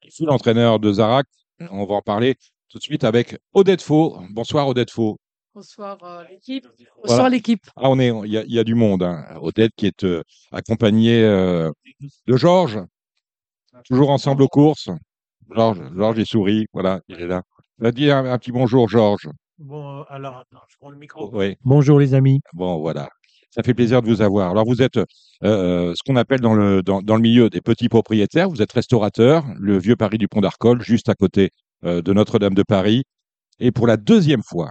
[0.00, 1.26] qui fut l'entraîneur de Zarac,
[1.70, 2.34] on va en parler
[2.68, 4.18] tout de suite avec Odette Faux.
[4.30, 5.18] Bonsoir Odette Faux.
[5.54, 6.66] Bonsoir euh, l'équipe.
[6.96, 7.28] Bonsoir Voilà.
[7.30, 7.62] l'équipe.
[7.76, 9.02] Ah, on est, il y a, il y a du monde.
[9.02, 9.24] Hein.
[9.40, 10.22] Odette qui est euh,
[10.52, 11.70] accompagnée euh,
[12.26, 12.78] de Georges,
[13.84, 14.90] toujours ensemble aux courses.
[15.54, 17.42] Georges, Georges, il sourit, voilà, il est là.
[17.78, 19.28] Va dire un, un petit bonjour, Georges.
[19.58, 21.30] Bon, euh, alors, attends, je prends le micro.
[21.32, 21.56] Oui.
[21.64, 22.40] Bonjour les amis.
[22.52, 23.08] Bon, voilà.
[23.50, 24.50] Ça fait plaisir de vous avoir.
[24.50, 24.98] Alors, vous êtes
[25.42, 28.50] euh, ce qu'on appelle dans le, dans, dans le milieu des petits propriétaires.
[28.50, 31.50] Vous êtes restaurateur, le vieux Paris du Pont d'Arcole, juste à côté
[31.84, 33.04] euh, de Notre-Dame de Paris.
[33.58, 34.70] Et pour la deuxième fois,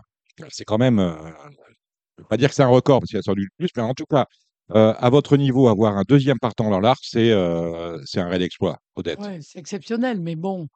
[0.50, 3.18] c'est quand même, euh, je ne veux pas dire que c'est un record, parce qu'il
[3.18, 4.28] y a sans doute plus, mais en tout cas,
[4.76, 8.42] euh, à votre niveau, avoir un deuxième partant dans l'arc, c'est euh, c'est un réel
[8.44, 9.20] exploit, Odette.
[9.20, 10.68] Ouais, c'est exceptionnel, mais bon,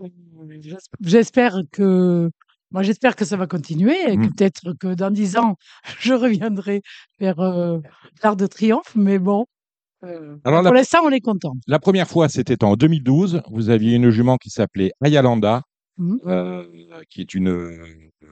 [0.00, 0.08] euh,
[0.60, 2.30] j'es- j'espère que
[2.70, 4.30] moi j'espère que ça va continuer et que Mm.
[4.34, 5.56] peut-être que dans dix ans
[6.00, 6.82] je reviendrai
[7.18, 7.78] faire euh,
[8.22, 9.46] l'Arc de Triomphe, mais bon.
[10.04, 11.52] euh, Alors, pour l'instant, on est content.
[11.66, 13.40] La première fois, c'était en 2012.
[13.50, 15.62] Vous aviez une jument qui s'appelait Ayalanda,
[15.98, 16.18] Mhm.
[16.26, 16.64] euh,
[17.10, 17.84] qui est une, euh,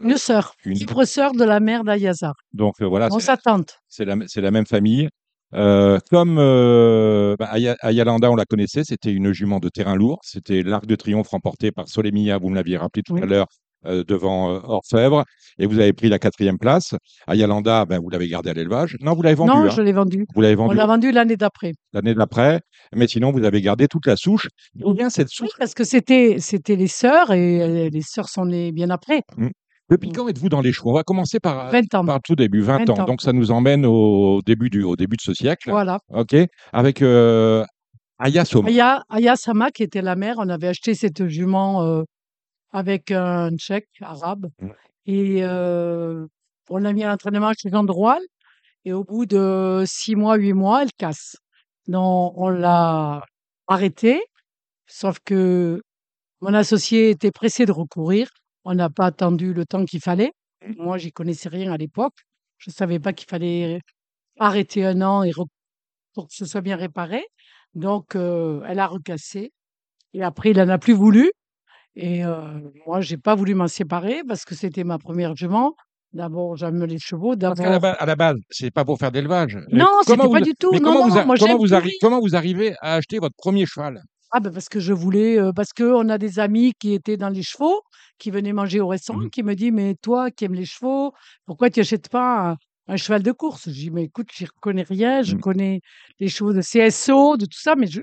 [0.02, 2.34] Une sœur, une- libre sœur de la mère d'Ayazar.
[2.52, 3.78] donc euh, voilà, On c'est- s'attente.
[3.88, 5.08] c'est la, c'est la même famille.
[5.52, 10.20] Euh, comme bah, Aya- Ayalanda, on la connaissait, c'était une jument de terrain lourd.
[10.22, 13.22] C'était l'Arc de Triomphe remporté par Solemia, vous me l'aviez rappelé tout Oui.
[13.22, 13.46] à l'heure,
[13.86, 15.24] euh, devant euh, Orfèvre.
[15.58, 16.94] Et vous avez pris la quatrième place.
[17.26, 18.96] Ayalanda, ben, vous l'avez gardé à l'élevage.
[19.00, 19.50] Non, vous l'avez vendu.
[19.50, 19.70] non, hein.
[19.70, 20.26] je l'ai vendu.
[20.34, 21.72] Vous l'avez On vendu l'a vendu l'année d'après.
[21.92, 22.60] l'année d'après.
[22.94, 24.48] Mais sinon, vous avez gardé toute la souche.
[24.74, 25.58] D'où vient cette Oui, souche?
[25.58, 29.22] parce que c'était c'était les sœurs et euh, les sœurs sont nées bien après.
[29.90, 32.04] Depuis quand êtes-vous dans les chevaux On va commencer par, 20 ans.
[32.04, 32.98] par le tout début, 20, 20 ans.
[33.02, 33.06] ans.
[33.06, 35.68] Donc ça nous emmène au début, du, au début de ce siècle.
[35.70, 35.98] Voilà.
[36.14, 36.36] OK
[36.72, 37.64] Avec euh,
[38.20, 38.68] Aya Soma.
[38.68, 42.02] Aya, Aya Sama, qui était la mère, on avait acheté cette jument euh,
[42.72, 44.46] avec un tchèque arabe.
[44.60, 44.70] Mm.
[45.06, 46.26] Et euh,
[46.68, 48.22] on l'a mis à l'entraînement chez Jean de Roal.
[48.84, 51.36] Et au bout de six mois, huit mois, elle casse.
[51.86, 53.22] Donc, on l'a
[53.66, 54.22] arrêtée.
[54.86, 55.82] Sauf que
[56.40, 58.28] mon associé était pressé de recourir.
[58.64, 60.32] On n'a pas attendu le temps qu'il fallait.
[60.76, 62.14] Moi, j'y connaissais rien à l'époque.
[62.58, 63.80] Je ne savais pas qu'il fallait
[64.38, 65.32] arrêter un an et
[66.14, 67.24] pour que ce soit bien réparé.
[67.74, 69.52] Donc, euh, elle a recassé.
[70.12, 71.30] Et après, il n'en a plus voulu.
[71.96, 75.74] Et euh, moi, j'ai pas voulu m'en séparer parce que c'était ma première jument.
[76.12, 77.36] D'abord, j'aime les chevaux.
[77.36, 79.58] Parce qu'à la à la base, c'est pas pour faire d'élevage.
[79.70, 80.70] Non, c'était pas vous- du tout.
[80.72, 81.98] Mais Non, comment, non, vous, a- moi, comment, j'aime vous tout arri- rire.
[82.00, 84.02] comment vous arrivez à acheter votre premier cheval?
[84.32, 87.16] Ah ben parce que je voulais, euh, parce que on a des amis qui étaient
[87.16, 87.82] dans les chevaux,
[88.18, 89.30] qui venaient manger au restaurant, Mhm.
[89.30, 91.12] qui me disent, mais toi qui aimes les chevaux,
[91.46, 92.56] pourquoi tu n'achètes pas un,
[92.92, 93.68] un cheval de course?
[93.68, 95.40] Je dis, mais écoute, je connais rien, je Mhm.
[95.40, 95.80] connais
[96.20, 98.00] les chevaux de CSO, de tout ça, mais je,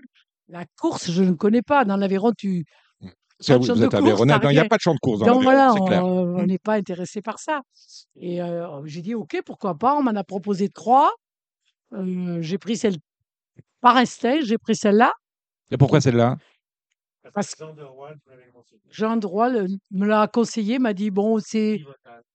[0.50, 1.86] la course, je ne connais pas.
[1.86, 2.66] Dans l'Aveyron, tu,
[3.40, 5.28] Ça, de vous, vous êtes Non, Il n'y a pas de champ de course dans
[5.28, 6.06] Donc voilà, c'est clair.
[6.06, 6.46] on on Mm.
[6.48, 7.62] n'est pas intéressé par ça.
[8.16, 9.96] Et euh, j'ai dit, OK, pourquoi pas.
[9.96, 11.12] On m'en a proposé trois.
[11.94, 12.96] Euh, j'ai pris celle
[13.82, 15.14] par instinct, j'ai pris celle-là.
[15.72, 16.38] Et pourquoi celle-là?
[17.34, 17.64] Parce que
[18.90, 21.82] Jean de le- me l'a conseillé, m'a dit, bon, c'est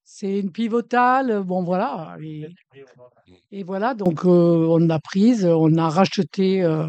[0.04, 1.42] c'est une pivotale.
[1.42, 2.16] Bon, voilà.
[3.50, 6.62] Et, voilà, donc euh, on l'a prise, on a racheté.
[6.62, 6.88] euh,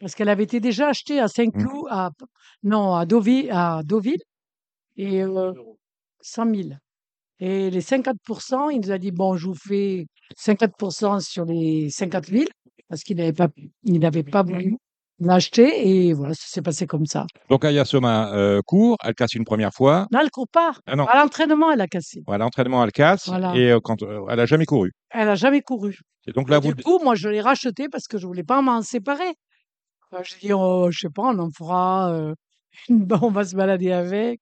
[0.00, 2.10] parce qu'elle avait été déjà achetée à Saint-Cloud, à,
[2.62, 4.22] non, à Deauville, à Deauville
[4.96, 5.52] et euh,
[6.22, 6.68] 100 000.
[7.38, 10.06] Et les 50%, il nous a dit, bon, je vous fais
[10.38, 12.44] 50% sur les 50 000,
[12.88, 13.48] parce qu'il n'avait pas,
[13.84, 14.76] il n'avait pas voulu
[15.18, 17.26] l'acheter, et voilà, ça s'est passé comme ça.
[17.48, 20.06] Donc Ayasoma euh, court, elle casse une première fois.
[20.12, 20.72] Non, elle court pas.
[20.86, 22.22] Ah non, À l'entraînement, elle a cassé.
[22.26, 23.28] voilà, l'entraînement, elle casse.
[23.28, 23.54] Voilà.
[23.56, 24.92] Et euh, quand, euh, elle a jamais couru.
[25.10, 25.98] Elle a jamais couru.
[26.26, 28.44] Et donc là, Et vous, du coup, moi, je l'ai racheté parce que je voulais
[28.44, 29.34] pas m'en séparer.
[30.22, 32.34] J'ai dit, oh, je sais pas, on en fera, euh,
[33.22, 34.40] on va se balader avec.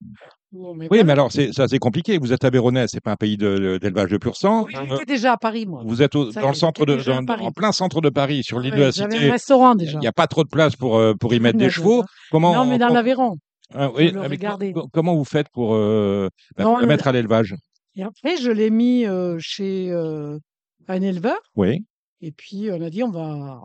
[0.52, 2.16] Bon, mais Oui, mais alors, c'est ça, c'est compliqué.
[2.18, 4.64] Vous êtes Aveyronais, c'est pas un pays de- d'élevage de, pur sang.
[4.66, 5.82] Oui, j'étais déjà à Paris, moi.
[5.84, 8.44] Vous êtes au- Ça y dans le centre de, dans- en plein centre de Paris,
[8.44, 9.30] sur l'île de la J'avais un Cité.
[9.32, 9.98] restaurant Il déjà.
[9.98, 12.02] n'y a pas trop de place pour, euh, pour y mettre des chevaux.
[12.02, 13.36] non, Comment, Non, mais dans l'Aveyron.
[13.74, 14.72] Ah, oui, je le mais co- regardais.
[14.72, 17.56] co- comment vous faites pour euh, bah, Non, on- mettre à l'élevage?
[17.96, 20.38] Et après, je l'ai mis euh, chez euh,
[20.86, 21.38] un éleveur.
[21.56, 21.84] Oui.
[22.20, 23.60] Et puis, on a dit, on va,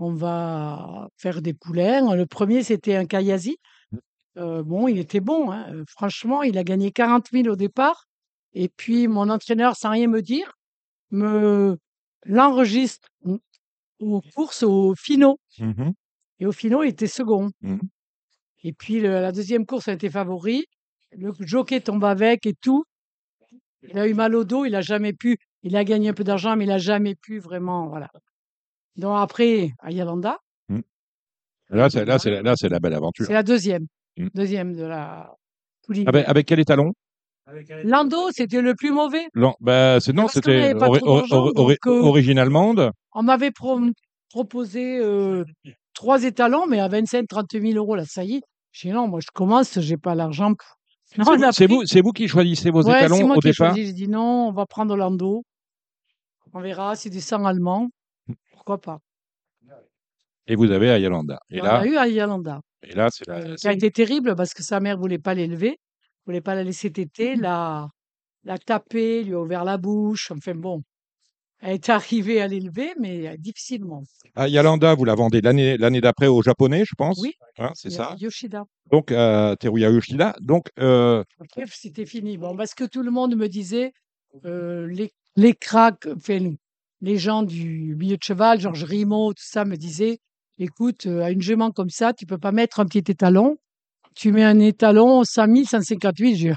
[0.00, 2.14] on va faire des poulains.
[2.16, 3.58] Le premier, c'était un Kayazi.
[4.38, 5.50] Euh, bon, il était bon.
[5.52, 5.66] hein.
[5.74, 8.06] Euh, Franchement, il a gagné 40 000 au départ.
[8.54, 10.52] Et puis, mon entraîneur, sans rien me dire,
[11.10, 11.76] me
[12.24, 13.38] l'enregistre au-
[14.00, 15.38] aux courses au finaux.
[15.58, 15.92] Mhm.
[16.38, 17.50] Et au finaux, il était second.
[18.62, 20.64] Et puis, le- la deuxième course a été favori.
[21.12, 22.84] Le jockey tombe avec et tout.
[23.82, 24.64] Il a eu mal au dos.
[24.64, 25.38] Il a jamais pu.
[25.62, 27.88] Il a gagné un peu d'argent, mais il a jamais pu vraiment.
[27.88, 28.10] Voilà.
[28.96, 30.38] Donc, après, à Yalanda,
[31.72, 33.26] Là, c'est là, c'est là, c'est la belle aventure.
[33.26, 33.86] c'est la deuxième.
[34.16, 34.26] Mm.
[34.34, 35.32] Deuxième de la
[35.86, 36.02] poulie.
[36.04, 36.92] Avec, avec quel étalon?
[37.84, 39.28] Lando, c'était le plus mauvais.
[39.36, 41.92] Non, bah, c'est non, Parce qu'on c'était n'avait pas ori- trop d'argent, ori- ori- donc,
[41.94, 42.90] euh, origine allemande.
[43.12, 43.78] On m'avait pro-
[44.30, 45.44] proposé euh,
[45.94, 48.42] trois étalons, mais à 25, 30 000 euros, là, ça y est.
[48.72, 50.54] J'ai dit non, moi, je commence, j'ai pas l'argent.
[50.54, 50.76] pour-
[51.18, 53.06] Non, C'est on vous- a C'est pris- vous, c'est vous qui choisissez vos Ouais, c'est
[53.06, 53.74] étalons moi au qui ai départ.
[53.74, 53.86] choisi.
[53.86, 55.44] J'ai dit non, on va prendre Lando.
[56.52, 57.90] On verra, c'est du sang allemand.
[58.70, 59.00] Pourquoi pas
[60.46, 61.40] Et vous avez Ayalanda.
[61.50, 63.56] Et On là, a eu à Yalanda, et là, c'est la.
[63.56, 65.80] qui a été terrible parce que sa mère voulait pas l'élever,
[66.24, 67.88] voulait pas la laisser téter, l'a,
[68.44, 70.30] l'a tapé, lui a ouvert la bouche.
[70.30, 70.82] Enfin bon,
[71.58, 74.04] elle est arrivée à l'élever, mais euh, difficilement.
[74.36, 77.18] Ayalanda, vous la vendez l'année l'année d'après aux Japonais, je pense.
[77.20, 77.34] Oui.
[77.58, 78.14] Hein, c'est ça.
[78.20, 78.64] Yoshida.
[78.92, 80.36] Donc, euh, Teruya Yoshida.
[80.40, 81.24] Donc, euh,
[81.66, 82.38] c'était fini.
[82.38, 83.92] Bon, parce que tout le monde me disait,
[84.44, 86.54] euh, les, les cracks, enfin,
[87.00, 90.18] les gens du milieu de cheval, Georges Rimaud, tout ça, me disaient,
[90.58, 93.56] écoute, euh, à une jument comme ça, tu peux pas mettre un petit étalon.
[94.14, 96.36] Tu mets un étalon 100 000, 158.
[96.36, 96.54] Je dis,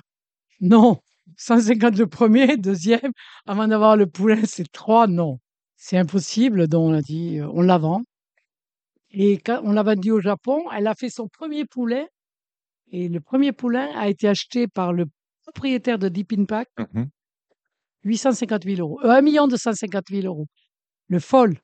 [0.61, 0.97] non,
[1.37, 3.11] 150 le premier, deuxième,
[3.45, 5.39] avant d'avoir le poulain, c'est trois, non.
[5.75, 6.67] C'est impossible.
[6.67, 8.03] Donc, on a dit, euh, on la vend.
[9.11, 12.07] Et quand on l'a vendu au Japon, elle a fait son premier poulet.
[12.91, 15.05] Et le premier poulain a été acheté par le
[15.43, 17.09] propriétaire de Deep Impact, mhm.
[18.03, 18.99] 850 000 euros.
[19.03, 20.47] Euh, 1 million 250 000 euros.
[21.07, 21.57] Le folle.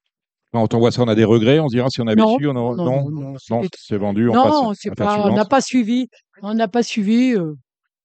[0.52, 1.60] quand on voit ça, on a des regrets.
[1.60, 2.76] On se dira si on avait Non, su, on aurait.
[2.76, 3.36] non, Non, non,
[3.76, 4.30] c'est vendu.
[4.30, 4.44] On non,
[4.74, 6.08] passe pas, on n'a pas suivi.
[6.42, 7.34] On n'a pas suivi.
[7.36, 7.54] euh,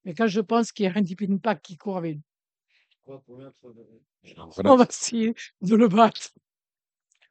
[0.05, 2.19] mais quand je pense qu'il y a un Deep Impact qui court avec
[3.07, 3.51] Voilà.
[4.65, 6.29] on va essayer de le battre.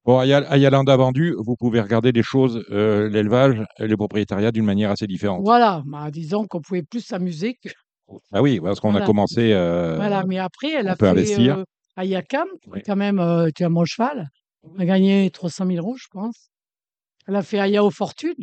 [0.06, 4.66] Bon, Ayal- Ayalanda vendu, vous pouvez regarder les choses, euh, l'élevage, et les propriétariats d'une
[4.66, 5.42] manière assez différente.
[5.44, 7.70] Voilà, bah, disons qu'on pouvait plus s'amuser que.
[8.32, 9.54] Ah oui, parce qu'on a commencé.
[9.54, 11.58] euh, Voilà, mais après, elle a fait investir.
[11.60, 11.64] euh,
[11.96, 12.82] à Yakam, Oui.
[12.86, 14.28] quand même, euh, tu as mon cheval.
[14.64, 16.50] On a gagné 300 000 euros, je pense.
[17.28, 18.34] Elle a fait Ayao Fortune,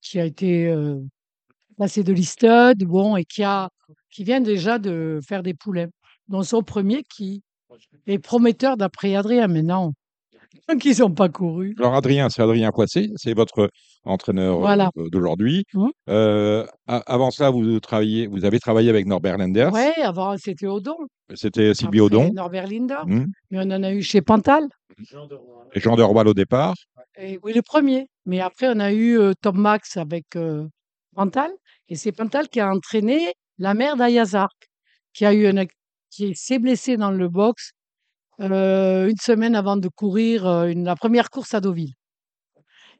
[0.00, 0.74] qui a été
[1.76, 3.68] passé de l'Istud, bon, et qui, a,
[4.10, 5.88] qui vient déjà de faire des poulets.
[6.28, 7.42] Dont son premier qui
[8.06, 9.92] est prometteur d'après Adrien, mais non.
[10.68, 11.74] Donc, ils n'ont pas couru.
[11.78, 13.70] Alors, Adrien, c'est Adrien Poissé, c'est votre
[14.04, 14.90] entraîneur euh, Voilà.
[14.96, 15.64] d'aujourd'hui.
[15.74, 15.90] Mhm.
[16.08, 19.72] Euh, avant cela, vous, travaillez, vous avez travaillé avec Norbert Lenders.
[19.72, 20.96] Ouais, avant, c'était Odon.
[21.34, 22.32] C'était Sylvie Après, Audon.
[22.32, 22.98] Norbert Linder.
[23.06, 23.26] Mhm.
[23.50, 24.68] Mais on en a eu chez Pantal.
[24.98, 26.74] Et Jean de Roal au départ.
[27.18, 28.06] Et oui, le premier.
[28.26, 30.66] Mais après, on a eu euh, Tom Max avec euh,
[31.14, 31.50] Pantal.
[31.88, 34.68] Et c'est Pantal qui a entraîné la mère d'Ayazark,
[35.14, 35.70] qui a eu un, ac-
[36.10, 37.72] qui s'est blessée dans le box
[38.40, 41.92] euh, une semaine avant de courir euh, une- la première course à Deauville.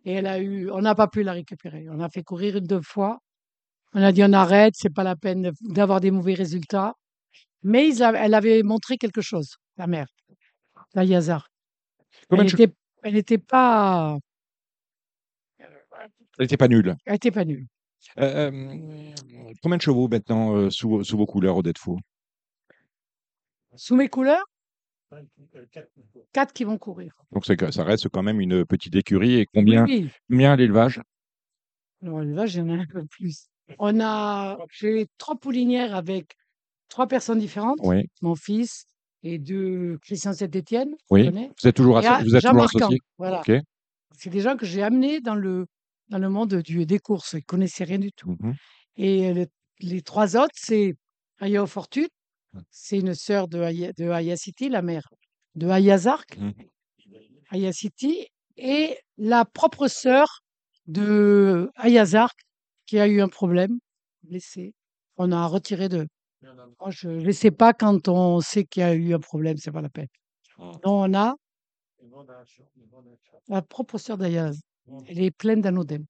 [0.05, 1.87] Et elle a eu, on n'a pas pu la récupérer.
[1.91, 3.19] On a fait courir une deux fois.
[3.95, 6.95] On a dit on arrête, c'est pas la peine d'avoir des mauvais résultats.
[7.63, 10.07] Mais ils elle avait montré quelque chose, la mère
[10.95, 11.49] d'Ayazark.
[12.29, 12.45] Combien
[13.05, 14.19] Elle n'était pas,
[16.39, 16.97] Elle n'était pas nulle.
[17.05, 17.67] elle était pas nulle.
[18.19, 19.13] Euh, euh,
[19.63, 21.99] combien de chevaux maintenant euh, sous, sous vos couleurs, Odette Faux?
[23.77, 24.45] Sous mes couleurs,
[26.33, 27.15] quatre qui vont courir.
[27.33, 29.35] Donc, ça reste quand même une petite écurie.
[29.41, 31.01] Et combien, Oui, combien à l'élevage?
[32.03, 33.47] Alors, l'élevage, il y en a un peu plus.
[33.79, 36.35] On a, j'ai trois poulinières avec
[36.89, 37.79] trois personnes différentes.
[37.83, 38.09] Oui.
[38.21, 38.85] Mon fils
[39.23, 40.95] et deux Christian Saint-Étienne.
[41.11, 41.31] Oui.
[41.31, 43.43] Vous êtes toujours, à vous êtes toujours associé Voilà.
[44.19, 45.67] C'est des gens que j'ai amenés dans le,
[46.09, 47.33] dans le monde du, des courses.
[47.33, 48.37] Ils ne connaissaient rien du tout.
[48.41, 48.55] Mhm.
[48.97, 49.47] Et le-
[49.81, 50.95] les trois autres, c'est
[51.39, 52.09] Aya Fortune.
[52.71, 55.09] C'est une sœur de, Aya- de la mère
[55.55, 56.39] de Ayazark.
[56.39, 56.55] Mhm.
[57.51, 58.27] Aya City.
[58.57, 60.41] Et la propre sœur
[60.87, 62.39] de Ayazark
[62.87, 63.79] qui a eu un problème,
[64.23, 64.75] blessée.
[65.17, 66.07] On a retiré de.
[66.81, 69.71] Moi, je ne sais pas quand on sait qu'il y a eu un problème, c'est
[69.71, 70.09] pas la peine.
[70.59, 71.37] Donc, on a
[73.49, 74.61] la propre sœur d'Ayaz.
[75.07, 76.07] Elle est pleine d'anodèmes.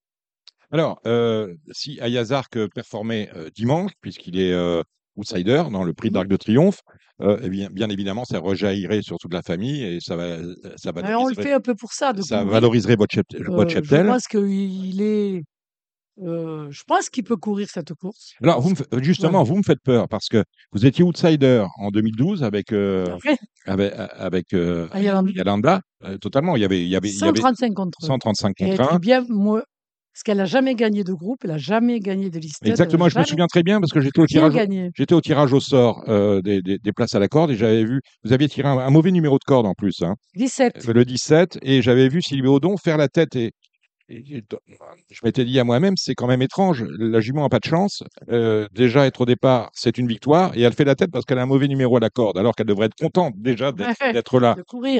[0.71, 4.83] Alors, euh, si Ayazark performait euh, dimanche, puisqu'il est euh,
[5.17, 6.81] outsider dans le prix d'Arc de Triomphe,
[7.21, 10.39] euh, eh bien, bien évidemment, ça rejaillirait sur toute la famille et ça, va,
[10.77, 12.13] ça, Mais on le fait un peu pour ça.
[12.23, 14.07] Ça valoriserait votre, chep- Euh, votre je cheptel.
[14.07, 15.43] pense qu'il est.
[16.23, 18.33] euh, je pense qu'il peut courir cette course.
[18.43, 19.45] Alors, vous me fa- justement, Voilà.
[19.45, 23.07] vous me faites peur parce que vous étiez outsider en 2012 avec, euh,
[23.67, 26.57] avec, avec euh, euh, totalement.
[26.57, 28.07] Il y avait, il y avait, il y avait 135 contre eux.
[28.07, 28.99] 135 Et elle contre était 1.
[28.99, 29.63] bien, mo-
[30.13, 32.67] Parce qu'elle n'a jamais gagné de groupe, elle n'a jamais gagné de liste.
[32.67, 34.53] Exactement, je me souviens très bien parce que j'étais au tirage,
[34.95, 37.85] j'étais au tirage au sort euh, des, des- des places à la corde et j'avais
[37.85, 40.87] vu, vous aviez tiré un, un mauvais numéro de corde en plus, hein, 17.
[40.87, 43.53] le 17, et j'avais vu Sylvie Audon faire la tête et,
[44.09, 48.03] je m'étais dit à moi-même, c'est quand même étrange, la jument n'a pas de chance,
[48.31, 51.39] euh, déjà être au départ, c'est une victoire, et elle fait la tête parce qu'elle
[51.39, 53.73] a un mauvais numéro à la corde, alors qu'elle devrait être contente déjà
[54.13, 54.57] d'être là.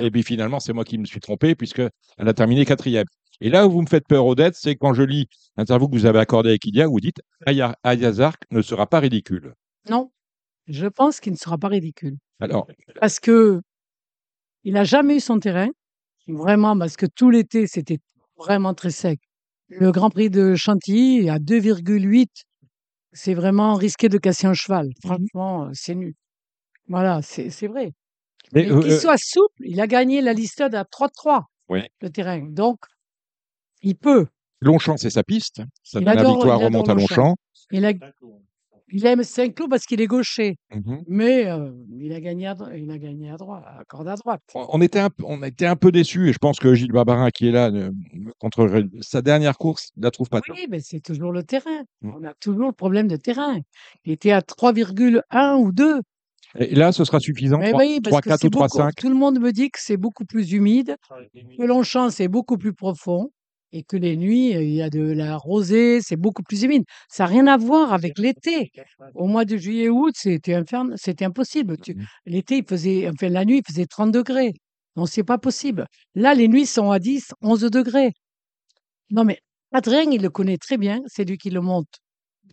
[0.07, 3.05] Et puis finalement, c'est moi qui me suis trompé puisqu'elle a terminé quatrième.
[3.41, 5.27] Et là où vous me faites peur, Odette, c'est quand je lis
[5.57, 9.01] l'interview que vous avez accordée avec Idia, où vous dites Aya- Ayazark ne sera pas
[9.01, 9.55] ridicule.
[9.91, 10.13] Non,
[10.69, 12.17] je pense qu'il ne sera pas ridicule.
[12.41, 12.67] Alors,
[13.01, 13.61] Parce que
[14.65, 15.69] il n'a jamais eu son terrain.
[16.29, 17.99] Vraiment, parce que tout l'été, c'était
[18.37, 19.19] vraiment très sec.
[19.69, 22.29] Le Grand Prix de Chantilly, à 2,8,
[23.13, 24.91] c'est vraiment risqué de casser un cheval.
[25.05, 26.15] Franchement, euh, c'est nul.
[26.89, 27.93] Voilà, c'est vrai.
[28.53, 31.81] mais, Mais qu'il euh, soit souple, il a gagné la listade à 3-3, Oui.
[32.01, 32.41] le terrain.
[32.49, 32.79] Donc,
[33.83, 34.27] il peut.
[34.61, 35.63] Longchamp, c'est sa piste.
[35.83, 37.35] Sa Il la adore- victoire il remonte à Longchamp.
[37.73, 37.93] Il, a,
[38.95, 40.57] il aime Saint-Cloud parce qu'il est gaucher.
[40.73, 41.03] Mhm.
[41.09, 44.41] Mais euh, il, a gagné à, il a gagné à droite, à corde à droite.
[44.55, 46.93] On on était un, peu- on était un peu déçus, et je pense que Gilles
[46.93, 47.91] Barbarin, qui est là, ne-
[48.39, 48.85] contrerait.
[49.01, 50.55] Sa dernière course, il la trouve pas top.
[50.57, 51.83] Oui, mais c'est toujours le terrain.
[52.03, 52.13] Mm.
[52.21, 53.59] On a toujours le problème de terrain.
[54.05, 56.01] Il était à 3,1 ou 2.
[56.59, 57.59] Et là, ce sera suffisant.
[57.59, 58.95] Mais 3, oui, parce que 4 c'est ou 3, beaucoup- 5.
[58.97, 60.97] Tout le monde me dit que c'est beaucoup plus humide,
[61.59, 63.31] que Longchamp, c'est beaucoup plus profond,
[63.73, 66.85] et que les nuits, il y a de la rosée, c'est beaucoup plus humide.
[67.09, 68.71] Ça n'a rien à voir avec l'été.
[69.15, 71.79] Au mois de juillet-août, c'était inferne, c'était impossible.
[71.79, 72.05] Tu- Mhm.
[72.27, 74.53] L'été, il faisait, enfin, la nuit, il faisait 30 degrés.
[74.97, 75.87] Non, c'est pas possible.
[76.15, 78.13] Là, les nuits sont à 10, 11 degrés.
[79.11, 79.39] Non, mais
[79.73, 81.01] Adrien, il le connaît très bien.
[81.07, 81.89] C'est lui qui le monte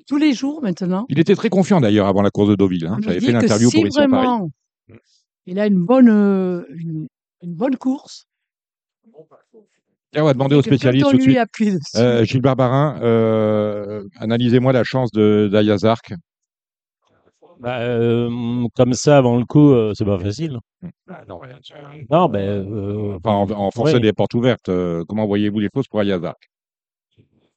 [0.08, 1.06] tous les jours maintenant.
[1.10, 2.88] Il était très confiant d'ailleurs avant la course de Deauville.
[2.88, 2.98] hein.
[3.04, 4.08] J'avais fait l'interview si pour Paris.
[4.08, 4.50] vraiment
[5.46, 7.08] il a une bonne, euh, une,
[7.41, 8.26] une bonne course,
[10.18, 11.38] on va demander aux spécialistes tout de suite.
[11.95, 16.14] Euh, Gilles Barbarin, euh, analysez-moi la chance de d'Ayazark.
[17.60, 20.57] Bah, euh, comme ça, avant le coup, euh, c'est pas facile.
[21.27, 21.40] non,
[22.10, 22.40] Non, ben.
[22.40, 23.99] euh, Enfin, en, en ouais.
[23.99, 26.49] des portes ouvertes, euh, comment voyez-vous les choses pour Ayazark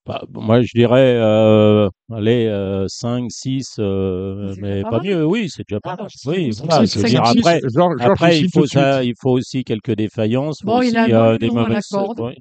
[0.05, 5.07] Bah, moi, je dirais, euh, allez, euh, 5, 6, euh, C'est mais pas pas mal.
[5.07, 5.25] mieux.
[5.25, 6.09] Oui, c'est déjà pas Ah, mal.
[6.27, 8.69] Oui, c'est- voilà, je veux dire, après, Georges, Georges après signe il, tout faut de
[8.69, 8.81] suite.
[8.81, 10.59] ça, il faut aussi quelques défaillances.
[10.61, 11.87] il faut Bon, il aussi, a un euh, bon des numéro à la mauvaises.
[11.89, 12.21] corde.
[12.21, 12.35] Oui.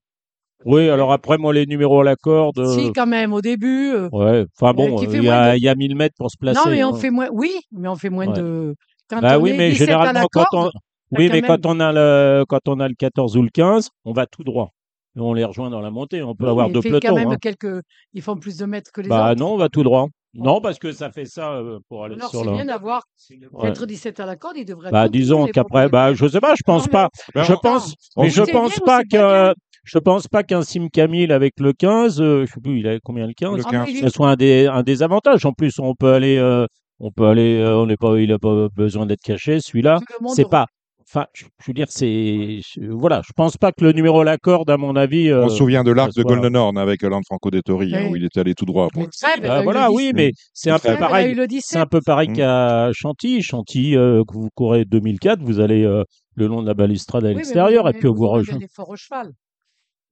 [0.65, 2.65] Oui, alors après, moi, les numéros à la corde.
[2.67, 3.91] si euh, quand même au début.
[3.93, 5.95] euh, Ouais, enfin bon, qui fait il y, moins a, de- il y a 1000
[5.95, 6.59] mètres pour se placer.
[6.65, 6.97] non, mais on hein.
[6.97, 7.27] fait moins.
[7.31, 8.33] Oui, mais on fait moins Ouais.
[8.41, 8.75] de.
[9.07, 10.71] Quand Bah on oui, est mais 17 à la généralement, quand on, corde,
[11.11, 13.49] oui, quand mais même- quand on a le, quand on a le 14 ou le
[13.49, 14.69] 15, on va tout droit.
[15.17, 16.23] Et on les rejoint dans la montée.
[16.23, 17.09] On peut avoir il deux fait pelotons.
[17.09, 17.37] quand même hein.
[17.41, 17.81] quelques.
[18.13, 19.39] Ils font plus de mètres que les Bah autres.
[19.41, 20.07] non, on va tout droit.
[20.33, 22.51] Non, parce que ça fait ça euh, pour aller Alors sur c'est le.
[22.53, 23.03] bien d'avoir.
[23.51, 23.67] Ouais.
[23.69, 24.89] Être 17 à la corde, il devrait.
[24.89, 27.43] Bah disons qu'après, bah je sais pas, je pense Non, mais- pas.
[27.43, 31.59] Je pense, mais je pense pas c'est que, je pense pas qu'un Sim Camille avec
[31.59, 33.87] le 15, euh, je sais plus, il a combien le 15, Le Ah, 15.
[33.89, 35.45] mais ce lui- soit un des, un des avantages.
[35.45, 36.65] En plus, on peut aller, euh,
[37.01, 39.59] on peut aller, euh, on n'est pas, il a pas besoin d'être caché.
[39.59, 40.67] Celui-là, le c'est pas.
[41.13, 44.37] Enfin, je, je veux dire, c'est, voilà, je pense pas que le numéro à la
[44.37, 45.29] corde, à mon avis.
[45.33, 48.11] On euh, se souvient de l'arc de soit- Golden Horn avec Lanfranco Dettori, hein, Oui.
[48.11, 48.87] où il était allé tout droit.
[48.93, 49.07] Pour...
[49.41, 50.15] Bah, voilà, oui, 17.
[50.15, 51.33] mais c'est un peu pareil.
[51.35, 51.81] C'est 17.
[51.81, 52.33] un peu pareil Mm.
[52.33, 53.41] qu'à Chantilly.
[53.41, 56.03] Chantilly, euh, que vous courez 2004, vous allez euh,
[56.35, 58.59] le long de la balustrade à Oui, l'extérieur vous et puis vous avez rejoignez.
[58.61, 59.31] des forts au cheval.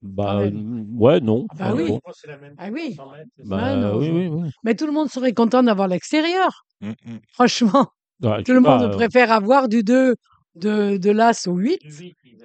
[0.01, 0.41] Bah,
[0.97, 1.45] ouais, non.
[1.51, 1.87] Ah bah Enfin, oui.
[1.89, 1.99] bon.
[2.57, 2.97] Ah oui.
[3.45, 4.49] Bah, Ah non, oui, oui, oui.
[4.63, 6.63] Mais tout le monde serait content d'avoir l'extérieur.
[6.81, 7.17] Mm, mm.
[7.33, 7.87] Franchement,
[8.21, 10.15] Ouais, tout le monde pas, euh, préfère avoir du 2
[10.55, 11.79] de, de l'As au 8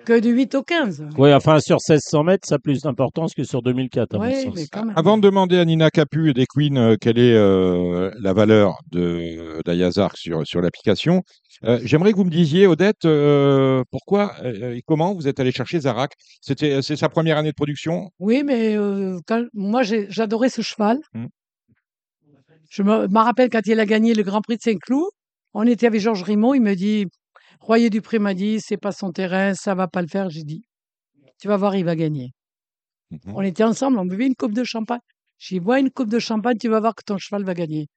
[0.04, 1.06] que du 8 au 15.
[1.16, 4.42] Oui, enfin, sur 1600 mètres, ça a plus d'importance que sur 2004, à mon Oui,
[4.44, 4.54] sens.
[4.54, 4.94] mais quand même.
[4.96, 8.78] Avant de demander à Nina Capu et des Queens euh, quelle est euh, la valeur
[8.92, 11.22] de d'Ayazark sur, sur l'application,
[11.64, 15.50] euh, j'aimerais que vous me disiez, Odette, euh, pourquoi euh, et comment vous êtes allé
[15.52, 16.12] chercher Zarak?
[16.42, 18.10] C'était C'est sa première année de production?
[18.18, 20.98] Oui, mais euh, quand- moi, j'adorais ce cheval.
[21.14, 21.26] Mm.
[22.70, 25.06] Je me, me rappelle quand il a gagné le Grand Prix de Saint-Cloud,
[25.54, 27.06] on était avec Georges Rimond, il me dit,
[27.60, 30.30] Royer Dupré m'a dit, c'est pas son terrain, ça va pas le faire.
[30.30, 30.62] J'ai dit,
[31.38, 32.32] tu vas voir, il va gagner.
[33.10, 33.34] Mhm.
[33.34, 35.00] On était ensemble, on buvait une coupe de champagne.
[35.38, 37.88] J'ai dit, bois une coupe de champagne, tu vas voir que ton cheval va gagner.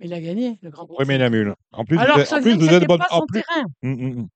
[0.00, 0.96] Il a gagné, le Grand Prix.
[0.98, 1.54] Oui, mais la mule.
[1.70, 3.00] En plus, Alors vous en plus, vous êtes bonne.
[3.10, 3.64] En plus, terrain.
[3.82, 4.28] Mm, mm, mm.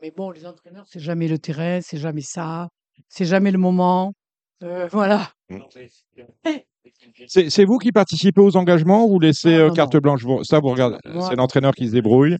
[0.00, 2.68] Mais bon, les entraîneurs, c'est jamais le terrain, c'est jamais ça,
[3.08, 4.14] c'est jamais le moment.
[4.62, 5.30] Euh, voilà.
[7.26, 10.24] C'est c'est vous qui participez aux engagements ou vous laissez euh, carte blanche?
[10.24, 10.96] Vous- Ça, vous regardez.
[11.06, 12.36] Moi- C'est l'entraîneur qui se débrouille.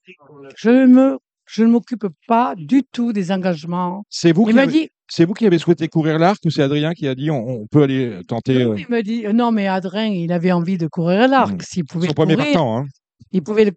[0.57, 4.05] Je ne me, je ne m'occupe pas du tout des engagements.
[4.09, 6.63] C'est vous, Il qui avez- dit, c'est vous qui avez souhaité courir l'arc ou c'est
[6.63, 9.53] Adrien qui a dit on, on peut aller tenter euh, il m'a dit, euh, non,
[9.53, 11.55] mais Adrien, il avait envie de courir l'arc.
[11.55, 11.61] Mm.
[11.61, 12.87] S'il pouvait son le premier partant hein.
[13.33, 13.73] il pouvait le-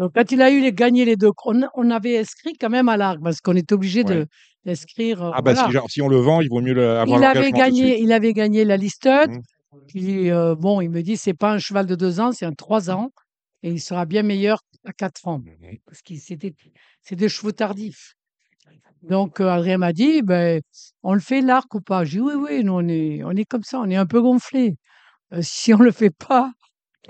[0.00, 2.88] Euh, Quand il a eu les, gagné les deux, on, on avait inscrit quand même
[2.88, 4.26] à l'arc parce qu'on est obligé de.
[4.64, 5.22] D'inscrire.
[5.22, 5.66] euh, Ah bah voilà.
[5.68, 8.12] si, genre, si on le vend, il vaut mieux le- avoir il avait gagné, il
[8.12, 9.30] avait gagné la listed.
[9.30, 9.40] Mmh.
[9.88, 12.52] Puis euh, bon, il me dit c'est pas un cheval de deux ans, c'est un
[12.54, 13.10] trois ans,
[13.62, 18.14] et il sera bien meilleur à quatre ans Mmh parce que c'est des chevaux tardifs.
[19.02, 20.60] Donc euh, Adrien m'a dit ben
[21.02, 22.04] on le fait l'arc ou pas?
[22.04, 24.20] J'ai dit oui oui, nous on est on est comme ça, on est un peu
[24.22, 24.76] gonflé.
[25.32, 26.52] Euh, si on le fait pas,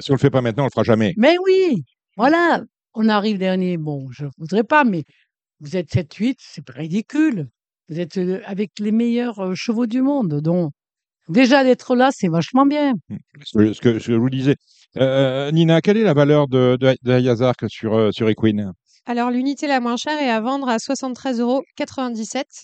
[0.00, 1.14] Si on le fait pas maintenant, on le fera jamais.
[1.16, 1.84] mais oui,
[2.16, 2.62] voilà,
[2.94, 3.76] on arrive dernier.
[3.76, 5.04] Bon, je voudrais pas, mais
[5.64, 7.48] vous êtes 7-8, c'est ridicule.
[7.88, 10.72] Vous êtes euh, avec les meilleurs euh, chevaux du monde, donc
[11.28, 12.92] déjà d'être là, c'est vachement bien.
[13.44, 14.56] Ce que, ce que- ce que je vous disais.
[14.96, 18.72] Euh, Nina, quelle est la valeur de, de, sur, sur Equine?
[19.06, 21.62] Alors, l'unité la moins chère est à vendre à 73,97 euros.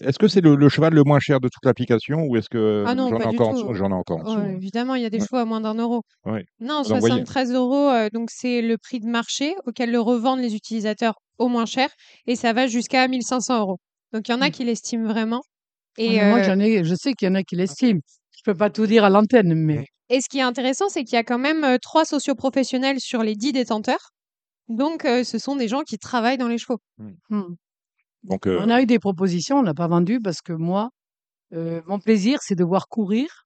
[0.01, 2.85] Est-ce que c'est le, le cheval le moins cher de toute l'application ou est-ce que
[2.87, 5.05] Ah non, j'en ai, pas du encore en j'en ai encore Oh, évidemment, il y
[5.05, 5.27] a des Ouais.
[5.27, 6.03] chevaux à moins d'un euro.
[6.25, 6.45] Ouais.
[6.61, 7.15] Non, Vous en voyez.
[7.15, 11.49] 73 euros, euh, donc c'est le prix de marché auquel le revendent les utilisateurs au
[11.49, 11.89] moins cher,
[12.27, 13.79] et ça va jusqu'à 1500 euros.
[14.13, 14.53] Donc il y en a Mm.
[14.53, 15.43] qui l'estiment vraiment.
[15.99, 18.01] Ah, Et, mais Moi, euh, j'en ai, je sais qu'il y en a qui l'estiment.
[18.37, 21.15] Je peux pas tout dire à l'antenne, mais et ce qui est intéressant, c'est qu'il
[21.15, 24.11] y a quand même euh, trois socioprofessionnels sur les 10 détenteurs.
[24.69, 26.79] Donc euh, ce sont des gens qui travaillent dans les chevaux.
[27.29, 27.55] hmm.
[28.25, 30.91] Donc, euh, on a eu des propositions, on n'a pas vendu parce que moi,
[31.55, 33.45] euh, mon plaisir, c'est de voir courir.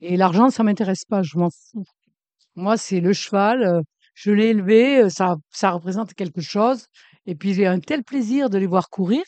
[0.00, 1.84] Et l'argent, ça m'intéresse pas, je m'en fous.
[2.54, 3.80] Moi, c'est le cheval, euh,
[4.14, 6.86] je l'ai élevé, ça, ça représente quelque chose.
[7.26, 9.22] Et puis, j'ai un tel plaisir de les voir courir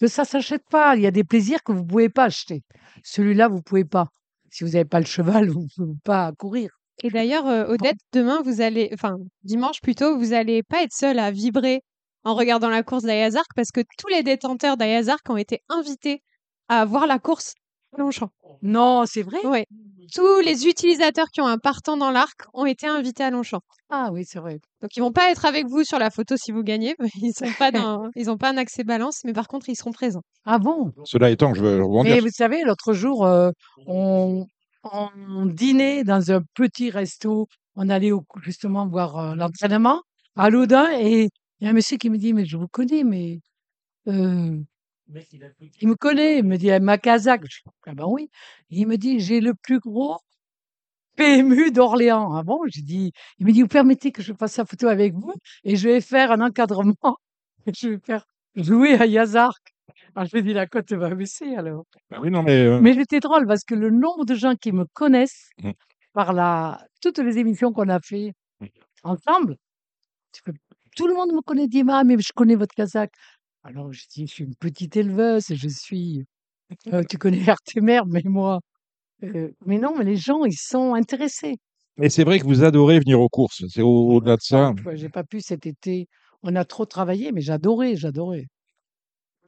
[0.00, 0.96] que ça s'achète pas.
[0.96, 2.62] Il y a des plaisirs que vous pouvez pas acheter.
[3.02, 4.08] Celui-là, vous pouvez pas.
[4.50, 6.70] Si vous n'avez pas le cheval, vous ne pouvez pas courir.
[7.02, 11.18] Et d'ailleurs, euh, Odette, demain, vous allez, enfin dimanche plutôt, vous allez pas être seule
[11.18, 11.82] à vibrer
[12.22, 16.22] en regardant la course d'Ayazark parce que tous les détenteurs d'Ayazark ont été invités
[16.68, 17.54] à voir la course
[17.98, 18.30] Longchamp.
[18.62, 19.44] Non, c'est vrai?
[19.46, 19.66] Ouais.
[20.14, 23.60] Tous les utilisateurs qui ont un partant dans l'arc ont été invités à Longchamp.
[23.90, 24.60] Ah oui, c'est vrai.
[24.82, 27.50] Donc ils vont pas être avec vous sur la photo si vous gagnez, ils sont
[27.58, 30.22] pas dans, ils ont pas un accès balance, mais par contre ils seront présents.
[30.44, 30.92] Ah bon?
[31.04, 32.14] Cela étant, je veux rebondir.
[32.14, 33.50] Mais vous savez, l'autre jour, euh,
[33.86, 34.46] on,
[34.84, 37.46] on dînait dans un petit resto.
[37.76, 40.02] On allait au- justement voir euh, l'entraînement
[40.36, 41.28] à Loudun et
[41.60, 43.40] il y a un monsieur qui me dit, mais je vous connais, mais
[44.08, 44.58] euh,
[45.80, 46.38] il me connaît.
[46.38, 47.42] Il me dit, ma Kazakh.
[47.44, 48.30] Je dis, ah ben oui.
[48.70, 50.18] Il me dit, j'ai le plus gros
[51.16, 52.34] PMU d'Orléans.
[52.34, 52.60] Ah bon?
[52.68, 55.32] J'ai dit, il me dit, vous permettez que je fasse la photo avec vous
[55.64, 56.94] et je vais faire un encadrement.
[57.66, 58.26] Je vais faire
[58.56, 59.72] jouer à Yazark.
[60.14, 61.84] Alors je lui ai dit, la cote va baisser alors.
[62.10, 64.70] Bah oui, non, mais, euh, Mais j'étais drôle parce que le nombre de gens qui
[64.72, 65.70] me connaissent Mmh.
[66.12, 68.66] par la, toutes les émissions qu'on a fait Mmh.
[69.04, 69.56] ensemble,
[70.32, 70.52] tu peux-
[70.94, 73.12] tout le monde me connaît, dit Ah, mais je connais votre Kazakh.
[73.64, 76.24] Alors je dis Je suis une petite éleveuse, je suis.
[76.92, 78.60] euh, tu connais Artemer, mais moi.
[79.22, 81.56] euh, mais non, mais les gens, ils sont intéressés.
[81.96, 83.64] mais c'est vrai que vous adorez venir aux courses.
[83.68, 84.72] C'est au- au-delà de ça.
[84.82, 86.08] Vois, J'ai pas pu cet été.
[86.42, 88.46] On a trop travaillé, mais j'adorais, j'adorais.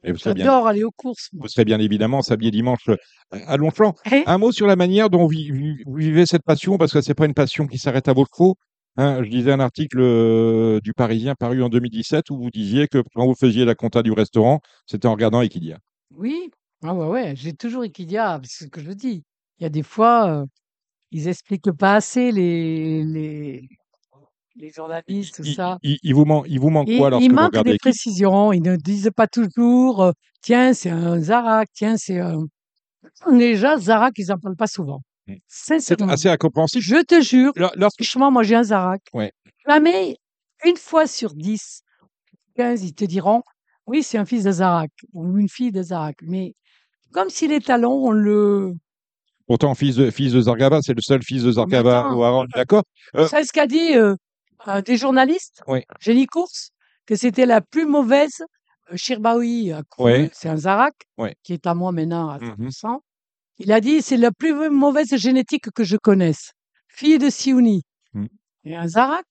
[0.03, 1.29] J'adore aller aux courses.
[1.33, 1.43] moi.
[1.43, 2.95] vous serez bien évidemment samedi et dimanche euh,
[3.31, 3.93] à Longchamp.
[4.11, 4.23] Eh?
[4.25, 7.13] Un mot sur la manière dont vous, vi- vous vivez cette passion, parce que c'est
[7.15, 8.55] pas une passion qui s'arrête à vos chevaux.
[8.97, 13.03] Hein, je lisais un article euh, du Parisien paru en 2017 où vous disiez que
[13.13, 15.77] quand vous faisiez la compta du restaurant, c'était en regardant Equidia.
[16.15, 16.49] Oui,
[16.83, 19.23] ah ouais, ouais, j'ai toujours Equidia, c'est ce que je dis.
[19.59, 20.45] Il y a des fois, euh,
[21.11, 23.69] ils expliquent pas assez les, les,
[24.55, 25.77] les journalistes, tout Il, ça.
[25.83, 28.75] il- il vous manque, il vous manque quoi lorsque il manque des précisions, ils ne
[28.77, 30.11] disent pas toujours, euh,
[30.41, 32.45] tiens, c'est un Zarak, tiens, c'est un...
[33.31, 35.01] Déjà, Zarak, ils n'en parlent pas souvent.
[35.27, 35.35] Mm.
[35.47, 36.83] C'est assez incompréhensible.
[36.83, 39.01] Je te jure, Lors- Lorsque, franchement, moi j'ai un Zarak.
[39.13, 39.31] Ouais.
[39.67, 40.17] Jamais,
[40.65, 41.81] une fois sur 10,
[42.55, 43.43] 15, ils te diront,
[43.85, 46.17] oui, c'est un fils de Zarak ou une fille de Zarak.
[46.21, 46.53] Mais
[47.11, 48.73] comme si les talons, on le...
[49.47, 52.83] pourtant, fils de, fils de Zargaba, c'est le seul fils de Zargaba au Harold, d'accord
[53.15, 54.15] Euh, savez ce qu'a dit euh,
[54.65, 55.83] un des journalistes, Oui.
[55.99, 56.71] Jenny Course,
[57.05, 58.43] que c'était la plus mauvaise
[58.91, 60.29] euh, Shirbaoui Ouais.
[60.33, 60.95] c'est un Zarak,
[61.43, 62.69] qui est à moi maintenant à Mhm.
[62.71, 62.99] 100%.
[63.59, 66.51] Il a dit, c'est la plus mauvaise génétique que je connaisse.
[66.87, 67.83] Fille de Siouni.
[68.13, 68.25] Mm.
[68.65, 69.25] Et un Zarak,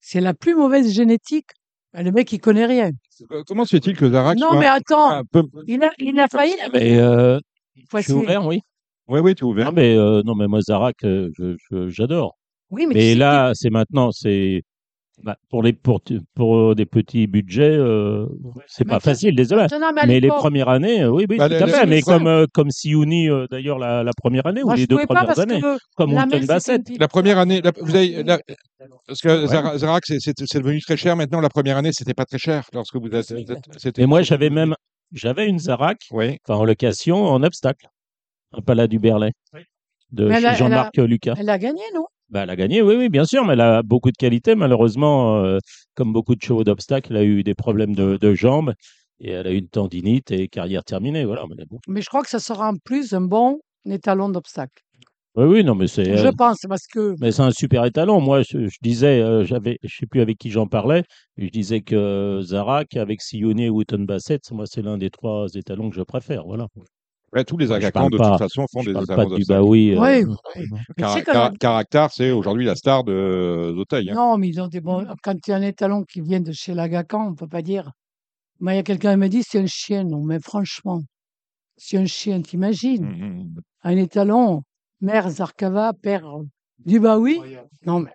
[0.00, 1.50] c'est la plus mauvaise génétique.
[1.92, 2.90] Ben, Le mec, il connaît rien.
[3.30, 5.42] Euh, Comment se fait-il que Zarak non, soit mais attends, un peu...
[5.66, 6.54] il a, il a failli.
[6.72, 7.38] Mais euh,
[7.74, 8.60] je suis ouvert, oui.
[9.08, 9.66] Oui, oui, tu es ouvert.
[9.66, 11.30] Non, mais euh, non, mais moi Zarak, euh,
[11.88, 12.36] j'adore.
[12.70, 14.62] Oui, mais, Mais, là, c'est maintenant, c'est
[15.22, 16.02] bah, pour les pour,
[16.34, 18.26] pour des petits budgets, euh,
[18.66, 19.66] c'est pas facile, désolé.
[20.06, 21.86] mais les premières années, euh, oui, oui, Bah, tout le- à fait.
[21.86, 24.86] Mais comme euh, comme Siouni, euh, d'ailleurs la, la première année ou moi, les je
[24.88, 26.82] deux premières parce années, que comme Mountain Bassett.
[27.00, 28.38] La première année, la- vous avez, la-
[29.06, 29.46] parce que Ouais.
[29.48, 30.20] Zara- Zarak, c'est-
[30.60, 31.40] devenu très cher maintenant.
[31.40, 33.08] La première année, c'était pas très cher lorsque vous
[33.78, 34.74] c'était- Et moi, j'avais même
[35.12, 36.36] j'avais une Zarak, Oui.
[36.46, 37.86] enfin en location, en obstacle,
[38.52, 39.32] un Pala du Berlay
[40.12, 41.34] de Jean-Marc Lucas.
[41.38, 42.04] Elle a gagné, non?
[42.28, 44.54] Bah, elle a gagné, oui, oui, bien sûr, mais elle a beaucoup de qualités.
[44.56, 45.58] Malheureusement, euh,
[45.94, 48.74] comme beaucoup de chevaux d'obstacle, elle a eu des problèmes de, de jambes.
[49.20, 51.24] et elle a eu une tendinite et carrière terminée.
[51.24, 51.44] Voilà.
[51.56, 51.78] Mais bon.
[51.88, 53.58] Mais je crois que ça sera en plus un bon
[53.88, 54.82] étalon d'obstacle.
[55.36, 56.16] Oui, oui, non, mais c'est.
[56.16, 58.20] Je euh, pense, parce que Mais c'est un super étalon.
[58.20, 61.04] Moi, je, je disais, euh, j'avais, je sais plus avec qui j'en parlais,
[61.36, 65.46] mais je disais que Zarak avec Siouni et Wooten Bassett, moi, c'est l'un des trois
[65.54, 66.44] étalons que je préfère.
[66.46, 66.66] Voilà.
[67.32, 68.94] Ouais, tous les parle de pas- toute façon, font je des.
[69.44, 69.92] Baoui.
[69.94, 70.66] euh, Oui, euh, oui.
[70.96, 74.10] Mais même- Caractère, c'est aujourd'hui la star de d'Auteuil.
[74.10, 74.14] hein.
[74.14, 75.04] Non, mais ils ont des bons.
[75.22, 77.90] Quand il y a un étalon qui vient de chez Lagacan, on peut pas dire.
[78.60, 80.04] Moi, il y a quelqu'un qui me dit c'est un chien.
[80.04, 81.02] Non, mais franchement,
[81.76, 83.04] c'est un chien, t'imagines?
[83.04, 83.54] Mhm.
[83.82, 84.62] Un étalon,
[85.00, 86.42] mère Zarkava, père euh,
[86.84, 87.40] du Baoui.
[87.84, 88.12] Non, mais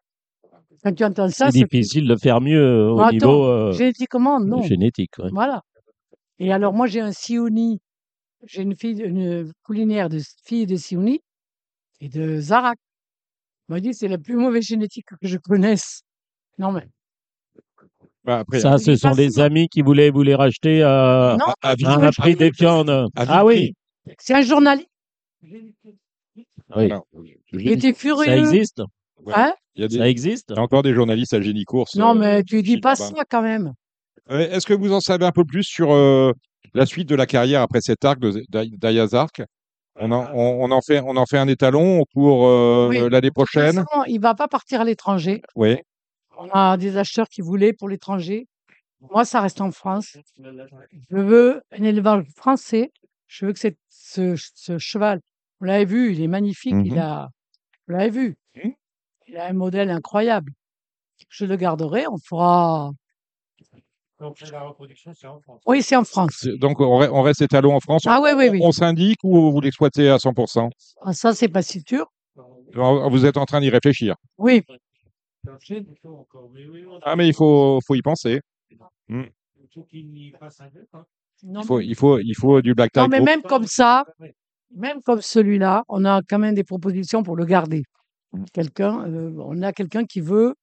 [0.84, 3.72] quand tu entends ça, c'est c'est difficile de faire mieux euh, au attends, niveau euh,
[3.74, 4.64] génétiquement, non.
[4.64, 5.20] génétique.
[5.20, 5.30] ouais.
[5.32, 5.62] Voilà.
[6.40, 7.80] Et alors, moi, j'ai un Siouni.
[8.48, 11.22] J'ai une fille, une poulinière de fille de Siouni
[12.00, 12.78] et de Zarak.
[13.70, 16.02] On m'a dit c'est la plus mauvaise génétique que je connaisse.
[16.58, 16.88] Non, mais.
[18.24, 21.70] Bah, après, Ça, ce sont des amis qui voulaient vous les racheter à, Non, à-
[21.70, 22.90] à à un prix des viandes.
[22.90, 23.74] à Ah oui,
[24.20, 24.88] c'est un journaliste.
[26.76, 26.92] oui.
[27.54, 28.26] Il était furieux.
[28.26, 28.82] ça existe.
[29.26, 29.34] Ouais.
[29.36, 29.54] Hein?
[29.76, 30.50] Il y a des- Ça existe.
[30.50, 31.96] il y a encore des journalistes à Génie Course.
[31.96, 33.74] non, euh, mais tu dis pas ça quand même.
[34.30, 36.32] Euh, Est-ce que vous en savez un peu plus sur euh,
[36.74, 39.42] la suite de la carrière après cet arc d'Ayazark
[40.00, 43.10] on en, on, on en fait, on en fait un étalon pour euh, Oui.
[43.10, 43.74] l'année prochaine.
[43.84, 45.42] façon, il va pas partir à l'étranger.
[45.56, 45.78] Oui.
[46.38, 48.48] On a des acheteurs qui voulaient pour l'étranger.
[49.12, 50.18] Moi, ça reste en France.
[50.40, 52.92] Je veux un élevage français.
[53.28, 53.60] Je veux que
[53.90, 55.20] ce, ce cheval,
[55.60, 56.74] vous l'avez vu, il est magnifique.
[56.86, 57.00] Il Mhm.
[57.00, 57.30] a,
[57.88, 58.72] vous l'avez vu, Mhm.
[59.28, 60.54] il a un modèle incroyable.
[61.30, 62.08] Je le garderai.
[62.08, 62.92] On fera.
[64.22, 65.62] Donc, la reproduction, c'est en France.
[65.66, 66.48] Oui, c'est en France.
[66.60, 68.04] Donc on, re- on reste étalon en France?
[68.06, 68.60] Ah oui, oui, oui.
[68.64, 70.70] On s'indique ou vous l'exploitez à 100%
[71.02, 72.06] Ah, ça, c'est pas si sûr.
[72.76, 74.16] Vous êtes en train d'y réfléchir.
[74.38, 74.64] Oui.
[77.04, 78.40] Ah mais il faut, faut y penser.
[78.70, 78.84] il peu.
[79.10, 79.26] Hein.
[81.44, 83.00] Il faut, il faut, il faut du black tie.
[83.00, 84.06] non, mais même comme ça,
[84.76, 87.82] même comme celui-là, on a quand même des propositions pour le garder.
[88.54, 90.54] Quelqu'un, euh, on a quelqu'un qui veut,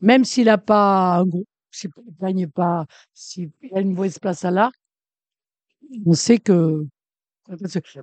[0.00, 4.44] même s'il n'a pas un groupe, s'il ne gagne pas, s'il a une mauvaise place
[4.44, 4.74] à l'arc,
[6.06, 6.84] on sait que.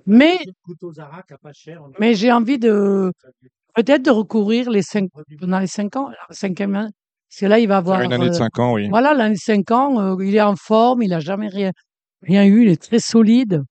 [0.08, 0.40] Mais,
[2.00, 3.12] mais j'ai envie de
[3.76, 5.10] peut-être de recourir les cinq,
[5.40, 6.92] pendant les cinq ans, la cinquième année,
[7.30, 8.02] parce que là, il va avoir.
[8.02, 8.88] Une année de euh, 5 ans, oui.
[8.90, 11.72] Voilà, l'année 5 ans, euh, il est en forme, il n'a jamais rien,
[12.22, 13.64] rien eu, il est très solide.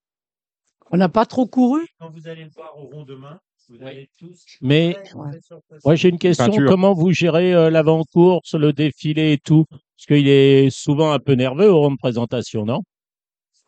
[0.90, 1.86] On n'a pas trop couru.
[1.98, 4.44] Quand vous allez le voir au rond demain, vous allez tous.
[4.60, 5.38] Mais Ouais.
[5.84, 6.46] moi, j'ai une question.
[6.46, 6.68] Peinture.
[6.68, 9.64] Comment vous gérez euh, l'avant-course, le défilé et tout?
[9.70, 12.80] Parce qu'il est souvent un peu nerveux au rond de présentation, non?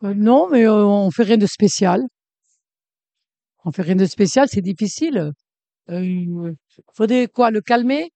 [0.03, 2.01] Euh, non, mais euh, on fait rien de spécial.
[3.65, 5.31] On fait rien de spécial, c'est difficile.
[5.89, 6.53] Euh,
[6.93, 8.11] faudrait quoi, le calmer?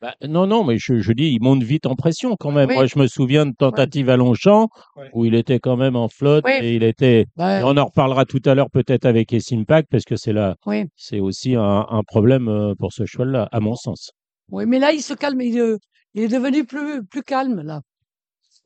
[0.00, 2.68] Bah, Non, non, mais je, je dis, il monte vite en pression quand même.
[2.68, 2.74] Oui.
[2.76, 5.10] Moi, je me souviens de tentatives à Longchamp Ouais.
[5.12, 6.52] où il était quand même en flotte Oui.
[6.60, 7.22] et il était.
[7.22, 7.26] Et
[7.64, 10.84] on en reparlera tout à l'heure peut-être avec Impact parce que c'est là, oui.
[10.96, 14.12] c'est aussi un, un problème euh, pour ce cheval-là, à mon sens.
[14.50, 15.40] oui, mais là, il se calme.
[15.40, 15.76] Il, euh,
[16.14, 17.80] il est devenu plus, plus calme, là.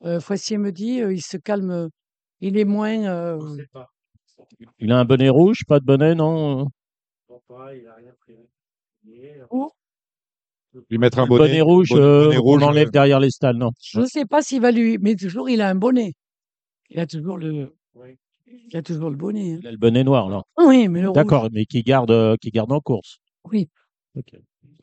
[0.05, 1.89] Euh, Foissier me dit, euh, il se calme.
[2.41, 3.05] il est moins.
[3.05, 3.39] euh,
[3.71, 3.87] pas.
[4.79, 6.67] Il a un bonnet rouge, pas de bonnet, non
[7.29, 7.39] Bon,
[7.73, 8.35] il a rien pris.
[9.05, 9.69] Il est- où?
[10.89, 13.57] Lui mettre un bonnet, bonnet rouge, bonnet- euh, bonnet on enlève euh, derrière les stalles,
[13.57, 13.71] non?
[13.81, 14.97] Je ne sais pas s'il va lui.
[14.99, 16.13] Mais toujours, il a un bonnet.
[16.89, 17.75] Il a toujours le.
[17.95, 18.17] Oui.
[18.47, 19.53] Il a toujours le bonnet.
[19.53, 19.59] hein.
[19.61, 20.41] Il a le bonnet noir, là.
[20.59, 21.15] Oui, mais le rouge.
[21.15, 23.17] D'accord, mais qui garde, euh, qui garde en course.
[23.51, 23.67] Oui.
[24.15, 24.33] Ok.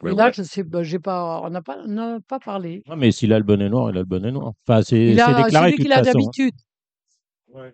[0.03, 0.33] Ouais, Et là, ouais.
[0.35, 2.83] je sais, bah, j'ai pas, on n'a pas, on pas parlé.
[2.89, 4.53] Non, mais s'il a le bonnet noir, il a le bonnet noir.
[4.67, 6.11] Enfin, c'est Il c'est a déclaré toute qu'il a façon.
[6.11, 6.13] hein.
[6.15, 6.55] d'habitude.
[7.53, 7.73] Ouais.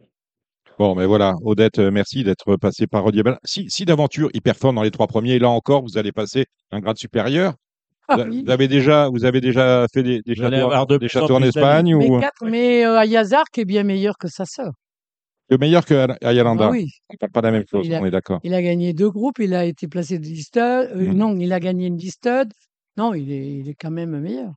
[0.78, 3.22] Bon, mais voilà, Odette, euh, merci d'être passé par Rodier.
[3.44, 6.80] Si, si d'aventure il performe dans les trois premiers, là encore, vous allez passer un
[6.80, 7.54] grade supérieur.
[8.08, 8.42] Ah Vous- oui.
[8.44, 11.34] Vous avez déjà, vous avez déjà fait des, des châteaux, avoir de des en châteaux
[11.34, 14.72] en Espagne Mais, ou quatre, mais euh, Ayazark est bien meilleur que sa sœur.
[15.48, 16.88] le meilleur que Ay- Ayalanda Ah oui,
[17.32, 18.40] pas de la même chose, a- on est d'accord.
[18.44, 20.62] il a gagné deux groupes, il a été placé de listed.
[20.62, 21.14] euh, Mhm.
[21.14, 22.52] Non, il a gagné une listed.
[22.96, 24.52] Non, il est, il est quand même meilleur.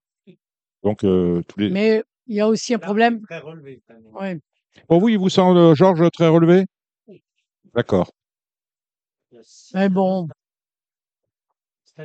[0.83, 1.69] Donc euh, tous les.
[1.71, 3.21] Mais il y a aussi un Là, problème.
[3.27, 3.81] Très relevé.
[4.13, 4.39] Ouais.
[4.87, 6.65] Pour vous, il vous semble Georges très relevé?
[7.75, 8.11] D'accord.
[9.37, 10.27] A six- Mais bon,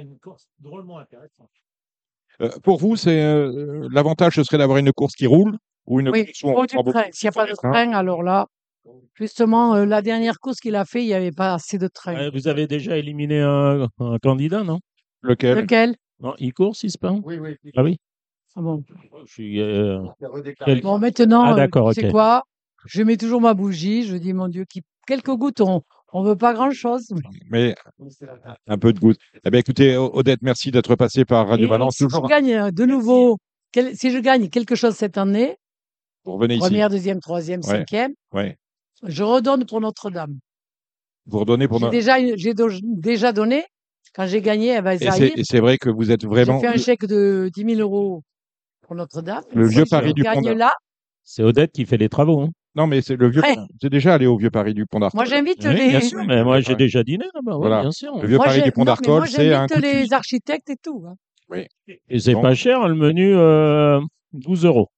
[0.01, 1.51] Une course drôlement intéressante.
[2.41, 5.57] Euh, pour vous, c'est euh, l'avantage, ce serait d'avoir une course qui roule
[5.87, 7.05] ou une oui, course il où on train.
[7.13, 8.47] S'il n'y a pas de train train, alors là,
[9.15, 12.31] justement, euh, la dernière course qu'il a fait, il n'y avait pas assez de train.
[12.31, 14.81] Vous avez déjà éliminé un, un candidat, non?
[15.23, 15.59] Lequel?
[15.59, 15.95] Lequel?
[16.19, 17.57] Non, il court, si c'est pas Oui, oui.
[17.77, 17.99] Ah oui?
[18.57, 18.83] Ah bon.
[19.27, 20.65] Je suis, euh, C'est.
[20.65, 22.13] Quel- Bon, maintenant, Ah, euh, d'accord, tu sais ok.
[22.13, 22.43] quoi?
[22.87, 24.05] Je mets toujours ma bougie.
[24.05, 24.83] Je dis, mon Dieu, qui...
[25.07, 25.61] quelques gouttes,
[26.15, 27.09] on ne veut pas grand-chose.
[27.51, 27.75] Mais
[28.67, 29.19] un peu de goutte.
[29.45, 31.97] Eh bien, écoutez, Odette, merci d'être passé par Radio Et Balance.
[31.97, 33.37] si je gagne euh, de nouveau,
[33.73, 35.57] quel- si je gagne quelque chose cette année,
[36.25, 36.61] Vous revenez ici.
[36.61, 37.67] Première, deuxième, troisième, Ouais.
[37.79, 38.13] cinquième.
[38.33, 38.57] Ouais.
[39.03, 40.39] Je redonne pour Notre-Dame.
[41.27, 43.65] Vous redonnez pour J'ai no- déjà, j'ai déjà donné.
[44.15, 46.61] Quand j'ai gagné à Et c'est- Zahir, et c'est vrai que vous êtes j'ai vraiment
[46.61, 48.23] fait un le, chèque de 10 000 euros
[48.83, 49.43] pour Notre-Dame.
[49.53, 50.73] le Si vieux je Paris du Pont là,
[51.25, 52.43] C'est Odette qui fait les travaux.
[52.43, 52.51] hein.
[52.77, 53.41] Non, mais c'est le vieux.
[53.43, 53.57] Ouais.
[53.81, 55.19] C'est déjà allé au vieux Paris du Pont d'Arcole.
[55.19, 56.05] moi j'invite Oui, bien les.
[56.05, 56.77] sûr, mais moi j'ai Ouais.
[56.77, 57.83] déjà dîné là-bas, oui, Voilà.
[57.83, 58.17] bien sûr.
[58.21, 60.77] Le vieux Moi, Paris j'ai- du Pont d'Arcole, c'est un j'invite de les architectes et
[60.77, 61.05] tout.
[61.07, 61.15] hein.
[62.09, 64.01] Et c'est Donc- pas cher, le menu, euh,
[64.33, 64.89] 12 euros.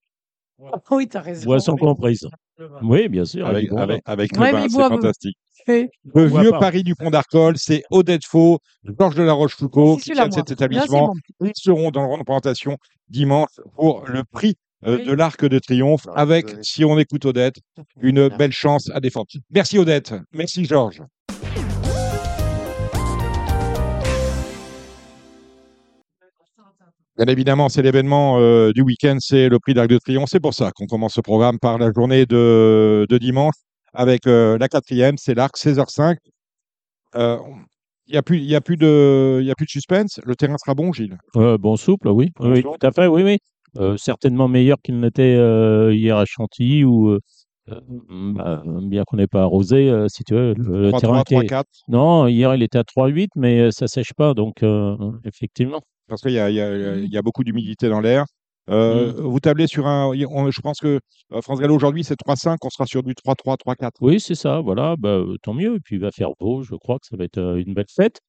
[0.91, 1.45] Oui, t'as raison.
[1.45, 2.27] Boisson comprise.
[2.83, 3.47] Oui, bien sûr.
[3.47, 5.37] Avec, Ouais, le vin, c'est fantastique.
[5.69, 5.89] Oui.
[6.15, 6.51] Le vieux.
[6.53, 8.61] Paris du Pont d'Arcole, c'est Odette Faux,
[8.99, 11.13] Georges de la Rochefoucauld qui tiennent cet établissement.
[11.43, 12.79] Ils seront dans la représentation
[13.09, 14.55] dimanche pour le prix
[14.85, 15.05] euh, Oui.
[15.07, 17.57] de l'Arc de Triomphe avec, si on écoute Odette,
[18.03, 19.27] une belle chance à défendre.
[19.51, 20.15] Merci Odette.
[20.33, 21.03] Merci Georges.
[27.17, 30.29] Bien évidemment, c'est l'événement euh, du week-end, c'est le prix d'Arc de Triomphe.
[30.31, 33.55] C'est pour ça qu'on commence ce programme par la journée de, de dimanche
[33.95, 36.17] avec euh, la quatrième, c'est l'Arc 16h05.
[37.15, 37.39] Euh,
[38.09, 40.21] Il n'y a, plus- il y a, plus de- il y a plus de suspense.
[40.25, 41.17] Le terrain sera bon, Gilles?
[41.37, 42.31] Euh, bon souple, oui.
[42.39, 43.39] Oui, tout à fait, oui, oui.
[43.79, 47.21] Euh, certainement meilleur qu'il n'était euh, hier à Chantilly, où, euh,
[47.69, 51.37] bah, bien qu'on n'ait pas arrosé, si tu veux, le, le 3-3, terrain était...
[51.37, 51.65] 3-4.
[51.89, 54.63] Non, hier il était à 3-8, mais ça sèche pas, donc
[55.25, 55.81] effectivement.
[56.09, 58.25] Parce qu'il y a, y y beaucoup d'humidité dans l'air.
[58.69, 59.21] Euh, Mm.
[59.21, 60.11] Vous tablez sur un.
[60.29, 60.99] on- je pense que
[61.43, 62.57] France Gallo aujourd'hui, c'est 3-5.
[62.65, 63.91] On sera sur du 3-3, 3-4.
[64.01, 65.77] Oui, c'est ça, voilà, bah, tant mieux.
[65.77, 68.21] Et puis il va faire beau, je crois que ça va être une belle fête.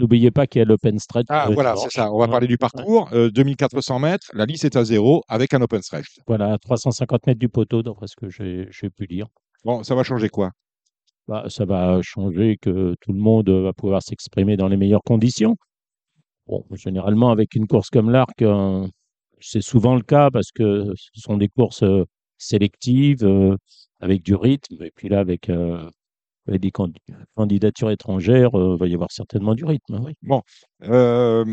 [0.00, 1.26] N'oubliez pas qu'il y a l'open stretch.
[1.28, 2.10] Ah, euh, voilà, c'est ça.
[2.12, 2.30] On va Ouais.
[2.30, 3.10] parler du parcours.
[3.12, 4.26] Euh, 2400 mètres.
[4.32, 6.06] La liste est à zéro avec un open stretch.
[6.26, 9.26] Voilà, à 350 mètres du poteau, d'après ce que j'ai pu lire.
[9.64, 10.50] Bon, ça va changer quoi?
[11.28, 15.54] Bah, ça va changer que tout le monde va pouvoir s'exprimer dans les meilleures conditions.
[16.46, 18.88] Bon, généralement, avec une course comme l'Arc, euh,
[19.38, 22.04] c'est souvent le cas parce que ce sont des courses euh,
[22.38, 23.54] sélectives, euh,
[24.00, 24.82] avec du rythme.
[24.82, 25.50] Et puis là, avec,
[26.50, 26.98] euh, avec des candi-
[27.36, 30.00] candidatures étrangères, euh, il va y avoir certainement du rythme.
[30.04, 30.12] oui.
[30.22, 30.42] Bon,
[30.84, 31.44] euh,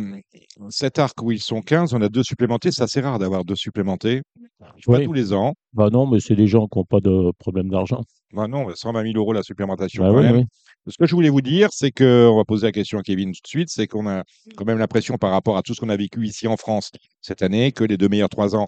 [0.69, 2.71] cet arc où ils sont 15, on a deux supplémentés.
[2.71, 4.21] C'est assez rare d'avoir deux supplémentés.
[4.59, 5.05] Pas Oui.
[5.05, 5.53] tous les ans.
[5.73, 8.01] Bah non, mais c'est des gens qui n'ont pas de problème d'argent.
[8.33, 10.35] Bah non, 120 000 euros la supplémentation Bah quand oui, même.
[10.37, 10.43] oui.
[10.87, 13.31] Ce que je voulais vous dire, c'est que, on va poser la question à Kevin
[13.33, 14.23] tout de suite, c'est qu'on a
[14.55, 16.91] quand même l'impression par rapport à tout ce qu'on a vécu ici en France
[17.21, 18.67] cette année, que les deux meilleurs trois ans,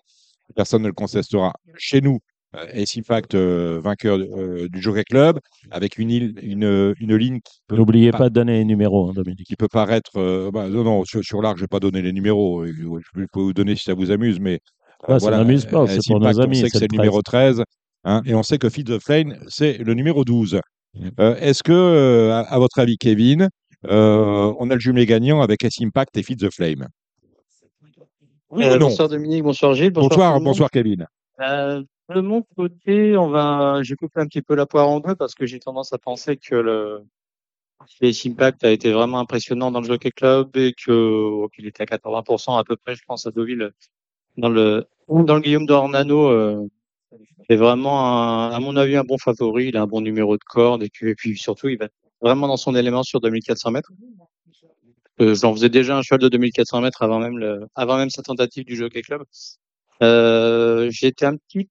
[0.56, 1.54] personne ne le contestera.
[1.78, 2.20] Chez nous,
[2.56, 5.40] euh, Ace Impact, euh, vainqueur euh, du Jockey Club,
[5.72, 9.14] avec une, île- une, une ligne qui peut, N'oubliez pas- de donner les numéros, hein,
[9.14, 9.46] Dominique.
[9.46, 10.12] qui peut paraître.
[10.18, 12.62] euh, bah, non, non, sur, sur l'arc, je ne vais pas donner les numéros.
[12.64, 12.72] euh,
[13.16, 14.56] Je peux vous donner si ça vous amuse, mais.
[15.10, 17.22] euh, Ah, ça m'amuse pas, c'est pour nos amis, On sait que c'est le numéro
[17.22, 17.64] 13.
[18.06, 20.60] hein, et on sait que Feed the Flame, c'est le numéro 12.
[20.96, 21.08] Mm.
[21.20, 23.50] Euh, Est-ce que, euh, à, à votre avis, Kevin,
[23.88, 26.88] euh, on a le jumelé gagnant avec Ace Impact et Feed the Flame?
[28.52, 29.92] Oui Euh, non bonsoir Dominique, bonsoir Gilles.
[29.92, 31.06] Bonsoir, Bonsoir, bonsoir Kevin.
[32.14, 35.36] De mon côté, on va, j'ai coupé un petit peu la poire en deux parce
[35.36, 37.04] que j'ai tendance à penser que le
[38.02, 41.86] Impact a été vraiment impressionnant dans le Jockey Club et que oh, qu'il était à
[41.86, 43.72] 80% à peu près, je pense, à Deauville
[44.38, 46.28] dans le dans le Guillaume d'Ornano.
[46.30, 46.68] Euh,
[47.50, 48.02] c'est vraiment,
[48.50, 49.68] un- à mon avis, un bon favori.
[49.70, 51.88] Il a un bon numéro de corde et puis, et puis surtout, il va
[52.22, 53.92] vraiment dans son élément sur 2400 mètres.
[55.22, 58.22] Euh, J'en faisais déjà un cheval de 2400 mètres avant même le, avant même sa
[58.24, 59.24] tentative du Jockey Club.
[60.02, 61.70] Euh, j'étais un petit,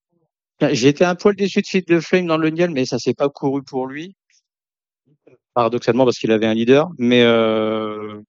[0.73, 3.29] j'étais un poil déçu de Feed the Flame dans le Niel, mais ça s'est pas
[3.29, 4.15] couru pour lui.
[5.55, 8.21] Paradoxalement parce qu'il avait un leader, mais euh,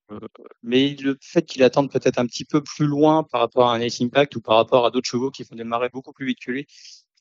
[0.64, 3.82] mais le fait qu'il attende peut-être un petit peu plus loin par rapport à un
[3.82, 6.52] Ace Impact ou par rapport à d'autres chevaux qui font démarrer beaucoup plus vite que
[6.52, 6.66] lui,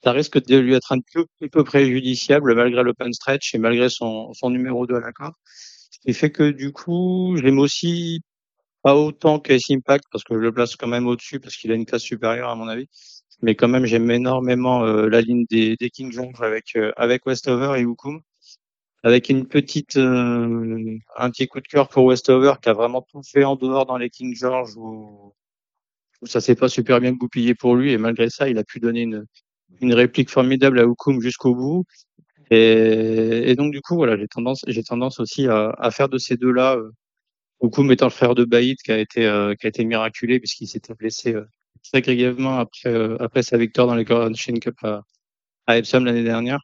[0.03, 4.33] ça risque de lui être un peu, peu préjudiciable malgré l'open stretch et malgré son,
[4.33, 5.35] son numéro 2 à la corde.
[5.91, 8.21] Ce qui fait que du coup, j'aime aussi
[8.83, 11.73] pas autant que Ace Impact parce que je le place quand même au-dessus parce qu'il
[11.73, 12.89] a une classe supérieure à mon avis.
[13.43, 17.25] Mais quand même, j'aime énormément euh, la ligne des, des King George avec euh, avec
[17.27, 18.21] Westover et Hukum,
[19.03, 23.23] avec une petite euh, un petit coup de cœur pour Westover qui a vraiment tout
[23.23, 25.35] fait en dehors dans les King George où,
[26.23, 28.81] où ça s'est pas super bien goupillé pour lui et malgré ça, il a pu
[28.81, 29.25] donner une
[29.81, 31.85] une réplique formidable à Hukum jusqu'au bout.
[32.51, 36.19] Et, et donc du coup, voilà, j'ai tendance j'ai tendance aussi à, à faire de
[36.19, 36.77] ces deux-là.
[36.77, 36.91] Euh,
[37.63, 40.69] Hukum étant le frère de Baïd qui a été euh, qui a été miraculé puisqu'il
[40.69, 41.45] s'était blessé euh,
[41.83, 45.03] très grièvement après euh, après sa victoire dans les Coronation Cup à,
[45.67, 46.61] à Epsom l'année dernière.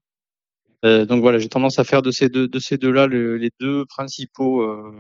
[0.85, 3.51] Euh, donc voilà, j'ai tendance à faire de ces deux de ces deux-là le- les
[3.61, 4.93] deux principaux euh,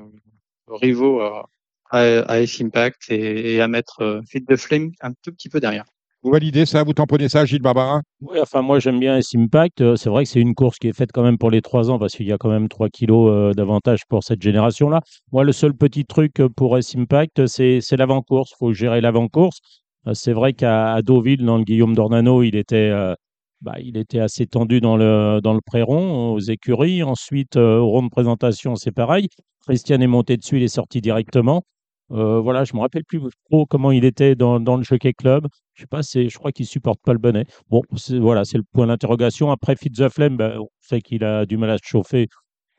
[0.68, 1.46] rivaux à,
[1.90, 5.48] à, à Ace Impact et, et à mettre euh, Feed the Flame un tout petit
[5.48, 5.84] peu derrière.
[6.22, 9.94] Vous validez ça Vous tamponnez ça, Gilles Barbarin Oui, enfin, moi, j'aime bien S Impact.
[9.96, 11.98] C'est vrai que c'est une course qui est faite quand même pour les trois ans
[11.98, 15.02] parce qu'il y a quand même 3 kilos d'avantage pour cette génération-là.
[15.32, 18.52] Moi, le seul petit truc pour S Impact, c'est c'est l'avant-course.
[18.52, 19.58] Il faut gérer l'avant-course.
[20.06, 23.14] Euh, C'est vrai qu'à Deauville, dans le Guillaume d'Ornano, il était, euh,
[23.60, 27.02] bah, il était assez tendu dans le, dans le pré-rond, aux écuries.
[27.02, 29.28] Ensuite, euh, au rond de présentation, c'est pareil.
[29.66, 31.62] Christian est monté dessus, il est sorti directement.
[32.10, 33.20] Euh, voilà, je me rappelle plus
[33.50, 35.46] trop comment il était dans, dans le Jockey Club.
[35.72, 37.46] Je sais pas, je crois qu'il supporte pas le bonnet.
[37.70, 37.82] Bon,
[38.20, 39.50] voilà, c'est le point d'interrogation.
[39.50, 42.28] Après, Fitzaflem, ben, on sait qu'il a du mal à se chauffer.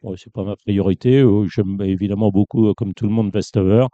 [0.03, 1.19] Bon, c'est pas ma priorité.
[1.21, 3.87] Euh, J'aime évidemment beaucoup, comme tout le monde, Vestover.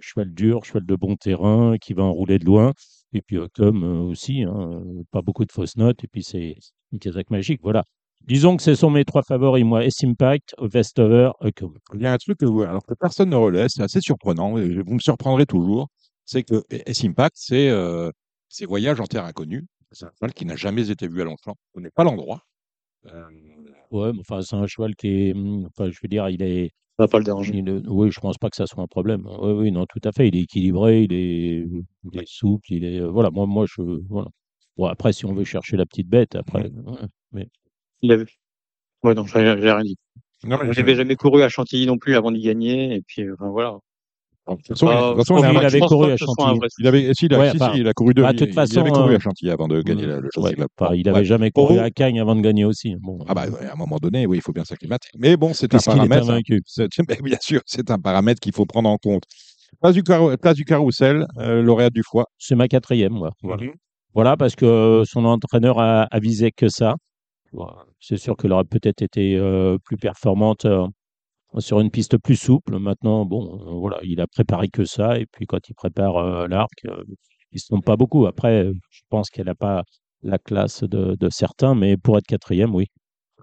[0.00, 2.72] Cheval dur, cheval de bon terrain, qui va enrouler de loin.
[3.12, 6.02] Et puis, euh, comme euh, aussi, hein, euh, pas beaucoup de fausses notes.
[6.04, 6.56] Et puis, c'est
[6.92, 7.60] une Kazakh magique.
[7.62, 7.84] Voilà.
[8.26, 9.84] Disons que ce sont mes trois favoris, moi.
[9.84, 11.74] S-Impact, Vestover, Huckum.
[11.94, 14.58] Il y a un truc que, vous- alors que personne ne relaie, c'est assez surprenant,
[14.58, 15.88] et vous me surprendrez toujours,
[16.24, 18.10] c'est que S-Impact, c'est euh,
[18.66, 19.66] voyage en terre inconnue.
[19.92, 21.54] C'est un cheval qui n'a jamais été vu à Longchamp.
[21.74, 22.42] On n'est pas l'endroit.
[23.06, 23.24] Euh,
[23.92, 25.32] Ouais, mais enfin, c'est un cheval qui est.
[25.34, 26.70] hum, Enfin, je veux dire, il est.
[26.98, 27.52] Ça va pas le déranger.
[27.54, 29.26] il est- oui, je pense pas que ça soit un problème.
[29.40, 30.28] Oui, oui, non, tout à fait.
[30.28, 31.66] Il est équilibré, il est,
[32.12, 33.00] il est souple, il est.
[33.00, 33.82] Voilà, moi, moi, je.
[34.08, 34.28] Voilà.
[34.76, 36.70] Bon, après, si on veut chercher la petite bête, après.
[36.70, 36.98] ouais,
[37.32, 37.48] mais
[38.02, 38.26] Il avait.
[39.04, 39.96] Ouais, donc j'ai j'ai rien dit.
[40.44, 42.94] non, mais je- n'avait jamais couru à Chantilly non plus avant d'y gagner.
[42.96, 43.78] Et puis, euh, enfin, voilà.
[44.48, 46.58] De toute façon, il- de toute façon, il il avait couru à Chantilly.
[46.78, 48.38] il avait, si, il a, Ouais, si, enfin, si, il a couru deux, bah, de
[48.38, 50.68] toute il, façon, avait couru euh, à Chantilly avant de gagner hum, le, ouais, Club.
[50.78, 51.24] Bon, il n'avait ouais.
[51.24, 52.94] jamais couru à Cagnes avant de gagner aussi.
[53.00, 55.08] Bon, Ah bah, à un moment donné, oui, il faut bien s'acclimater.
[55.18, 56.30] Mais bon, c'est un paramètre.
[56.30, 56.40] hein.
[57.24, 59.24] bien sûr, c'est un paramètre qu'il faut prendre en compte.
[59.80, 62.26] Place du, carrou- place du carrousel, euh, lauréat du foie.
[62.38, 63.30] C'est ma quatrième, moi.
[63.42, 63.64] Voilà.
[64.14, 66.94] Voilà, parce que euh, son entraîneur a, visé que ça.
[68.00, 70.86] C'est sûr qu'elle aurait peut-être été euh, plus performante euh,
[71.58, 72.78] sur une piste plus souple.
[72.78, 75.18] Maintenant, bon, euh, voilà, il a préparé que ça.
[75.18, 77.02] Et puis quand il prépare euh, l'arc, euh,
[77.52, 78.26] il se trompe pas beaucoup.
[78.26, 79.82] Après, euh, je pense qu'elle n'a pas
[80.22, 82.86] la classe de, de certains, mais pour être quatrième, oui.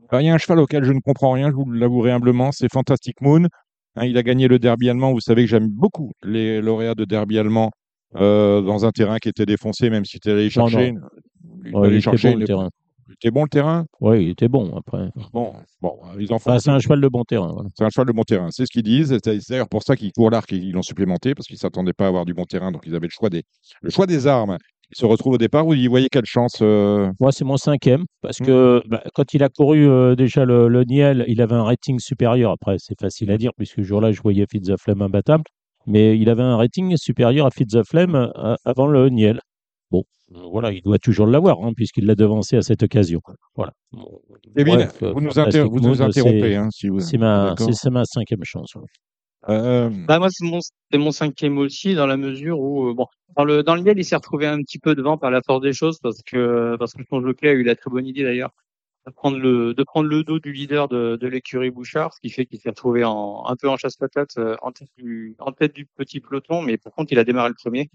[0.09, 2.51] Alors, il y a un cheval auquel je ne comprends rien, je vous l'avouerai humblement,
[2.51, 3.47] c'est Fantastic Moon.
[3.95, 5.11] Hein, il a gagné le derby allemand.
[5.13, 7.71] Vous savez que j'aime beaucoup les lauréats de derby allemand
[8.13, 10.91] dans un terrain qui était défoncé, même si tu allé chercher.
[10.91, 11.79] non.
[11.79, 12.69] Ouais, il chercher bon une- le terrain.
[13.07, 13.85] Il était bon le terrain?
[14.01, 15.09] Oui, il était bon après.
[15.33, 16.57] Bon, bon, ils en font.
[16.59, 17.51] C'est un cheval de bon terrain.
[17.53, 17.69] voilà.
[17.75, 19.17] C'est un cheval de bon terrain, c'est ce qu'ils disent.
[19.23, 21.93] C'est d'ailleurs pour ça qu'ils courent l'arc et ils l'ont supplémenté, parce qu'ils ne s'attendaient
[21.93, 23.43] pas à avoir du bon terrain, donc ils avaient le choix des,
[23.81, 24.57] le choix des armes.
[24.95, 28.03] Ils se retrouvent au départ, vous y voyez quelle chance euh, Moi, c'est mon cinquième,
[28.21, 28.45] parce Mm.
[28.45, 31.97] que bah, quand il a couru euh, déjà le, le Niel, il avait un rating
[31.99, 32.51] supérieur.
[32.51, 35.43] Après, c'est facile à dire, puisque ce jour-là, je voyais Fitzaflem imbattable.
[35.87, 39.39] Mais il avait un rating supérieur à Fitzaflem euh, avant le Niel.
[39.93, 40.03] Bon,
[40.33, 43.21] euh, voilà, il doit toujours l'avoir, hein, puisqu'il l'a devancé à cette occasion.
[43.55, 43.73] Voilà.
[43.91, 44.19] Bon,
[44.55, 46.99] Kevin, bref, euh, vous nous, Fantastic inter- vous nous Moon, interrompez, c'est- hein, si vous
[46.99, 47.53] C'est ma,
[48.05, 48.73] cinquième chance.
[48.73, 48.81] ouais.
[49.49, 53.05] Euh, Bah, moi, c'est mon, cinquième aussi, dans la mesure où, euh, bon,
[53.37, 55.73] dans le, dans le il s'est retrouvé un petit peu devant par la force des
[55.73, 58.49] choses, parce que, parce que son jockey a eu la très bonne idée d'ailleurs,
[59.05, 62.29] de prendre le, de prendre le dos du leader de, de l'écurie Bouchard, ce qui
[62.31, 65.75] fait qu'il s'est retrouvé en, un peu en chasse-patate, euh, en tête du, en tête
[65.75, 67.91] du petit peloton, mais par contre, il a démarré le premier.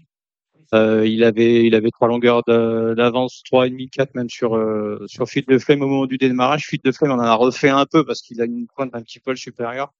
[0.73, 5.03] Euh, il avait, il avait trois longueurs d'avance, trois et demi, quatre même sur, euh,
[5.07, 6.65] sur Fuite de Flemme au moment du démarrage.
[6.65, 9.01] Fuite de Flemme, on en a refait un peu parce qu'il a une pointe un
[9.01, 9.93] petit poil supérieure.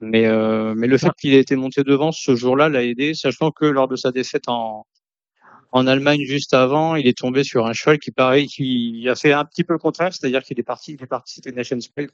[0.00, 3.50] Mais, euh, mais le fait qu'il ait été monté devant ce jour-là l'a aidé, sachant
[3.50, 4.86] que lors de sa défaite en,
[5.72, 9.32] en Allemagne juste avant, il est tombé sur un cheval qui pareil, qui a fait
[9.32, 12.08] un petit peu le contraire, c'est-à-dire qu'il est parti, il est parti, c'était Nation Spring,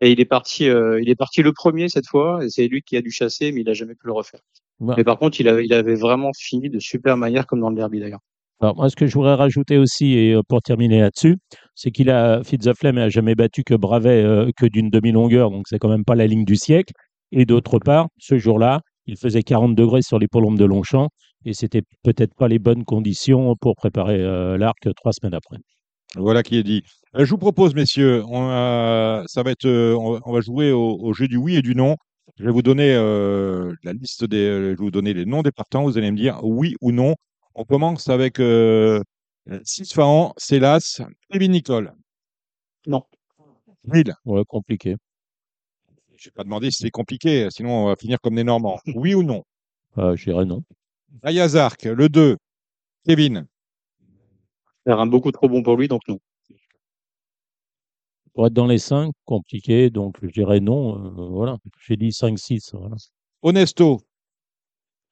[0.00, 2.82] et il est parti, euh, il est parti le premier cette fois, et c'est lui
[2.82, 4.40] qui a dû chasser, mais il a jamais pu le refaire.
[4.80, 4.96] Voilà.
[4.96, 7.76] Mais par contre, il avait, il avait vraiment fini de super manière comme dans le
[7.76, 8.20] derby d'ailleurs.
[8.62, 11.36] Alors, moi, ce que je voudrais rajouter aussi, et euh, pour terminer là-dessus,
[11.74, 15.78] c'est qu'il a, Fitzaflem n'a jamais battu que Bravet euh, que d'une demi-longueur, donc c'est
[15.78, 16.92] quand même pas la ligne du siècle.
[17.32, 21.08] Et d'autre part, ce jour-là, il faisait 40 degrés sur les polombes de Longchamp,
[21.46, 25.56] et c'était peut-être pas les bonnes conditions pour préparer euh, l'arc trois semaines après.
[26.16, 26.82] Voilà qui est dit.
[27.16, 30.40] Euh, je vous propose, messieurs, on, a- ça va être, euh, on, va- on va
[30.42, 31.96] jouer au, au jeu du oui et du non.
[32.40, 35.42] Je vais vous donner euh, la liste des, euh, je vais vous donner les noms
[35.42, 35.82] des partants.
[35.82, 37.14] Vous allez me dire oui ou non.
[37.54, 39.02] On commence avec euh,
[39.62, 41.92] Sisfahan, Célas, Kevin Nicole.
[42.86, 43.02] Non.
[43.84, 44.14] Will.
[44.24, 44.96] Ouais, compliqué.
[46.16, 48.80] Je vais pas demander si c'est compliqué, sinon on va finir comme des Normands.
[48.94, 49.44] Oui ou non?
[49.98, 50.62] Euh, je dirais non.
[51.22, 52.38] Ayazark, le 2.
[53.04, 53.46] Kevin.
[54.86, 56.18] C'est un beaucoup trop bon pour lui, donc non.
[58.34, 60.96] Pour être dans les 5, compliqué, donc je dirais non.
[61.04, 62.70] euh, voilà, j'ai dit 5-6.
[62.74, 62.96] Voilà.
[63.42, 64.00] Honesto.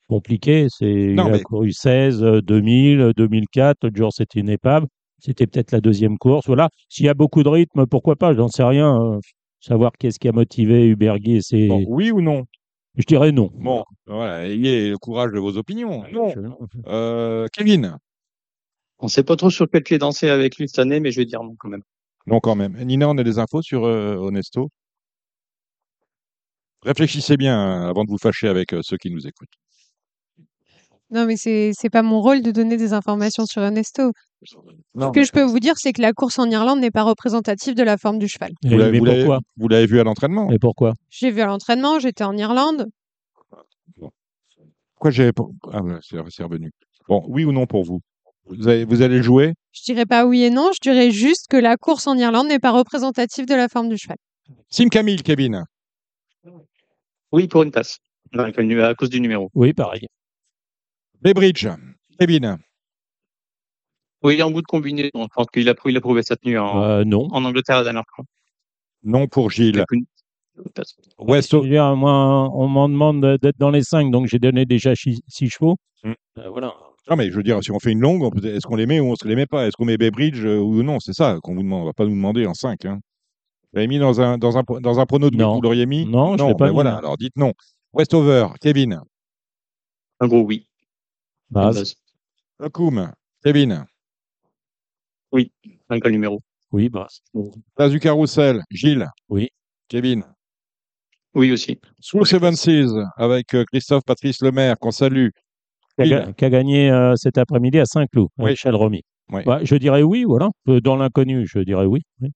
[0.08, 3.78] Compliqué, c'est il Non, a mais- couru 16, euh, 2000, euh, 2004.
[3.82, 4.86] L'autre jour, c'était une épave.
[5.18, 6.46] C'était peut-être la deuxième course.
[6.46, 6.70] Voilà.
[6.88, 8.96] S'il y a beaucoup de rythme, pourquoi pas J'en sais rien.
[9.02, 9.18] euh,
[9.60, 11.66] savoir qu'est-ce qui a motivé Hubergui et ses.
[11.66, 12.44] Bon, oui ou non?
[12.94, 13.50] Je dirais non.
[13.54, 16.04] Bon, voilà, ayez le courage de vos opinions.
[16.12, 16.28] Non.
[16.30, 16.40] Je-
[16.86, 17.96] Euh, Kevin.
[19.00, 21.26] On sait pas trop sur quel pied danser avec lui cette année, mais je vais
[21.26, 21.82] dire non quand même.
[22.28, 22.76] Non, quand même.
[22.84, 24.68] Nina, on a des infos sur euh, Honesto
[26.82, 29.48] Réfléchissez bien hein, avant de vous fâcher avec euh, ceux qui nous écoutent.
[31.10, 34.12] Non, mais c'est c'est pas mon rôle de donner des informations sur Ernesto.
[34.44, 37.74] Ce que je peux vous dire, c'est que la course en Irlande n'est pas représentative
[37.74, 38.50] de la forme du cheval.
[38.62, 39.40] Vous Et- l'avez mais vous l'avez- pourquoi?
[39.56, 40.50] vous l'avez vu à l'entraînement?
[40.50, 40.92] Et pourquoi?
[41.08, 42.86] J'ai vu à l'entraînement, j'étais en Irlande.
[44.94, 45.30] Pourquoi j'ai
[45.72, 46.70] Ah, voilà, c'est c'est revenu.
[47.08, 48.00] Bon, oui ou non pour vous?
[48.48, 48.56] Vous,
[48.88, 49.54] vous allez le jouer?
[49.72, 52.58] Je dirais pas oui et non, je dirais juste que la course en Irlande n'est
[52.58, 54.16] pas représentative de la forme du cheval.
[54.70, 55.64] Sim Camille, Kevin.
[57.32, 57.98] Oui, pour une place.
[58.32, 59.50] Non, à cause du numéro.
[59.54, 60.06] Oui, pareil.
[61.22, 61.66] Baybridge,
[62.18, 62.58] Kevin.
[64.22, 65.10] Oui, en bout de combinaison.
[65.14, 67.28] Je pense qu'il a, prou- il a prouvé sa tenue en, Euh, non.
[67.30, 68.24] en Angleterre la dernière fois.
[69.04, 69.84] Non pour Gilles.
[71.18, 75.76] West moi, on m'en demande d'être dans les 5, donc j'ai donné déjà 6 chevaux.
[76.02, 76.12] Mm.
[76.38, 76.74] Euh, voilà.
[77.08, 79.00] Non, mais je veux dire, si on fait une longue, peut- est-ce qu'on les met
[79.00, 79.66] ou on ne les met pas?
[79.66, 81.00] Est-ce qu'on met Baybridge euh, ou non?
[81.00, 81.82] C'est ça qu'on vous demande.
[81.82, 82.84] On va pas nous demander en 5.
[82.84, 83.00] Hein.
[83.62, 85.54] Vous l'avez mis dans un, dans un, dans un prono de Non.
[85.56, 86.04] vous l'auriez mis?
[86.06, 86.98] Non, je l'ai pas ben mis, voilà, non.
[86.98, 87.52] alors dites non.
[87.92, 89.00] Westover, Kevin.
[90.20, 90.68] Un gros oui.
[91.50, 91.94] Base.
[92.58, 93.10] Okum,
[93.42, 93.84] Kevin.
[95.90, 96.42] Un le numéro.
[96.70, 97.22] Oui, base.
[97.74, 99.06] Place du Carrousel, Gilles.
[99.28, 99.48] Oui.
[99.88, 100.24] Kevin.
[101.34, 101.80] Oui aussi.
[102.00, 105.28] Sous Seven Seas avec euh, Christophe Patrice Lemaire, qu'on salue.
[106.00, 108.50] Qui a, qui gagné euh, cet après-midi à Saint-Cloud, Oui.
[108.50, 109.02] Michel Romy.
[109.30, 109.42] Oui.
[109.44, 110.48] Bah, je dirais oui, voilà.
[110.68, 112.02] Euh, Dans l'inconnu, je dirais oui.
[112.20, 112.30] oui.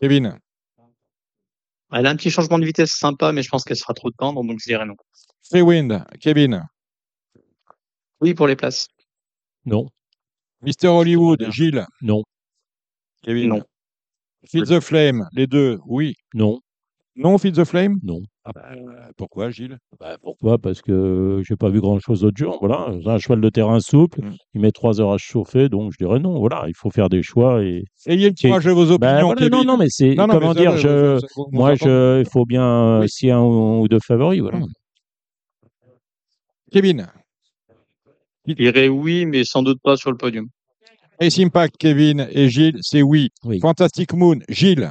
[0.00, 0.36] Kevin.
[1.92, 4.42] Elle a un petit changement de vitesse sympa, mais je pense qu'elle sera trop tendre,
[4.42, 4.94] donc je dirais non.
[5.48, 6.62] Freewind, Kevin.
[8.20, 8.88] Oui pour les places.
[9.64, 9.88] Non.
[10.62, 11.84] Mister Hollywood, Gilles.
[12.00, 12.22] Non.
[13.22, 13.48] Kevin.
[13.48, 13.62] Non.
[14.48, 16.14] Feed the Flame, les deux, oui.
[16.34, 16.58] Non.
[17.14, 17.98] Non, Feed the Flame?
[18.02, 18.20] Non.
[18.44, 18.70] Ah bah,
[19.16, 19.78] Pourquoi, Gilles?
[20.00, 20.58] Bah, pourquoi?
[20.58, 22.58] Parce que j'ai pas vu grand-chose l'autre jour.
[22.60, 24.20] Voilà, un cheval de terrain souple.
[24.20, 24.34] Mm.
[24.54, 26.38] Il met trois heures à se chauffer, donc je dirais non.
[26.40, 27.84] Voilà, il faut faire des choix et.
[28.06, 29.52] Ayez le courage de vos opinions, Bah, voilà, Kevin.
[29.58, 30.76] non, non, mais c'est comment mais dire.
[30.76, 31.20] je,
[31.52, 33.08] moi, il faut bien Oui.
[33.08, 34.40] s'il y a un ou deux favoris.
[34.40, 34.58] Voilà.
[34.58, 34.66] Mm.
[36.72, 37.06] Kevin.
[38.46, 40.48] Je dirais oui, mais sans doute pas sur le podium.
[41.20, 43.28] Ace Impact, Kevin et Gilles, c'est oui.
[43.44, 43.60] Oui.
[43.60, 44.90] Fantastic Moon, Gilles.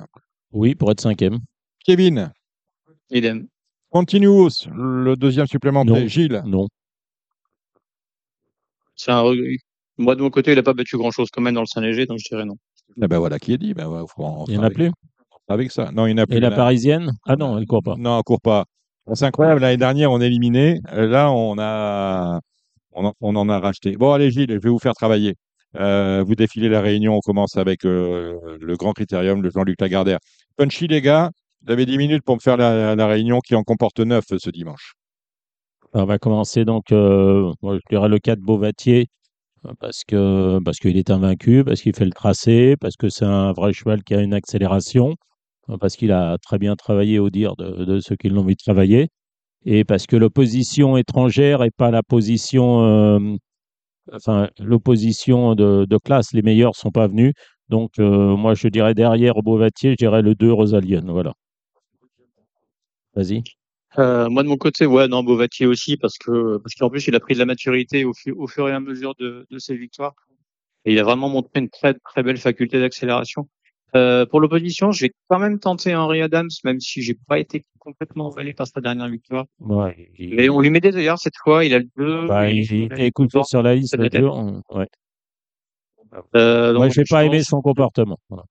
[0.53, 1.39] Oui, pour être cinquième.
[1.83, 2.31] Kevin.
[3.11, 3.47] Idem.
[3.89, 6.07] Continuous, le deuxième supplémentaire, Non.
[6.07, 6.41] Gilles.
[6.45, 6.67] Non.
[8.95, 9.57] C'est un regret.
[9.97, 12.19] Moi, de mon côté, il n'a pas battu grand-chose quand même dans le Saint-Léger, donc
[12.19, 12.55] je dirais non.
[13.01, 13.73] Eh ben voilà qui est dit.
[13.73, 14.83] Ben, ouais, faut en- Il n'y en on a fera plus?
[14.85, 14.93] avec-
[15.49, 15.91] Avec ça.
[15.91, 16.35] Non, il n'y en a plus.
[16.35, 17.11] Et y la parisienne?
[17.25, 17.95] Ah non, elle court pas.
[17.97, 18.65] Non, elle court pas.
[19.13, 19.61] C'est incroyable.
[19.61, 20.79] L'année dernière, on a éliminé.
[20.93, 22.39] Là, on a,
[22.93, 23.97] on en, on en a racheté.
[23.97, 25.35] Bon, allez, Gilles, je vais vous faire travailler.
[25.77, 27.15] Euh, vous défilez la réunion.
[27.15, 30.19] On commence avec euh, le grand critérium de Jean-Luc Lagardère.
[30.57, 31.31] Punchy, les gars.
[31.67, 34.93] Avez 10 minutes pour me faire la, réunion qui en comporte 9 ce dimanche.
[35.93, 39.07] On va commencer donc, euh, moi, je dirais le 4 Beauvatier,
[39.65, 43.25] euh, parce que parce qu'il est invaincu, parce qu'il fait le tracé, parce que c'est
[43.25, 45.15] un vrai cheval qui a une accélération,
[45.69, 48.55] euh, parce qu'il a très bien travaillé au dire de, de ceux qui l'ont vu
[48.55, 49.09] travailler,
[49.65, 53.35] et parce que l'opposition étrangère est pas la position, euh,
[54.13, 57.33] enfin l'opposition de, de classe, les meilleurs sont pas venus.
[57.69, 61.33] Donc euh, moi je dirais derrière Beauvatier, je dirais le 2 Rosalien, voilà.
[63.15, 63.43] Vas-y.
[63.99, 67.15] Euh, moi, de mon côté, ouais, non, Beauvatier aussi, parce que parce qu'en plus, il
[67.15, 69.75] a pris de la maturité au, fu- au fur et à mesure de, de ses
[69.75, 70.13] victoires.
[70.85, 73.49] Et il a vraiment montré une très très belle faculté d'accélération.
[73.93, 78.27] Euh, pour l'opposition, j'ai quand même tenté Henry Adams, même si j'ai pas été complètement
[78.27, 79.45] emballé par sa dernière victoire.
[79.59, 82.27] Ouais, il- Mais on lui met des œillères cette fois, il a le 2.
[82.27, 84.17] Bah, il, il sur la liste être.
[84.17, 84.88] jour, on- ouais.
[86.35, 88.17] Euh, Moi, j'ai pas aimé son comportement.
[88.29, 88.43] Voilà.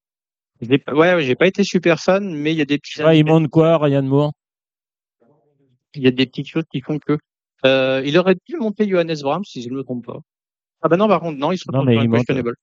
[0.93, 3.03] ouais, j'ai pas été super fan, mais il y a des petits.
[3.03, 4.33] Ouais, il monte quoi, Ryan Moore
[5.95, 7.19] Il y a des petites choses qui font que.
[7.67, 10.21] Euh, il aurait dû monter Johannes Brahms, si je ne me trompe pas.
[10.83, 12.55] Ah bah non, par contre, non, il se Non, retrouve il monte- questionable.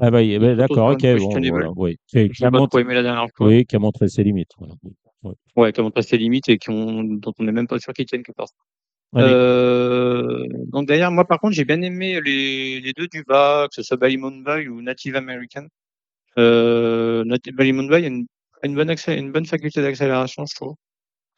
[0.00, 1.96] Ah bah, bah, Il d'accord, ok, bon, voilà, oui.
[2.06, 3.48] Qui, a montré, la dernière fois.
[3.48, 4.50] oui, qui a montré ses limites.
[4.58, 4.74] Voilà.
[5.56, 7.92] Ouais, qui a montré ses limites et qui ont, dont on n'est même pas sûr
[7.92, 8.48] qu'ils tiennent quelque part.
[9.14, 9.26] Allez.
[9.32, 13.74] Euh, donc derrière, moi par contre, j'ai bien aimé les, les deux du bas, que
[13.74, 15.66] ce soit Ballymonde Bay ou Native American.
[16.38, 17.24] Euh,
[17.54, 18.26] Ballymonde Bay a une,
[18.74, 20.74] bonne accé- une bonne faculté d'accélération, je trouve.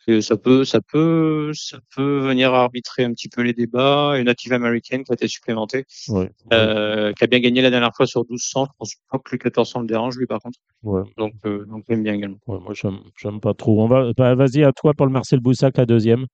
[0.07, 4.15] Et ça peut, ça peut, ça peut venir arbitrer un petit peu les débats.
[4.19, 7.95] Et Native American qui a été supplémenté, Ouais, euh, qui a bien gagné la dernière
[7.95, 8.65] fois sur 1200.
[8.65, 10.59] Je pense pas que le 1400 le dérange lui par contre.
[10.83, 12.39] ouais, Donc, euh, donc j'aime bien également.
[12.47, 13.83] ouais, moi, j'aime j'aime pas trop.
[13.83, 16.27] On va, bah, vas-y, à toi, Paul Marcel Boussac, la deuxième.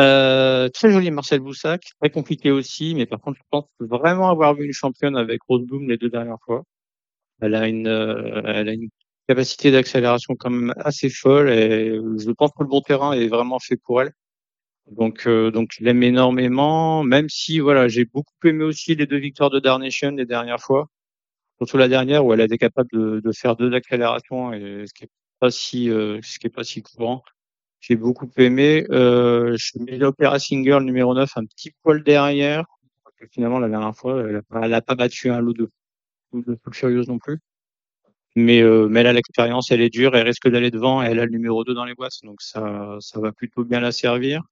[0.00, 4.54] Euh, très joli Marcel Boussac, très compliqué aussi, mais par contre, je pense vraiment avoir
[4.54, 6.62] vu une championne avec Rose Bloom les deux dernières fois.
[7.40, 8.88] Elle a une, euh, elle a une
[9.32, 13.58] capacité d'accélération quand même assez folle et je pense que le bon terrain est vraiment
[13.58, 14.12] fait pour elle.
[14.90, 19.18] Donc, euh, donc je l'aime énormément, même si voilà, j'ai beaucoup aimé aussi les deux
[19.18, 20.88] victoires de Darnation les dernières fois,
[21.58, 25.04] surtout la dernière où elle été capable de, de faire deux accélérations et ce qui
[25.04, 25.10] est
[25.40, 27.22] pas si, euh, ce qui est pas si courant.
[27.80, 28.84] j'ai beaucoup aimé.
[28.90, 32.64] Euh, je mets l'Opéra Singer numéro 9 un petit poil derrière.
[33.32, 35.70] Finalement, la dernière fois, elle a pas, pas battu un lot de,
[36.34, 37.38] de Full Furious non plus.
[38.34, 41.18] Mais, euh, mais elle a l'expérience, elle est dure, elle risque d'aller devant, et elle
[41.20, 44.42] a le numéro 2 dans les boîtes, donc ça, ça va plutôt bien la servir.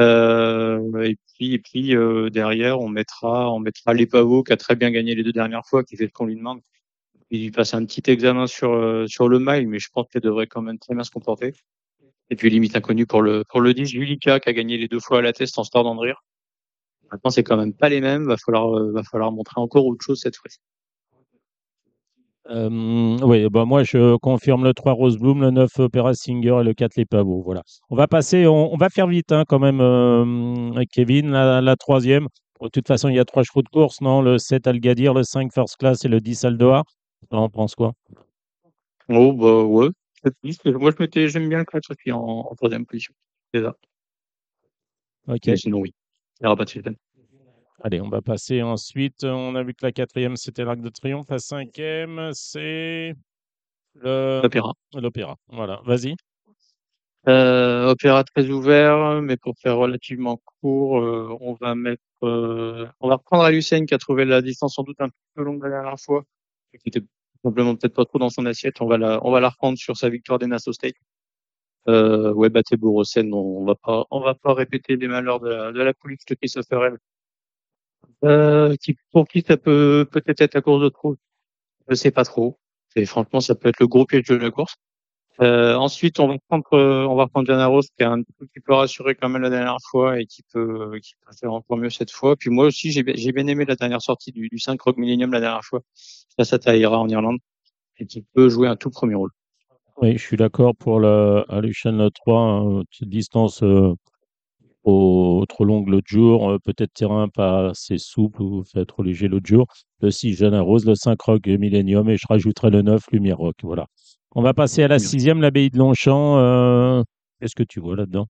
[0.00, 4.56] Euh, et puis, et puis euh, derrière, on mettra, on mettra les pavots qui a
[4.56, 6.60] très bien gagné les deux dernières fois, qui fait ce qu'on lui demande.
[7.30, 10.46] Il passe un petit examen sur euh, sur le mile, mais je pense qu'elle devrait
[10.46, 11.52] quand même très bien se comporter.
[12.30, 15.00] Et puis limite inconnu pour le pour le 10, Julika qui a gagné les deux
[15.00, 16.22] fois à la test en Star d'Andrir.
[17.12, 18.26] Maintenant, c'est quand même pas les mêmes.
[18.26, 20.58] Va falloir euh, va falloir montrer encore autre chose cette fois-ci.
[22.50, 26.64] Euh, oui, bah moi je confirme le 3 Rose Bloom, le 9 Opera Singer et
[26.64, 27.42] le 4 Les Pavots.
[27.42, 27.62] Voilà.
[27.90, 31.76] On va passer, on, on va faire vite hein, quand même, euh, Kevin, la, la
[31.76, 32.26] troisième.
[32.60, 34.20] De toute façon, il y a trois chevaux de course, non?
[34.20, 36.82] Le 7 Algadir, le 5 First Class et le 10 Aldoa.
[37.30, 37.92] On pense quoi?
[39.08, 39.88] Oh bah ouais.
[40.64, 43.14] Moi, je m'étais, j'aime bien le 4 aussi en, en troisième position.
[43.54, 43.74] C'est ça.
[45.28, 45.46] Ok.
[45.46, 45.94] Mais sinon, oui.
[46.40, 46.96] Il n'y aura pas de suspense.
[47.82, 49.24] Allez, on va passer ensuite.
[49.24, 51.30] On a vu que la quatrième, c'était l'Arc de Triomphe.
[51.30, 53.14] La cinquième, c'est
[53.94, 54.40] le...
[54.42, 54.72] L'Opéra.
[54.94, 55.36] L'Opéra.
[55.48, 56.14] Voilà, vas-y.
[57.28, 63.08] Euh, opéra très ouvert, mais pour faire relativement court, euh, on va mettre, euh, on
[63.08, 65.68] va reprendre à Lucien qui a trouvé la distance sans doute un peu longue la
[65.68, 66.24] dernière fois,
[66.72, 67.02] qui était
[67.44, 68.80] simplement peut-être pas trop dans son assiette.
[68.80, 70.94] On va la, on va la reprendre sur sa victoire des Nassau State.
[71.88, 75.48] Euh, ouais, battez Borosen, on, on va pas, on va pas répéter les malheurs de
[75.50, 76.92] la, de la police de Christopher.
[78.24, 81.16] Euh, qui, pour qui ça peut peut-être être la course de trop.
[81.88, 82.58] Je sais pas trop.
[82.96, 84.74] Et franchement, ça peut être le gros piège de la course.
[85.40, 88.60] Euh, ensuite, on va prendre, euh, on va prendre Diana Rose, qui, a un, qui
[88.62, 91.88] peut rassurer quand même la dernière fois et qui peut, qui peut faire encore mieux
[91.88, 92.36] cette fois.
[92.36, 95.32] Puis moi aussi, j'ai, j'ai bien aimé la dernière sortie du, du 5 Rock Millennium
[95.32, 95.80] la dernière fois.
[95.94, 97.38] Ça, à Tahira en Irlande.
[97.98, 99.30] Et qui peut jouer un tout premier rôle.
[100.02, 103.94] Oui, je suis d'accord pour le Aluchen 3, hein, petite distance euh,
[104.84, 109.28] au, trop longue l'autre jour, euh, peut-être terrain pas assez souple ou fait trop léger
[109.28, 109.66] l'autre jour.
[110.00, 113.56] Le 6 Jeanne Rose, le 5 Rock Millennium et je rajouterai le 9 Lumière Rock.
[113.62, 113.86] Voilà.
[114.32, 116.38] On va passer à la sixième, l'abbaye de Longchamp.
[116.38, 117.02] Euh,
[117.40, 118.26] Qu'est-ce que tu vois là-dedans?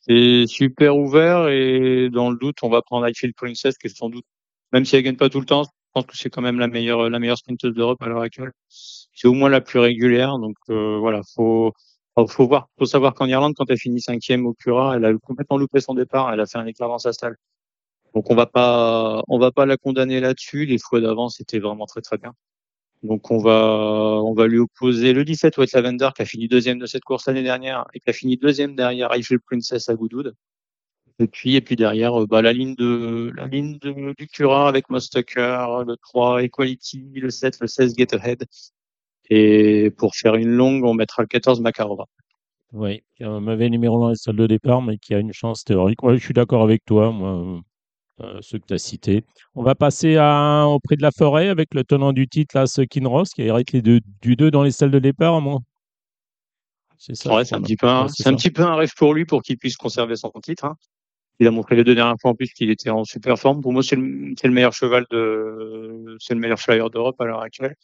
[0.00, 4.10] C'est super ouvert et dans le doute, on va prendre Highfield Princess, qui est sans
[4.10, 4.24] doute,
[4.72, 6.66] même si elle gagne pas tout le temps, je pense que c'est quand même la
[6.68, 8.52] meilleure, la meilleure sprinteuse d'Europe à l'heure actuelle.
[8.68, 11.72] C'est au moins la plus régulière, donc euh, voilà, faut,
[12.16, 15.12] faut faut voir, faut savoir qu'en Irlande, quand elle finit cinquième au Cura, elle a
[15.18, 17.36] complètement loupé son départ, elle a fait un écart dans sa salle.
[18.14, 20.66] Donc on va pas, on va pas la condamner là-dessus.
[20.66, 22.34] Les fois d'avant, c'était vraiment très très bien.
[23.02, 26.78] Donc on va, on va lui opposer le 17 White Lavender qui a fini deuxième
[26.78, 30.34] de cette course l'année dernière et qui a fini deuxième derrière Eiffel Princess à Goodwood.
[31.20, 34.68] Et puis, et puis derrière, euh, bah, la ligne de, la ligne de, du Cura
[34.68, 38.44] avec Mostucker, le 3 Equality, le 7, le 16 Get Ahead.
[39.30, 42.06] Et pour faire une longue, on mettra le 14 Makarova.
[42.72, 46.02] Oui, un mauvais numéro dans les salles de départ, mais qui a une chance théorique.
[46.02, 47.62] Ouais, je suis d'accord avec toi, moi,
[48.22, 49.24] euh, ceux que tu as cités.
[49.54, 52.66] On va passer à, au prix de la forêt avec le tenant du titre, là,
[52.66, 55.60] ce Kinross, qui hérite les deux, du 2 dans les salles de départ, moi.
[56.96, 57.36] C'est ça.
[57.36, 58.36] Ouais, c'est un crois, petit peu non un, Ouais, c'est un ça.
[58.36, 60.64] petit peu un rêve pour lui pour qu'il puisse conserver son titre.
[60.64, 60.76] hein.
[61.40, 63.60] Il a montré les deux dernières fois en plus qu'il était en super forme.
[63.62, 67.24] Pour moi, c'est le, c'est le meilleur cheval de, c'est le meilleur flyer d'Europe à
[67.26, 67.74] l'heure actuelle.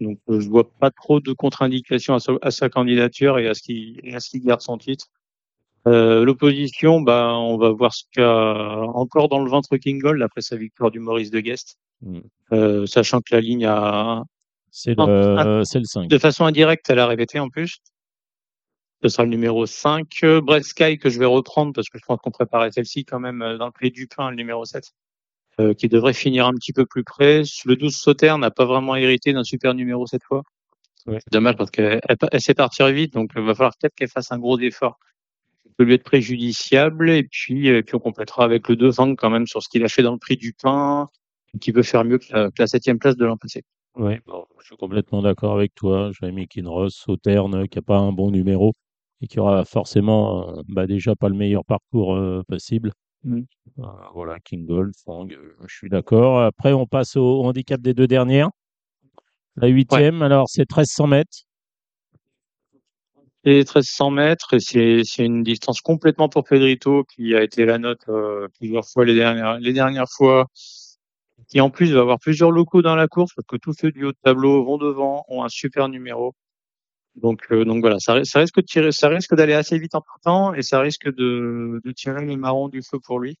[0.00, 3.54] Donc, euh, je vois pas trop de contre-indications à, sa- à sa candidature et à
[3.54, 4.00] ce qu'il,
[4.44, 5.06] garde son titre.
[5.86, 10.40] Euh, l'opposition, bah, on va voir ce qu'a encore dans le ventre King Gold après
[10.42, 11.76] sa victoire du Maurice de Guest.
[12.02, 12.18] Mm.
[12.52, 14.24] Euh, sachant que la ligne a,
[14.70, 15.06] C'est un-
[15.58, 16.08] le, c'est le 5.
[16.08, 17.78] de façon indirecte, elle a répété en plus.
[19.02, 20.06] Ce sera le numéro 5.
[20.24, 23.20] Euh, Brett Sky, que je vais reprendre parce que je pense qu'on préparait celle-ci quand
[23.20, 24.84] même euh, dans le clé du pain, le numéro 7,
[25.60, 27.42] euh, qui devrait finir un petit peu plus près.
[27.64, 30.42] Le 12 Sauter n'a pas vraiment hérité d'un super numéro cette fois.
[31.06, 31.18] Ouais.
[31.20, 34.08] C'est dommage parce qu'elle elle, elle sait partir vite, donc il va falloir peut-être qu'elle
[34.08, 34.98] fasse un gros effort.
[35.64, 37.10] Ça peut lui être préjudiciable.
[37.10, 39.84] Et puis, et puis on complétera avec le 2 Fang quand même sur ce qu'il
[39.84, 41.08] a fait dans le prix du pain,
[41.60, 43.62] qui peut faire mieux que la, que la septième place de l'an passé.
[43.96, 46.10] Oui, bon, je suis complètement d'accord avec toi.
[46.18, 48.72] J'avais mis Kinross, Sauterne, qui n'a pas un bon numéro
[49.20, 52.92] et qui aura forcément euh, bah, déjà pas le meilleur parcours euh, possible.
[53.24, 53.42] Mm.
[53.78, 53.82] Euh,
[54.14, 56.42] voilà, King Gold, Fang, euh, je suis d'accord.
[56.42, 58.50] Après, on passe au handicap des deux dernières.
[59.56, 61.44] La huitième, alors c'est 1300 mètres.
[63.44, 67.78] C'est 1300 mètres et c'est c'est une distance complètement pour Pedrito qui a été la
[67.78, 70.46] note euh, plusieurs fois les dernières les dernières fois
[71.48, 74.04] qui en plus va avoir plusieurs locaux dans la course parce que tous ceux du
[74.04, 76.34] haut de tableau vont devant ont un super numéro
[77.16, 79.94] donc euh, donc voilà ça, ri- ça risque de tirer ça risque d'aller assez vite
[79.94, 83.36] en partant et ça risque de de tirer les marrons du feu pour lui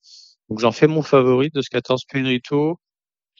[0.48, 2.78] donc j'en fais mon favori de ce 14 Pedrito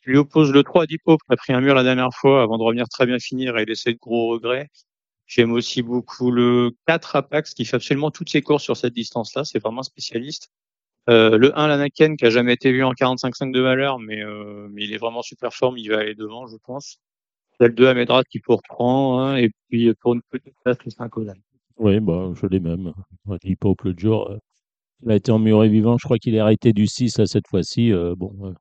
[0.04, 2.58] je lui oppose le 3 Dipo qui a pris un mur la dernière fois avant
[2.58, 4.68] de revenir très bien finir et laisser de gros regrets
[5.26, 9.44] J'aime aussi beaucoup le 4 Apax qui fait absolument toutes ses courses sur cette distance-là.
[9.44, 10.50] C'est vraiment un spécialiste.
[11.10, 14.68] Euh, le 1 Lanaken qui a jamais été vu en 45.5 de valeur, mais, euh,
[14.72, 15.78] mais il est vraiment super forme.
[15.78, 16.98] Il va aller devant, je pense.
[17.60, 20.54] Il y a le 2 Amedra qui peut reprendre, hein, et puis pour une petite
[20.64, 21.34] place, le 5 Ozan.
[21.76, 22.92] Oui, bah, je l'ai même.
[23.44, 24.30] Il Pope l'autre jour.
[24.30, 24.38] euh,
[25.04, 25.96] il a été emmuré vivant.
[25.98, 27.92] Je crois qu'il est arrêté du 6 là, cette fois-ci.
[27.92, 28.52] euh, bon, euh,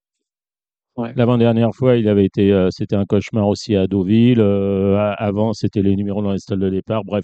[0.97, 1.13] Ouais.
[1.15, 4.41] L'avant-dernière fois, il avait été, euh, c'était un cauchemar aussi à Deauville.
[4.41, 7.05] euh, avant, c'était les numéros dans les stalles de départ.
[7.05, 7.23] Bref,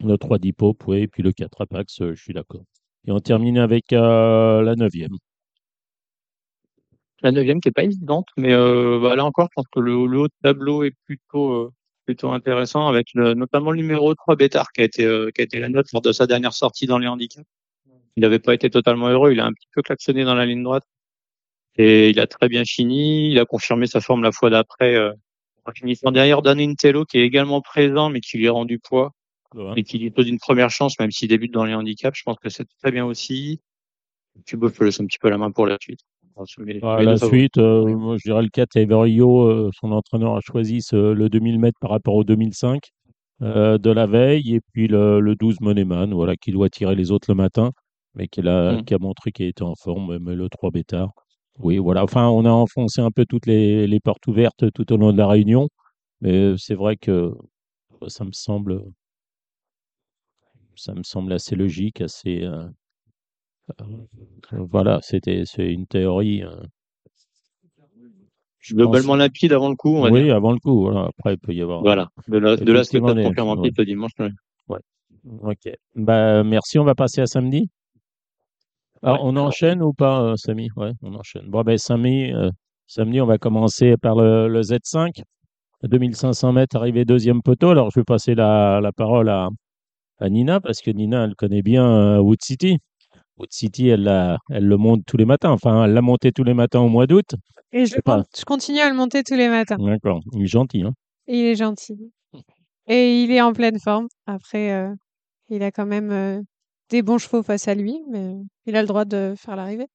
[0.00, 2.62] le 3 Pope, oui, et puis le 4 Apax, euh, je suis d'accord.
[3.06, 5.16] Et on termine avec euh, la 9e.
[7.22, 10.06] La neuvième qui est pas évidente, mais euh, bah, là encore, je pense que le,
[10.06, 11.72] le haut de tableau est plutôt euh,
[12.04, 15.44] plutôt intéressant avec le, notamment le numéro 3 Bétard qui a été euh, qui a
[15.44, 17.46] été la note lors de sa dernière sortie dans les handicaps.
[18.16, 20.62] Il n'avait pas été totalement heureux, il a un petit peu klaxonné dans la ligne
[20.62, 20.84] droite
[21.76, 23.30] et il a très bien fini.
[23.32, 25.12] Il a confirmé sa forme la fois d'après euh,
[25.66, 29.12] en finissant derrière Dan Intello qui est également présent mais qui lui a rendu poids
[29.54, 29.74] Ouais.
[29.76, 32.18] et qui lui pose une première chance même s'il débute dans les handicaps.
[32.18, 33.60] Je pense que c'est très bien aussi.
[34.54, 36.00] Bon, je te laisse un petit peu la main pour la suite.
[36.82, 40.82] Ah, la suite, euh, moi, je dirais le 4 Everio, euh, son entraîneur a choisi
[40.82, 42.90] ce- le 2000 mètres par rapport au 2005
[43.42, 47.10] euh, de la veille, et puis le, le 12 Moneman, voilà, qui doit tirer les
[47.10, 47.72] autres le matin,
[48.14, 48.84] mais qui, a, Mm.
[48.84, 51.10] qui a montré qu'il était en forme, mais le 3 Bétard.
[51.58, 54.96] Oui, voilà, enfin, on a enfoncé un peu toutes les, les portes ouvertes tout au
[54.96, 55.68] long de la réunion,
[56.20, 57.34] mais c'est vrai que
[58.08, 58.82] ça me semble,
[60.76, 62.44] ça me semble assez logique, assez.
[63.80, 66.42] Euh, voilà, c'était c'est une théorie.
[66.42, 66.50] euh,
[68.58, 70.36] je pense- Globalement limpide avant le coup, on va oui, dire.
[70.36, 70.82] avant le coup.
[70.82, 71.08] Voilà.
[71.18, 71.80] Après, il peut y avoir.
[71.82, 72.08] Voilà.
[72.28, 73.70] De là, de là, c'est Effectivement, peut-être les- confirmé ouais.
[73.76, 74.12] le dimanche.
[74.18, 74.28] mais-
[75.42, 75.70] Ok.
[75.94, 76.78] Bah, merci.
[76.78, 77.68] On va passer à samedi.
[79.02, 79.30] Alors, Ouais.
[79.32, 80.68] on enchaîne ou pas, euh, Samy?
[80.76, 81.48] Ouais, on enchaîne.
[81.48, 82.50] Bon, ben, samedi, euh,
[82.86, 85.22] samedi, on va commencer par le, le Z5.
[85.84, 87.70] 2500 mètres, arrivé deuxième poteau.
[87.70, 89.48] Alors, je vais passer la, la parole à,
[90.18, 92.78] à Nina, parce que Nina, elle connaît bien euh, Wood City.
[93.50, 95.50] City, elle, l'a- elle le monte tous les matins.
[95.50, 97.34] Enfin, elle l'a monté tous les matins au mois d'août.
[97.72, 98.22] Et je, pas.
[98.36, 99.76] je continue à le monter tous les matins.
[99.78, 100.20] D'accord.
[100.32, 100.92] Il est gentil, hein
[101.26, 102.12] il est gentil.
[102.88, 104.06] Et il est en pleine forme.
[104.26, 104.92] Après, euh,
[105.48, 106.40] il a quand même euh,
[106.90, 108.34] des bons chevaux face à lui, mais
[108.66, 109.86] il a le droit de faire l'arrivée.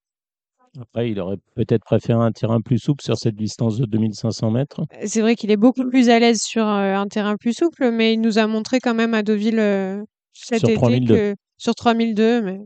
[0.80, 4.82] Après, il aurait peut-être préféré un terrain plus souple sur cette distance de 2500 mètres.
[5.06, 8.14] C'est vrai qu'il est beaucoup plus à l'aise sur euh, un terrain plus souple, mais
[8.14, 10.04] il nous a montré quand même à Deauville
[10.34, 11.16] cet Sur été 3002.
[11.16, 12.60] que sur 3002, mais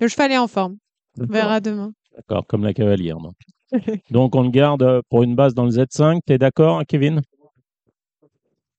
[0.00, 0.76] le cheval est en forme.
[1.20, 1.92] On verra demain.
[2.16, 3.18] D'accord, comme la cavalière.
[3.18, 3.34] Donc.
[4.10, 6.20] donc, on le garde euh, pour une base dans le Z5.
[6.26, 7.22] Tu es d'accord, Kevin?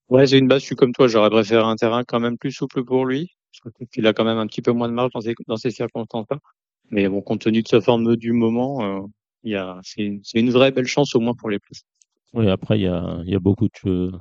[0.10, 2.52] Ouais, j'ai une base, je suis comme toi, j'aurais préféré un terrain quand même plus
[2.52, 3.32] souple pour lui.
[3.64, 5.58] Parce que il a quand même un petit peu moins de marge dans ces, dans
[5.58, 6.38] ces circonstances-là.
[6.91, 9.02] Mais bon, compte tenu de sa forme du moment, euh,
[9.44, 11.84] il c'est une, c'est une vraie belle chance au moins pour les places.
[12.34, 14.12] Oui, après, il y a, il y a beaucoup de,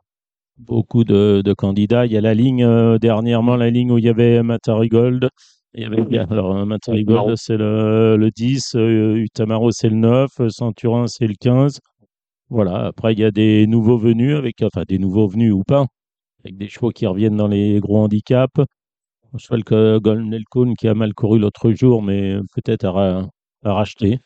[0.58, 2.04] beaucoup de, de candidats.
[2.04, 5.30] Il y a la ligne, euh, dernièrement, la ligne où il y avait Matari Gold.
[5.78, 6.56] Il y avait, alors,
[7.30, 11.80] euh, c'est le, le 10, euh, Utamaro, c'est le 9, euh, Centurin, c'est le 15.
[12.50, 15.86] Voilà, après, il y a des nouveaux venus, avec, enfin, des nouveaux venus ou pas,
[16.44, 18.60] avec des chevaux qui reviennent dans les gros handicaps.
[19.34, 20.44] Un cheval que Golden
[20.78, 23.28] qui a mal couru l'autre jour, mais peut-être à,
[23.64, 24.20] à racheter.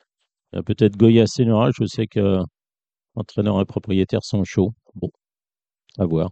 [0.67, 2.41] Peut-être Goya Senora, je sais que
[3.17, 4.73] entraîneur et propriétaire sont chauds.
[4.97, 5.11] Bon,
[5.99, 6.31] à voir.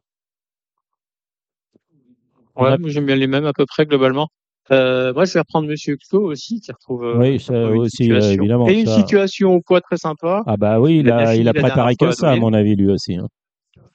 [2.56, 4.28] Ouais, a- j'aime bien les mêmes à peu près globalement.
[4.72, 8.12] Euh, moi, je vais reprendre Monsieur Clos aussi, qui retrouve, euh, Oui, ça retrouve aussi,
[8.12, 8.42] euh, situation.
[8.42, 10.42] évidemment, Et une ça- situation au poids très sympa.
[10.46, 12.90] Ah bah oui, il Il a il a préparé que ça, à mon avis, lui
[12.90, 13.16] aussi.
[13.16, 13.26] hein.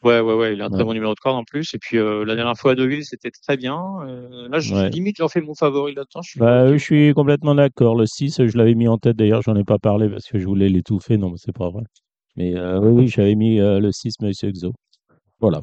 [0.03, 0.73] Ouais, ouais, ouais, il a un Ouais.
[0.75, 1.73] très bon numéro de corde en plus.
[1.73, 3.81] Et puis euh, la dernière fois à Deauville, c'était très bien.
[4.07, 4.89] Euh, là, je, Ouais.
[4.89, 6.21] limite, j'en fais mon favori là-dedans.
[6.21, 7.95] Je suis Bah, je suis complètement d'accord.
[7.95, 10.45] Le 6, je l'avais mis en tête, d'ailleurs, j'en ai pas parlé parce que je
[10.45, 11.17] voulais l'étouffer.
[11.17, 11.83] Non, mais c'est pas vrai.
[12.35, 14.73] Mais euh, oui, oui, j'avais mis le 6, Monsieur Exo.
[15.39, 15.61] Voilà.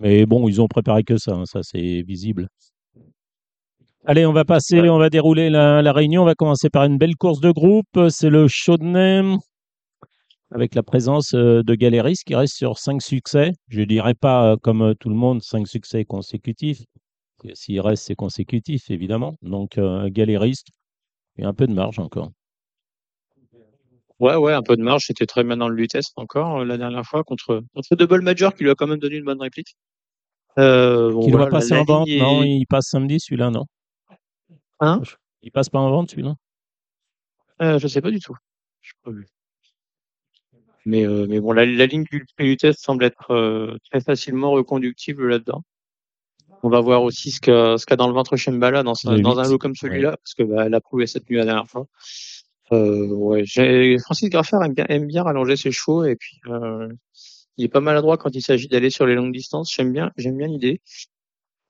[0.00, 2.48] Mais bon, ils ont préparé que ça, hein, ça c'est visible.
[4.04, 6.22] Allez, on va passer, on va dérouler la, la réunion.
[6.22, 7.86] On va commencer par une belle course de groupe.
[8.08, 9.36] C'est le Chaudenay
[10.50, 13.52] avec la présence euh, de Galéris qui reste sur 5 succès.
[13.68, 16.82] Je dirais pas, euh, comme euh, tout le monde, 5 succès consécutifs.
[17.54, 19.36] S'il reste, c'est consécutif, évidemment.
[19.42, 20.62] Donc, euh, Galéris,
[21.36, 22.30] il y a un peu de marge encore.
[24.18, 25.04] Ouais, ouais, un peu de marge.
[25.06, 28.64] C'était très bien dans le Lutest encore la dernière fois contre, contre Double Major qui
[28.64, 29.76] lui a quand même donné une bonne réplique.
[30.58, 32.42] Euh, bon, Qui doit voilà, passer en vente, non?
[32.42, 33.64] Il passe samedi, celui-là, non?
[34.82, 35.00] Hein
[35.42, 36.34] Il passe pas en vente, celui-là?
[37.62, 38.34] Euh, je sais pas du tout.
[38.80, 38.92] Je.
[40.84, 44.00] Mais, euh, mais bon, la, la ligne du prix du test semble être euh, très
[44.00, 45.62] facilement reconductible là-dedans.
[46.64, 49.38] On va voir aussi ce qu'a ce qu'a dans le ventre Shembala dans, sa- dans
[49.38, 51.86] un lot comme celui-là, parce que bah, elle a prouvé cette nuit la dernière fois.
[52.72, 56.88] Euh, ouais, j'ai- Francis Graffard aime bien, aime bien rallonger ses chevaux et puis euh,
[57.56, 59.72] il est pas maladroit quand il s'agit d'aller sur les longues distances.
[59.74, 60.80] J'aime bien, j'aime bien l'idée.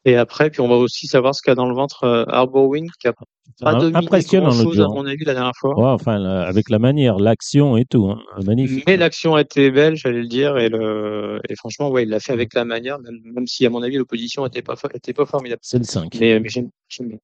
[0.05, 2.91] Et après, puis on va aussi savoir ce qu'a dans le ventre euh, Arbor Wind,
[3.01, 5.79] qui a pas dominé impressionnant, chose à mon avis la dernière fois.
[5.79, 8.85] Ouais, enfin, avec la manière, l'action et tout, hein, magnifique.
[8.89, 12.33] Mais l'action était belle, j'allais le dire, et le, et franchement, ouais, il l'a fait
[12.33, 15.61] avec la manière, même, même si à mon avis l'opposition était pas, était pas formidable.
[15.63, 16.17] C'est le 5.
[16.19, 17.19] Mais, mais j'aime, j'aime bien.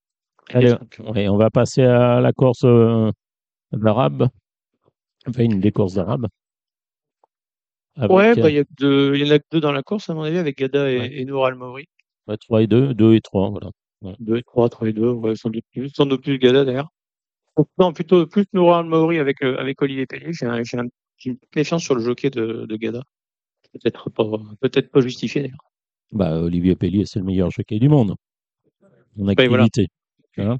[0.51, 3.11] Allez, ouais, on va passer à la course euh,
[3.73, 4.29] d'arabe.
[5.27, 6.27] Enfin, une des courses d'arabe.
[7.97, 10.09] Ouais, euh, bah, il y a il y en a que deux dans la course,
[10.09, 11.89] à mon avis, avec Gada et, et Nour Al-Mauri.
[12.29, 13.71] Ouais, 3 et 2, 2 et 3, voilà.
[14.03, 14.15] Ouais.
[14.21, 16.89] 2 et 3, 3 et 2, ouais, sans doute plus, sans doute plus Gada d'ailleurs.
[17.79, 20.33] Non, plutôt plus Nour Al-Mauri avec, euh, avec Olivier Pellier.
[20.33, 20.87] J'ai un, j'ai un-
[21.17, 23.03] j'ai une méfiance sur le jockey de, de Gada.
[23.73, 24.25] Peut-être pas,
[24.61, 25.59] peut-être pas justifié d'ailleurs.
[26.13, 28.15] Bah, Olivier Pellier, c'est le meilleur jockey du monde.
[29.19, 29.65] En Ouais, voilà.
[29.65, 29.93] activité.
[30.39, 30.59] Hein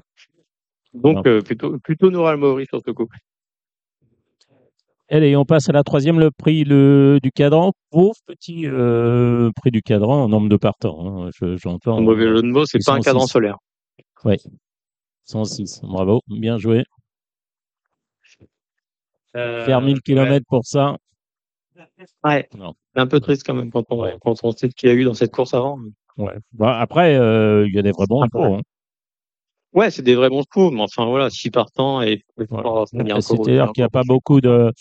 [0.93, 3.07] Donc, euh, plutôt, plutôt Nour Al-Mauri sur ce coup.
[5.11, 7.71] Allez, on passe à la troisième, le prix le, du cadran.
[7.89, 11.23] Pauvre petit euh, prix du cadran en nombre de partants.
[11.25, 11.29] hein.
[11.35, 11.97] Je- J'entends.
[11.97, 13.57] En mauvais jeu de mots, c'est pas un cadran solaire.
[14.23, 14.37] Ouais.
[15.23, 15.81] 106.
[15.83, 16.21] Bravo.
[16.27, 16.83] Bien joué.
[19.33, 20.97] Faire 1000 km pour ça.
[22.23, 22.47] Ouais.
[22.51, 24.95] C'est un peu triste quand même quand on, quand on sait ce qu'il y a
[24.95, 25.79] eu dans cette course avant.
[26.17, 26.33] Ouais.
[26.51, 28.61] Bah, après, euh, il y a des vrais bons chevaux, hein.
[29.71, 33.71] Ouais, c'est des vrais bons coups, mais enfin voilà, six partants et oh, encore- C'est-à-dire
[33.71, 34.73] qu'il n'y a pas beaucoup de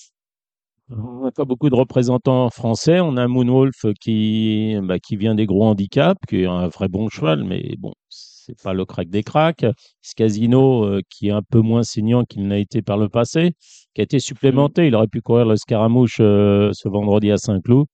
[0.91, 3.01] on n'a pas beaucoup de représentants français.
[3.01, 7.09] On a Moonwolf qui, bah, qui vient des gros handicaps, qui est un vrai bon
[7.09, 9.67] cheval, mais bon, c'est pas le crack des cracks.
[10.01, 13.53] Scasino, euh, qui est un peu moins saignant qu'il n'a été par le passé,
[13.95, 14.87] qui a été supplémenté.
[14.87, 17.87] Il aurait pu courir le Scaramouche euh, ce vendredi à Saint-Cloud.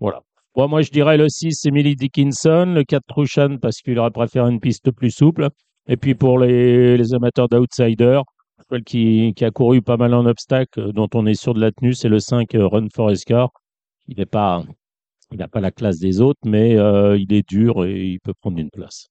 [0.00, 0.20] Voilà.
[0.56, 4.60] Moi, je dirais le 6, Emily Dickinson, le 4, Trushan, parce qu'il aurait préféré une
[4.60, 5.48] piste plus souple.
[5.88, 8.22] Et puis pour les, les amateurs d'outsiders,
[8.68, 11.60] cheval qui, qui a couru pas mal en obstacle, euh, dont on est sûr de
[11.60, 13.50] la tenue, c'est le 5 euh, Run Forest Car.
[14.08, 14.62] Il n'est pas,
[15.32, 18.34] il n'a pas la classe des autres, mais euh, il est dur et il peut
[18.34, 19.08] prendre une place.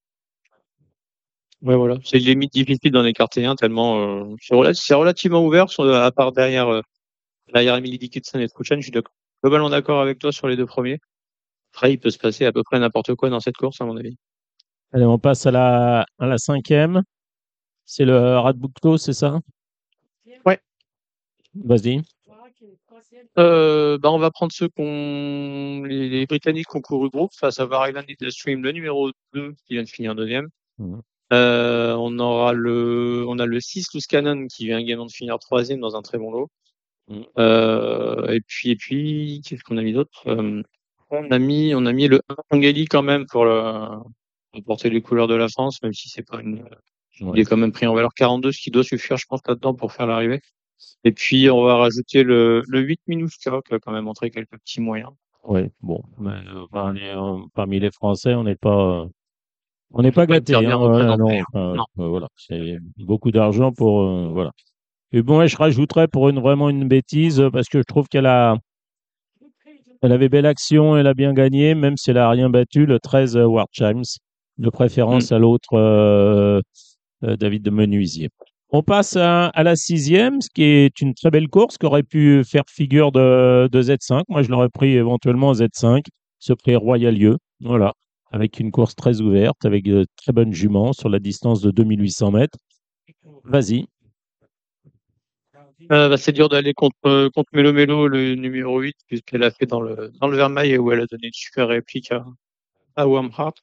[1.62, 1.98] Ouais, voilà.
[2.04, 6.32] C'est limite difficile d'en écarter un tellement euh, c'est rela- c'est relativement ouvert, à part
[6.32, 6.82] derrière, euh,
[7.54, 8.76] derrière Emily Dickinson et Truchan.
[8.78, 8.94] Je suis
[9.44, 11.00] globalement d'accord avec toi sur les deux premiers.
[11.74, 13.98] Après, il peut se passer à peu près n'importe quoi dans cette course, à mon
[13.98, 14.16] avis.
[14.94, 17.02] Allez, on passe à la, à la cinquième.
[17.86, 19.40] C'est le Radbukto, c'est ça?
[20.46, 20.60] Ouais.
[21.54, 22.02] Vas-y.
[23.38, 27.52] Euh, bah, on va prendre ceux qu'on, les, les Britanniques qui ont couru groupe, à
[27.52, 30.50] savoir Island in the Stream, le numéro 2, qui vient de finir deuxième.
[30.80, 31.02] Mhm.
[31.34, 35.40] Euh, on aura le, on a le 6 Loose Cannon qui vient également de finir
[35.40, 36.50] troisième dans un très bon lot.
[37.08, 37.26] Mhm.
[37.38, 40.24] Euh, et puis, et puis, qu'est-ce qu'on a mis d'autre?
[40.28, 40.64] Euh,
[41.10, 43.90] on a mis, on a mis le 1 Angeli quand même pour le,
[44.54, 46.64] pour porter les couleurs de la France, même si c'est pas une,
[47.20, 49.74] il est quand même pris en valeur 42, ce qui doit suffire, je pense, là-dedans
[49.74, 50.42] pour faire l'arrivée.
[51.04, 54.58] Et puis, on va rajouter le, le 8 Minuska, qui a quand même montré quelques
[54.58, 55.12] petits moyens.
[55.44, 56.02] Oui, bon.
[56.18, 59.06] Mais, euh, parmi, euh, parmi les Français, on n'est pas, euh,
[59.98, 61.46] on n'est pas bien hein, voilà, hein.
[61.56, 64.52] euh, voilà, c'est beaucoup d'argent pour, euh, voilà.
[65.14, 68.58] Et bon, je rajouterais pour une vraiment une bêtise parce que je trouve qu'elle a,
[70.02, 72.86] elle avait belle action, elle a bien gagné, même si elle a rien battu.
[72.86, 74.04] Le 13 euh, Ward Chimes,
[74.58, 76.62] de préférence à l'autre
[77.26, 78.30] David de Menuisier.
[78.70, 82.44] On passe à, la sixième, ce qui est une très belle course qui aurait pu
[82.44, 84.24] faire figure de, de Z5.
[84.28, 86.02] Moi, je l'aurais pris éventuellement en Z5,
[86.40, 87.38] ce prix Royalieu.
[87.62, 87.94] Voilà,
[88.32, 92.32] avec une course très ouverte, avec de très bonnes juments sur la distance de 2800
[92.32, 92.58] mètres.
[93.44, 93.86] Vas-y.
[95.92, 99.52] Euh, bah, c'est dur d'aller contre, euh, contre Melo Melo, le numéro 8, puisqu'elle a
[99.52, 102.26] fait dans le, dans le Vermeil où elle a donné une super réplique à,
[102.96, 103.58] à Warm Heart.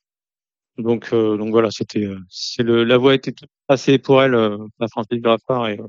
[0.79, 4.35] Donc, euh, donc voilà, c'était, euh, c'est le, la voie était toute tracée pour elle,
[4.35, 5.87] euh, la Francis Graffard, et, euh,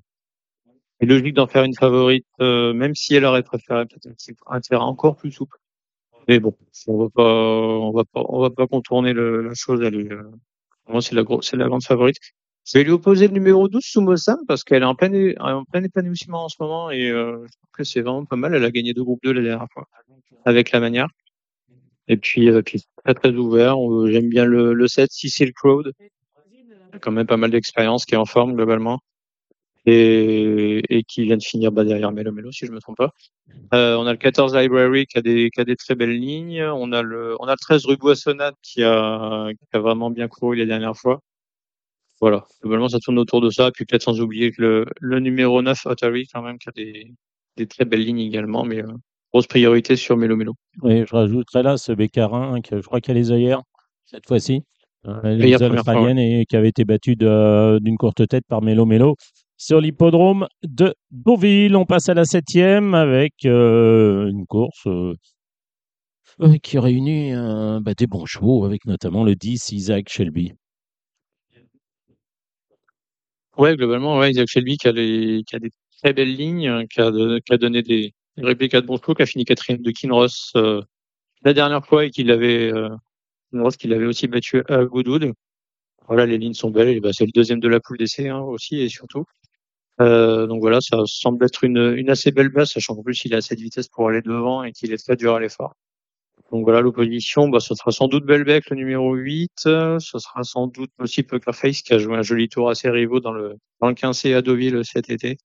[1.00, 4.16] et logique d'en faire une favorite, euh, même si elle aurait préféré peut-être
[4.48, 5.58] un terrain encore plus souple.
[6.28, 6.56] Mais bon,
[6.88, 10.12] on va pas, on va pas, on va pas contourner le, la chose, elle est,
[10.12, 10.24] euh,
[10.90, 12.18] moi, c'est la grosse, c'est la grande favorite.
[12.66, 15.84] Je vais lui opposer le numéro 12, Sumo-Sam, parce qu'elle est en plein, en plein
[15.84, 18.56] épanouissement en ce moment et euh, je trouve que c'est vraiment pas mal.
[18.56, 19.86] Elle a gagné deux groupes 2 la dernière fois
[20.46, 21.08] avec la manière.
[22.08, 23.78] Et puis, euh, puis très très ouvert.
[23.78, 25.94] Euh, J'aime bien le, le 7, si Silk Road.
[26.00, 29.00] Il a quand même pas mal d'expérience, qui est en forme globalement.
[29.86, 33.12] Et, et qui vient de finir bas derrière Melo Melo, si je me trompe pas.
[33.74, 36.64] Euh, on a le 14 Library qui a des, qui a des très belles lignes.
[36.64, 40.30] On a le, on a le 13 rue Boissonnade qui a, qui a vraiment bien
[40.30, 41.20] couru les dernières fois.
[42.22, 42.48] Voilà.
[42.62, 43.72] Globalement, ça tourne autour de ça.
[43.72, 47.14] Puis peut-être sans oublier que le, le numéro 9, Otari, quand même, qui a des,
[47.58, 48.88] des très belles lignes également, mais euh,
[49.34, 50.54] grosse priorité sur Melo Melo.
[50.88, 53.62] Et je rajouterais là ce Bécarin, que je crois qu'elle les œillères
[54.06, 54.62] cette fois-ci.
[55.08, 59.16] Euh, Les australiennes et qui avait été battue d'une courte tête par Mélo Mélo.
[59.58, 65.14] Sur l'hippodrome de Deauville, on passe à la septième avec euh, une course euh,
[66.62, 70.54] qui réunit euh, bah, des bons chevaux, avec notamment le 10 Isaac Shelby.
[73.58, 75.70] Ouais, globalement, ouais, Isaac Shelby qui a, les, qui a des
[76.02, 78.42] très belles lignes, hein, qui a, de- qui a donné des, à
[78.82, 80.82] de chevaux, qui a fini quatrième de Kinross euh,
[81.44, 82.90] la dernière fois et qu'il avait, euh,
[83.52, 85.34] Kinross qu'il avait aussi battu à Goodwood.
[86.08, 86.90] Voilà, les lignes sont belles.
[86.90, 89.26] Et bah, c'est le deuxième de la poule d'essai hein, aussi et surtout.
[90.02, 93.34] Euh, donc voilà, ça semble être une, une assez belle base, sachant qu'en plus il
[93.34, 95.76] a assez de vitesse pour aller devant et qu'il est très dur à l'effort.
[96.52, 99.52] Donc voilà, l'opposition, bah, ce sera sans doute Belbec, le numéro 8.
[99.66, 103.20] euh, Ce sera sans doute aussi Pokerface, qui a joué un joli tour assez rivaux
[103.20, 105.38] dans le, dans le 15C à Deauville cet été.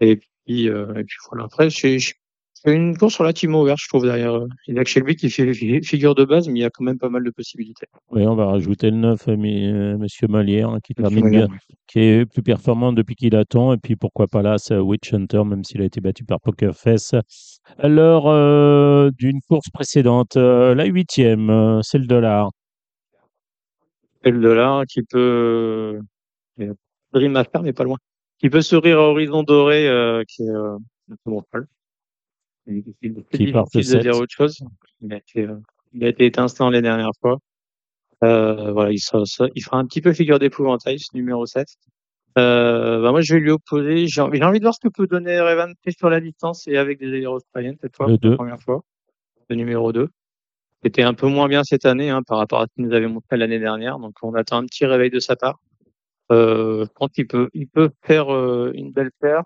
[0.00, 1.44] Et puis, euh, et puis voilà.
[1.44, 1.98] Après, c'est
[2.66, 4.36] c'est une course relativement ouverte, je trouve, derrière.
[4.36, 6.64] euh, Il y a que Shelby qui fait fi- figure de base, mais il y
[6.64, 7.86] a quand même pas mal de possibilités.
[8.10, 12.24] Oui, on va rajouter le 9, euh, Monsieur Molière, hein, qui Molière, bien, qui est
[12.24, 13.74] plus performant depuis qu'il attend.
[13.74, 17.14] Et puis pourquoi pas là, c'est Witch Hunter, même s'il a été battu par Pokerface.
[17.76, 22.50] À l'heure euh, d'une course précédente, euh, la huitième, euh, c'est le dollar.
[24.24, 26.00] Et le dollar qui peut,
[27.12, 27.98] Dream Affair, mais pas loin.
[28.38, 30.76] Qui peut sourire à Horizon Doré, euh, qui est, euh,
[33.00, 33.38] qui- C'est
[33.80, 34.58] difficile de dire autre chose.
[35.00, 35.56] Il a été, euh,
[35.92, 37.38] il a été étincelant les dernières fois.
[38.22, 41.68] Euh, voilà, il sera, ça- il fera un petit peu figure d'épouvantail, ce numéro 7.
[42.38, 44.06] Euh, bah moi, je vais lui opposer.
[44.08, 47.12] J'ai envie, de voir ce que peut donner Revan sur la distance et avec des
[47.12, 48.82] aéros australiennes cette fois, la première fois.
[49.50, 50.08] Le numéro 2.
[50.82, 53.06] C'était un peu moins bien cette année, hein, par rapport à ce qu'il nous avait
[53.06, 53.98] montré l'année dernière.
[53.98, 55.60] Donc, on attend un petit réveil de sa part.
[56.32, 56.86] Euh,
[57.28, 59.44] peut, il peut faire euh, une belle paire.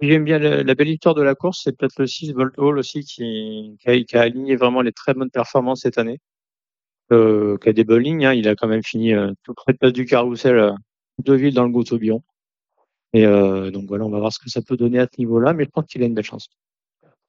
[0.00, 3.04] J'aime bien la, belle histoire de la course, c'est peut-être le 6 Volt Hall aussi
[3.04, 6.18] qui, a, aligné vraiment les très bonnes performances cette année.
[7.12, 8.32] Euh, qui a des bonnes lignes, hein.
[8.32, 10.74] il a quand même fini euh, tout près de place du carrousel à
[11.18, 12.22] Deauville dans le Gautobion.
[13.12, 15.52] Et euh, donc voilà, on va voir ce que ça peut donner à ce niveau-là,
[15.52, 16.48] mais je pense qu'il a une belle chance.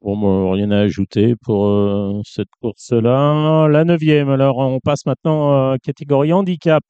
[0.01, 3.67] Bon, rien à ajouter pour euh, cette course-là.
[3.67, 6.83] La neuvième, alors on passe maintenant à catégorie handicap.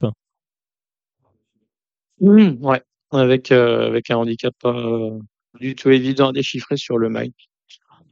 [2.23, 2.81] Mmh, ouais,
[3.11, 5.19] avec euh, avec un handicap pas euh,
[5.59, 7.35] du tout évident à déchiffrer sur le mic.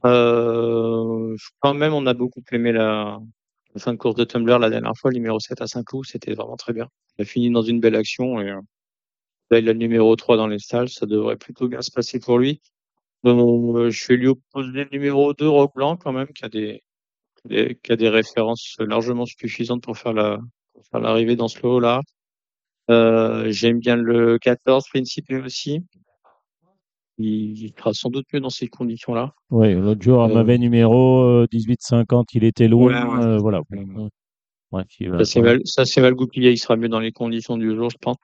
[0.06, 3.18] Euh, je- quand même, on a beaucoup aimé la,
[3.74, 6.34] la fin de course de Tumblr la dernière fois, le numéro 7 à Saint-Cloud, c'était
[6.34, 6.88] vraiment très bien.
[7.18, 8.60] Il a fini dans une belle action et euh,
[9.50, 12.20] là, il a le numéro 3 dans les stalles, ça devrait plutôt bien se passer
[12.20, 12.60] pour lui.
[13.26, 16.82] Euh, je vais lui opposer le numéro 2, Rock Blanc, quand même, qui a des,
[17.46, 20.38] des- qui a des références largement suffisantes pour faire la,
[20.92, 22.02] faire l'arrivée dans ce lot-là.
[22.92, 25.80] Euh, j'aime bien le 14, Principe aussi.
[27.18, 29.34] Il, il sera sans doute mieux dans ces conditions-là.
[29.50, 33.06] Oui, l'autre jour, un Euh, mauvais numéro, euh, 18-50, il était loin.
[33.08, 33.24] Ouais, ouais.
[33.24, 33.60] euh, voilà.
[33.70, 36.50] Va- Ça s'est mal, ça goupillé.
[36.52, 38.16] Il sera mieux dans les conditions du jour, je pense.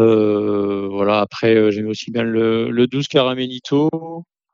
[0.00, 1.20] Euh, voilà.
[1.20, 3.88] Après, euh, j'aime aussi bien le, le 12 Caramelito,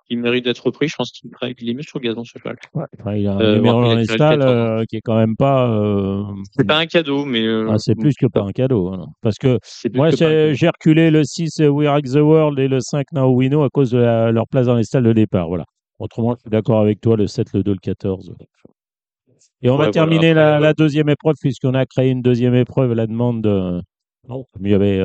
[0.07, 0.89] qui mérite d'être repris.
[0.89, 2.57] Je pense qu'il est il est mieux sur le gazon, ce cheval.
[3.01, 4.43] Enfin, il a un Euh, numéro dans les stalles 14.
[4.55, 5.71] euh, qui est quand même pas.
[5.71, 6.23] euh,
[6.57, 8.95] C'est pas un cadeau, mais euh, ah, c'est plus que pas un cadeau.
[9.23, 9.59] Parce que
[9.95, 13.49] moi, j'ai reculé le 6 euh, We Are the World et le 5 Now We
[13.49, 15.49] Know à cause de la- leur place dans les stalles de départ.
[15.49, 15.65] Voilà.
[15.99, 18.35] Autrement, je suis d'accord avec toi, le 7, le 2, le 14.
[19.63, 22.93] Et on Ouais, va terminer la, la deuxième épreuve, puisqu'on a créé une deuxième épreuve
[22.93, 23.81] à la demande de.
[24.29, 25.01] Non, il y avait.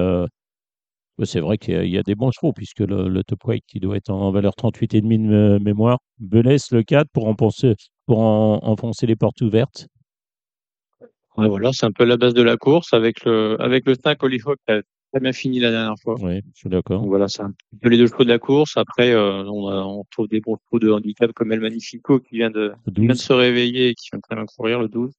[1.25, 3.43] C'est vrai qu'il y a- il y a des bons chevaux, puisque le, le top
[3.45, 5.07] weight qui doit être en valeur 38,5 de
[5.57, 5.99] mé- mémoire.
[6.19, 7.75] Belès, le 4, pour, enfoncer,
[8.05, 9.87] pour en- enfoncer les portes ouvertes.
[11.37, 14.21] Ouais, voilà, c'est un peu la base de la course avec le, avec le 5
[14.23, 14.81] Hollyhock qui a
[15.11, 16.15] très bien fini la dernière fois.
[16.21, 16.99] Oui, je suis d'accord.
[17.01, 18.75] Donc voilà, c'est un petit peu les deux chevaux de la course.
[18.77, 22.35] Après, euh, on, a- on trouve des bons chevaux de handicap comme El Magnifico qui
[22.35, 23.21] vient de, Le qui vient de 12.
[23.21, 25.11] se réveiller et qui vient de très bien courir, le 12.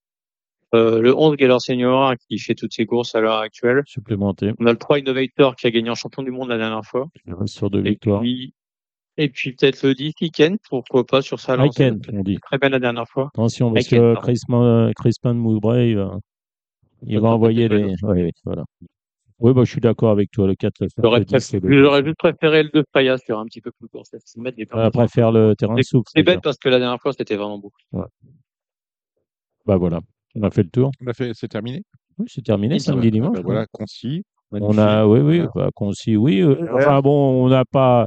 [0.74, 3.82] Euh, le 11 Gaylor Senior qui fait toutes ses courses à l'heure actuelle.
[3.86, 4.52] Supplémenté.
[4.60, 7.09] On a le 3 Innovator qui a gagné en champion du monde la dernière fois.
[7.26, 8.20] Il sur deux victoires.
[8.20, 8.55] puis,
[9.16, 11.86] et puis peut-être le 10 Iken, pourquoi pas sur sa lancée.
[11.86, 12.38] Iken, on dit.
[12.40, 13.30] Très bien la dernière fois.
[13.34, 14.20] Attention, parce Iken, que pardon.
[14.20, 16.18] Crispin, Crispin Moubray, il va,
[17.02, 17.84] il va envoyer les.
[18.02, 18.64] Oui, oui, voilà.
[19.40, 20.47] Oui, bah, je suis d'accord avec toi.
[20.47, 22.84] Le 4, le 7, J'aurais le 10, préféré, et le j'aurais juste préféré le 2
[22.92, 24.05] Faya sur un petit peu plus court.
[24.36, 26.10] On va préférer le terrain souple.
[26.14, 27.72] c'est bête parce que la dernière fois, c'était vraiment beau.
[29.66, 30.01] Bah voilà,
[30.35, 30.90] on a fait le tour.
[31.05, 31.82] On a fait, c'est terminé?
[32.19, 33.36] Oui, c'est terminé, Ah samedi, bah, dimanche.
[33.36, 34.23] bah voilà, concis.
[34.52, 36.40] On a, oui, oui, bah, concis, oui.
[36.43, 38.07] euh, enfin bon, on n'a pas,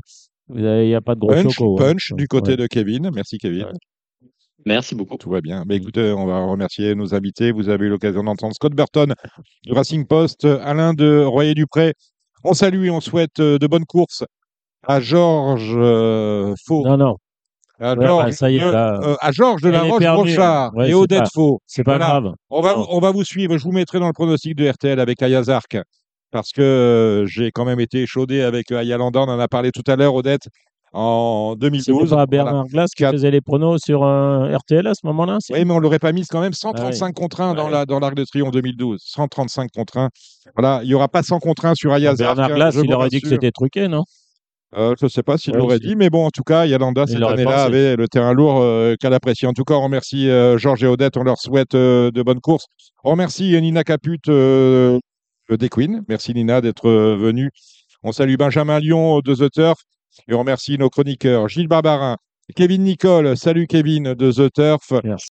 [0.53, 1.75] il n'y a pas de gros Punch, hein.
[1.77, 2.57] punch du côté Ouais.
[2.57, 3.09] de Kevin.
[3.13, 3.67] Merci Kevin.
[4.65, 5.17] Merci beaucoup.
[5.17, 5.63] Tout va bien.
[5.67, 7.51] Mais écoutez, on va remercier nos invités.
[7.51, 9.13] Vous avez eu l'occasion d'entendre Scott Burton
[9.63, 11.93] du Racing Post, Alain de Royer-Dupré.
[12.45, 14.23] On salue et on souhaite euh, de bonnes courses
[14.85, 16.85] à Georges euh, Faux.
[16.87, 17.15] Non, non,
[17.83, 18.99] À Ouais, Georges bah, ça y est, de- là.
[19.03, 19.81] euh, à Georges de la.
[19.83, 21.59] Roche-Brochard Ouais, et Odette pas- Faux.
[21.67, 22.19] c'est pas Voilà.
[22.19, 22.33] grave.
[22.49, 23.57] On va, on va vous suivre.
[23.57, 25.77] Je vous mettrai dans le pronostic de RTL avec Ayazark
[26.31, 29.19] parce que euh, j'ai quand même été échaudé avec euh, Aya Landa.
[29.21, 30.47] On en a parlé tout à l'heure, Odette.
[30.95, 32.01] en C'était 2012.
[32.11, 32.25] pas Voilà.
[32.27, 35.79] Bernard Glass qui faisait les pronos sur RTL à ce moment-là c'est- Oui, mais on
[35.79, 36.75] l'aurait pas mise quand même Ah oui.
[36.77, 39.01] 135 contre 1 dans la dans l'Arc de Triomphe 2012.
[39.03, 40.09] 135 contre 1.
[40.55, 42.17] Voilà, il y aura pas 100 contre 1 sur Ayaz.
[42.17, 44.03] Bernard Arc, Glass, il aurait dit que c'était truqué, non?
[44.75, 47.05] Euh, je ne sais pas s'il Ouais, l'aurait dit, mais bon, en tout cas, Yalanda,
[47.05, 49.45] cette année-là, avait le terrain lourd euh, qu'elle apprécie.
[49.45, 52.65] En tout cas, on remercie euh, Georges et Odette, on leur souhaite de bonnes courses.
[53.03, 56.01] On remercie Nina Caput des Queens.
[56.07, 57.51] Merci Nina d'être venue.
[58.03, 59.79] On salue Benjamin Lyon de The Turf
[60.27, 62.17] et on remercie nos chroniqueurs Gilles Barbarin,
[62.55, 63.37] Kevin Nicole.
[63.37, 64.91] Salut Kevin de The Turf.
[65.03, 65.27] Merci.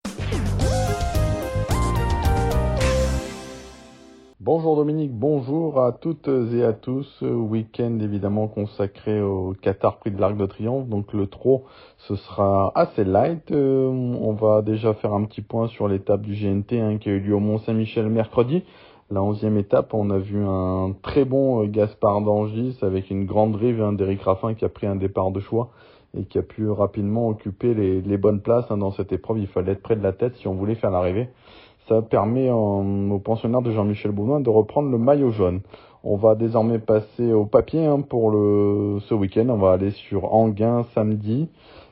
[4.45, 7.23] Bonjour Dominique, bonjour à toutes et à tous.
[7.23, 10.89] Week-end évidemment consacré au Qatar Prix de l'Arc de Triomphe.
[10.89, 11.63] Donc le trot,
[11.97, 13.53] ce sera assez light.
[13.53, 17.13] Euh, on va déjà faire un petit point sur l'étape du GNT hein, qui a
[17.13, 18.65] eu lieu au Mont-Saint-Michel mercredi.
[19.13, 23.53] La onzième étape, on a vu un très bon euh, Gaspard d'Angis avec une grande
[23.53, 25.71] drive hein, d'Éric Raffin qui a pris un départ de choix
[26.19, 29.39] et qui a pu rapidement occuper les, les bonnes places hein, dans cette épreuve.
[29.39, 31.29] Il fallait être près de la tête si on voulait faire l'arrivée.
[31.93, 32.55] Ça permet euh,
[33.11, 35.61] aux pensionnaires de Jean-Michel Bounois de reprendre le maillot jaune.
[36.03, 39.47] On va désormais passer au papier hein, pour ce week-end.
[39.51, 41.51] On va aller sur Anguin samedi.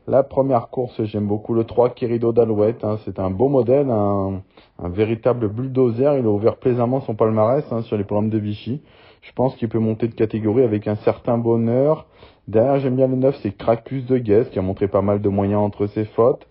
[0.08, 2.82] La première course, j'aime beaucoup le 3 Querido d'Alouette.
[2.82, 2.96] hein.
[3.04, 4.40] C'est un beau modèle, un,
[4.82, 6.16] un véritable bulldozer.
[6.18, 8.80] Il a ouvert plaisamment son palmarès hein, sur les programmes de Vichy.
[9.20, 12.06] Je pense qu'il peut monter de catégorie avec un certain bonheur.
[12.48, 15.28] Derrière, j'aime bien le 9, c'est Cracus de Guest qui a montré pas mal de
[15.28, 16.46] moyens entre ses fautes.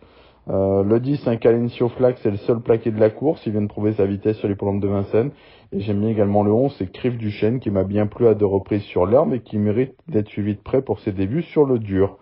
[0.50, 3.42] Euh, le 10, un Calencio Flax, c'est le seul plaqué de la course.
[3.46, 5.32] Il vient de prouver sa vitesse sur les programmes de Vincennes.
[5.72, 8.34] Et j'aime bien également le 11, c'est Criff du Chêne, qui m'a bien plu à
[8.34, 11.66] deux reprises sur l'herbe et qui mérite d'être suivi de près pour ses débuts sur
[11.66, 12.18] le dur.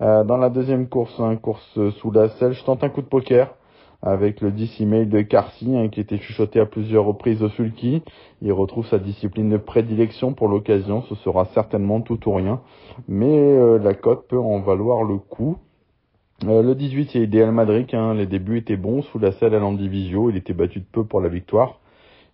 [0.00, 3.06] Euh, dans la deuxième course, hein, course sous la selle, je tente un coup de
[3.06, 3.54] poker
[4.02, 8.02] avec le 10 email de Carcy, hein, qui était chuchoté à plusieurs reprises au sulky.
[8.42, 11.02] Il retrouve sa discipline de prédilection pour l'occasion.
[11.02, 12.60] Ce sera certainement tout ou rien.
[13.08, 15.58] Mais euh, la cote peut en valoir le coup.
[16.46, 17.88] Euh, le 18, c'est Idéal Madrid.
[17.92, 18.14] Hein.
[18.14, 20.30] Les débuts étaient bons sous la selle à l'Andivisio.
[20.30, 21.80] Il était battu de peu pour la victoire.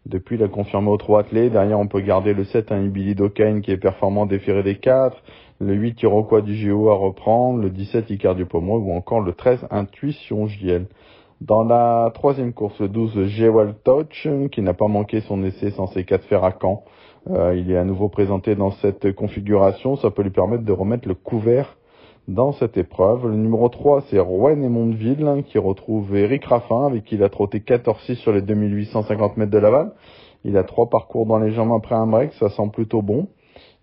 [0.05, 1.52] Depuis, il a confirmé aux trois athlètes.
[1.52, 5.16] Derrière, on peut garder le 7, un Billy Dokain qui est performant déféré des 4.
[5.60, 7.62] Le 8, Iroquois du Géo à reprendre.
[7.62, 8.78] Le 17, Icar du Pomeroy.
[8.81, 10.85] Ou encore le 13, Intuition JL.
[11.40, 15.86] Dans la troisième course, le 12, Jewel Touch, qui n'a pas manqué son essai sans
[15.86, 16.85] ses quatre fers à Caen.
[17.31, 19.97] Euh, il est à nouveau présenté dans cette configuration.
[19.97, 21.78] Ça peut lui permettre de remettre le couvert
[22.28, 23.28] dans cette épreuve.
[23.28, 27.22] Le numéro 3, c'est Rouen et Mondeville, hein, qui retrouve Eric Raffin, avec qui il
[27.22, 29.92] a trotté 14-6 sur les 2850 mètres de Laval.
[30.44, 33.28] Il a trois parcours dans les jambes après un break, ça sent plutôt bon.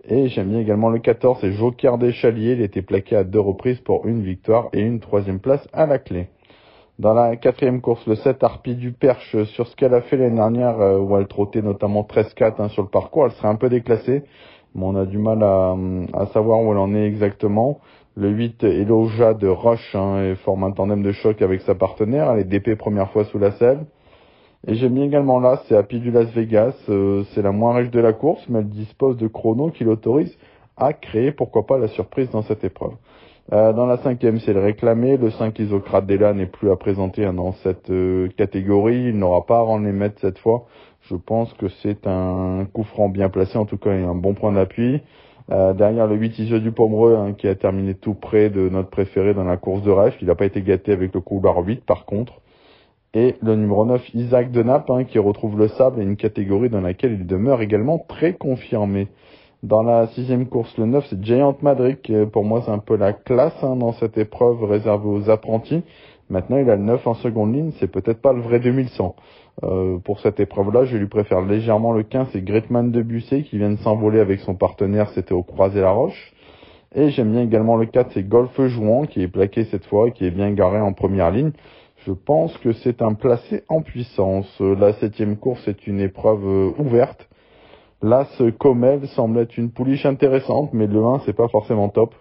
[0.03, 2.53] Et j'aime bien également le 14, c'est Joker des Chaliers.
[2.53, 5.99] Il était plaqué à deux reprises pour une victoire et une troisième place à la
[5.99, 6.27] clé.
[6.97, 10.35] Dans la quatrième course, le 7 Harpie du Perche, sur ce qu'elle a fait l'année
[10.35, 13.69] dernière, euh, où elle trottait notamment 13-4 hein, sur le parcours, elle serait un peu
[13.69, 14.23] déclassée,
[14.75, 15.75] mais on a du mal à,
[16.13, 17.79] à savoir où elle en est exactement.
[18.17, 22.29] Le 8, Eloja de Roche, hein, et forme un tandem de choc avec sa partenaire,
[22.31, 23.85] elle est DP première fois sous la selle.
[24.67, 27.89] Et j'aime bien également là, c'est Happy du Las Vegas, euh, c'est la moins riche
[27.89, 30.37] de la course, mais elle dispose de chronos qui l'autorisent
[30.75, 32.93] à créer, pourquoi pas, la surprise dans cette épreuve.
[33.53, 35.17] Euh, dans la cinquième, c'est le réclamé.
[35.17, 39.07] Le 5 Isocrate Della n'est plus à présenter hein, dans cette euh, catégorie.
[39.09, 40.65] Il n'aura pas à rendre les mètres cette fois.
[41.01, 43.57] Je pense que c'est un coup franc bien placé.
[43.57, 45.01] En tout cas, a un bon point d'appui.
[45.51, 48.89] Euh, derrière le 8 Iseux du Pomereux, hein, qui a terminé tout près de notre
[48.89, 50.15] préféré dans la course de rêve.
[50.21, 52.39] Il n'a pas été gâté avec le couloir 8, par contre.
[53.13, 56.69] Et le numéro 9, Isaac de Naples, hein, qui retrouve le sable et une catégorie
[56.69, 59.09] dans laquelle il demeure également très confirmé.
[59.61, 62.95] Dans la sixième course, le 9, c'est Giant Madrid, qui pour moi c'est un peu
[62.95, 65.83] la classe hein, dans cette épreuve réservée aux apprentis.
[66.29, 69.15] Maintenant, il a le 9 en seconde ligne, c'est peut-être pas le vrai 2100.
[69.63, 73.57] Euh, pour cette épreuve-là, je lui préfère légèrement le 15, c'est Gretman de Bussé, qui
[73.57, 76.33] vient de s'envoler avec son partenaire, c'était au Croisé-la-Roche.
[76.93, 80.25] Et j'aime bien également le 4, c'est Golf Jouan, qui est plaqué cette fois, qui
[80.25, 81.51] est bien garé en première ligne.
[82.05, 84.59] Je pense que c'est un placé en puissance.
[84.59, 87.29] La septième course est une épreuve euh, ouverte.
[88.01, 92.15] Là, ce Comel semble être une pouliche intéressante, mais le 1, c'est pas forcément top.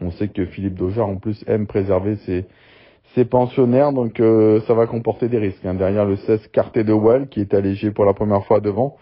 [0.00, 2.46] On sait que Philippe Daujar, en plus, aime préserver ses,
[3.14, 5.64] ses pensionnaires, donc euh, ça va comporter des risques.
[5.64, 5.74] hein.
[5.74, 8.96] Derrière le 16, Carté de Well, qui est allégé pour la première fois devant.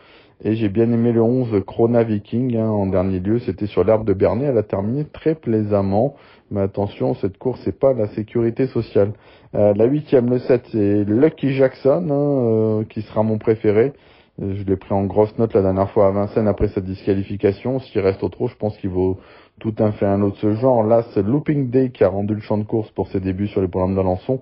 [0.45, 3.41] Et j'ai bien aimé le 11, Krona Viking, hein, en dernier lieu.
[3.41, 4.45] C'était sur l'herbe de Bernay.
[4.47, 6.15] Elle a terminé très plaisamment.
[6.51, 9.13] Mais attention, cette course, c'est pas la sécurité sociale.
[9.55, 13.93] Euh, la huitième, le 7, c'est Lucky Jackson, hein, euh, qui sera mon préféré.
[14.41, 17.81] Euh, Je l'ai pris en grosse note la dernière fois à Vincennes après sa disqualification.
[17.81, 19.19] S'il reste au trop, je pense qu'il vaut
[19.59, 20.83] tout un fait un autre de ce genre.
[20.83, 23.61] Là, c'est Looping Day qui a rendu le champ de course pour ses débuts sur
[23.61, 24.41] les programmes d'Alençon.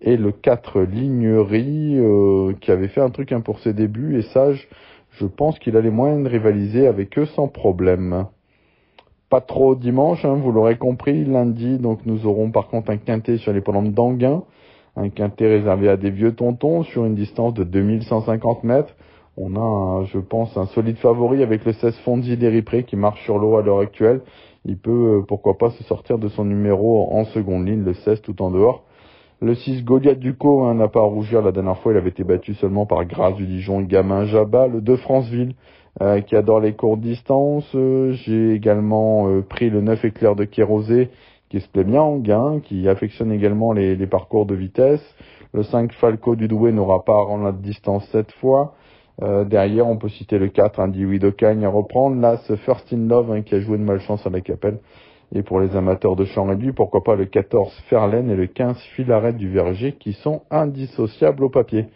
[0.00, 4.18] Et le 4, Lignerie, euh, qui avait fait un truc hein, pour ses débuts.
[4.18, 4.68] Et Sage,
[5.12, 8.26] je pense qu'il a les moyens de rivaliser avec eux sans problème.
[9.30, 11.24] pas trop dimanche, hein, vous l'aurez compris.
[11.24, 14.42] Lundi, donc nous aurons par contre un quintet sur les l'hippodrome d'Anguin,
[14.96, 18.94] un quintet réservé à des vieux tontons sur une distance de 2150 mètres.
[19.36, 23.38] On a, je pense, un solide favori avec le 16 Fonzi d'Eripré qui marche sur
[23.38, 24.20] l'eau à l'heure actuelle.
[24.64, 28.22] Il peut, euh, pourquoi pas, se sortir de son numéro en seconde ligne, le 16
[28.22, 28.84] tout en dehors.
[29.40, 31.42] Le 6 Goliath Ducot hein, n'a pas à rougir.
[31.42, 34.68] La dernière fois, il avait été battu seulement par Grâce du Dijon Gamin Jabba.
[34.68, 35.54] Le 2 Franceville
[36.00, 37.70] euh, qui adore les courtes distances.
[37.74, 41.10] Euh, j'ai également pris le 9 Éclair de Kérosé
[41.50, 45.04] qui se plaît bien en gain, qui affectionne également les, les parcours de vitesse.
[45.52, 48.74] Le 5 Falco du Douai n'aura pas à rendre la distance cette fois.
[49.22, 52.20] Euh, derrière, on peut citer le 4, un Dewey Cagne à reprendre.
[52.20, 54.78] Là, ce First in Love hein, qui a joué de malchance à la Capelle.
[55.34, 58.76] Et pour les amateurs de champ réduit, pourquoi pas le 14 Ferlaine et le 15
[58.94, 61.86] Filaret du Verger qui sont indissociables au papier.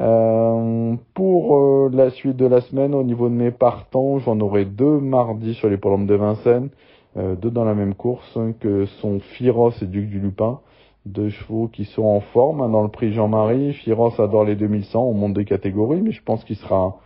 [0.00, 4.64] Euh, pour euh, la suite de la semaine, au niveau de mes partants, j'en aurai
[4.64, 6.70] deux mardi sur les polombes de Vincennes,
[7.16, 10.60] deux dans la même course, hein, que sont Firos et Duc du Lupin
[11.06, 13.72] deux chevaux qui sont en forme dans le prix Jean-Marie.
[13.72, 16.96] Firos adore les 2100, on monte de catégorie, mais je pense qu'il sera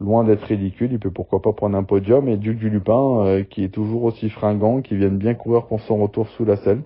[0.00, 0.92] loin d'être ridicule.
[0.92, 2.28] Il peut pourquoi pas prendre un podium.
[2.28, 5.80] Et Duc du Lupin, euh, qui est toujours aussi fringant, qui vient bien courir pour
[5.80, 6.82] son retour sous la selle.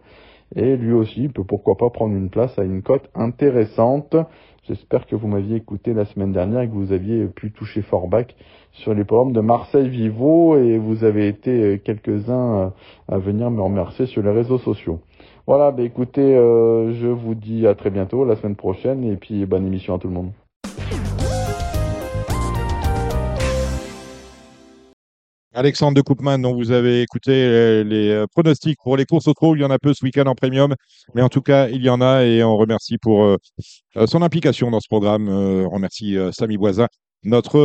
[0.57, 4.17] Et lui aussi, il peut pourquoi pas prendre une place à une cote intéressante.
[4.67, 8.35] J'espère que vous m'aviez écouté la semaine dernière et que vous aviez pu toucher Forbach
[8.73, 12.69] sur les programmes de Marseille Vivo et vous avez été euh, quelques-uns euh,
[13.09, 15.01] à venir me remercier sur les réseaux sociaux.
[15.49, 19.47] Voilà, bah écoutez, euh, je vous dis à très bientôt, la semaine prochaine, et puis
[19.47, 20.31] bonne émission à tout le monde.
[25.55, 29.33] Alexandre de Koopman, dont vous avez écouté euh, les, euh, pronostics pour les courses au
[29.33, 29.57] trot.
[29.57, 30.75] Il y en a peu ce week-end en premium,
[31.15, 33.39] mais en tout cas, il y en a et on remercie pour
[34.05, 35.31] son implication dans ce programme.
[35.31, 36.89] on remercie Samy Boisin,
[37.25, 37.61] notre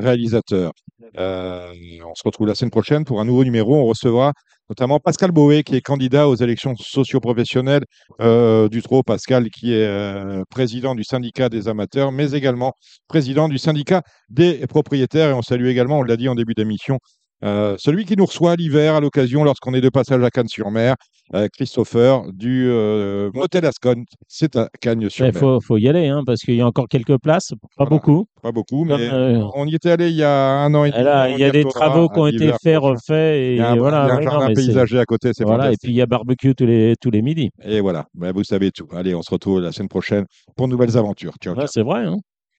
[0.00, 0.72] réalisateur.
[1.16, 3.76] on se retrouve la semaine prochaine pour un nouveau numéro.
[3.76, 4.32] On recevra
[4.72, 7.84] notamment Pascal Boé, qui est candidat aux élections socio-professionnelles
[8.22, 9.02] euh, du TRO.
[9.02, 12.72] Pascal, qui est euh, président du syndicat des amateurs, mais également
[13.06, 15.28] président du syndicat des propriétaires.
[15.28, 16.98] Et on salue également, on l'a dit en début d'émission,
[17.44, 20.94] euh, celui qui nous reçoit l'hiver à l'occasion, lorsqu'on est de passage à Cannes-sur-Mer,
[21.34, 24.04] euh, Christopher du euh, Motel Ascon.
[24.28, 25.32] C'est à Cannes-sur-Mer.
[25.34, 28.26] Il faut, faut, y aller, hein, parce qu'il y a encore quelques places, pas beaucoup.
[28.42, 29.10] Pas beaucoup, mais
[29.54, 31.34] on y était allé il y a un an et demi.
[31.34, 33.10] il y a des travaux qui ont été faits, refaits.
[33.10, 35.92] Et, il y a un, voilà, un jardin paysager à côté, c'est voilà, Et puis
[35.92, 37.50] il y a barbecue tous les, tous les midis.
[37.64, 38.86] Et voilà, ben, vous savez tout.
[38.92, 40.24] Allez, on se retrouve la semaine prochaine
[40.56, 41.34] pour de nouvelles aventures.
[41.40, 41.66] Ciao, ciao.
[41.66, 42.04] C'est vrai.
[42.04, 42.18] Hein.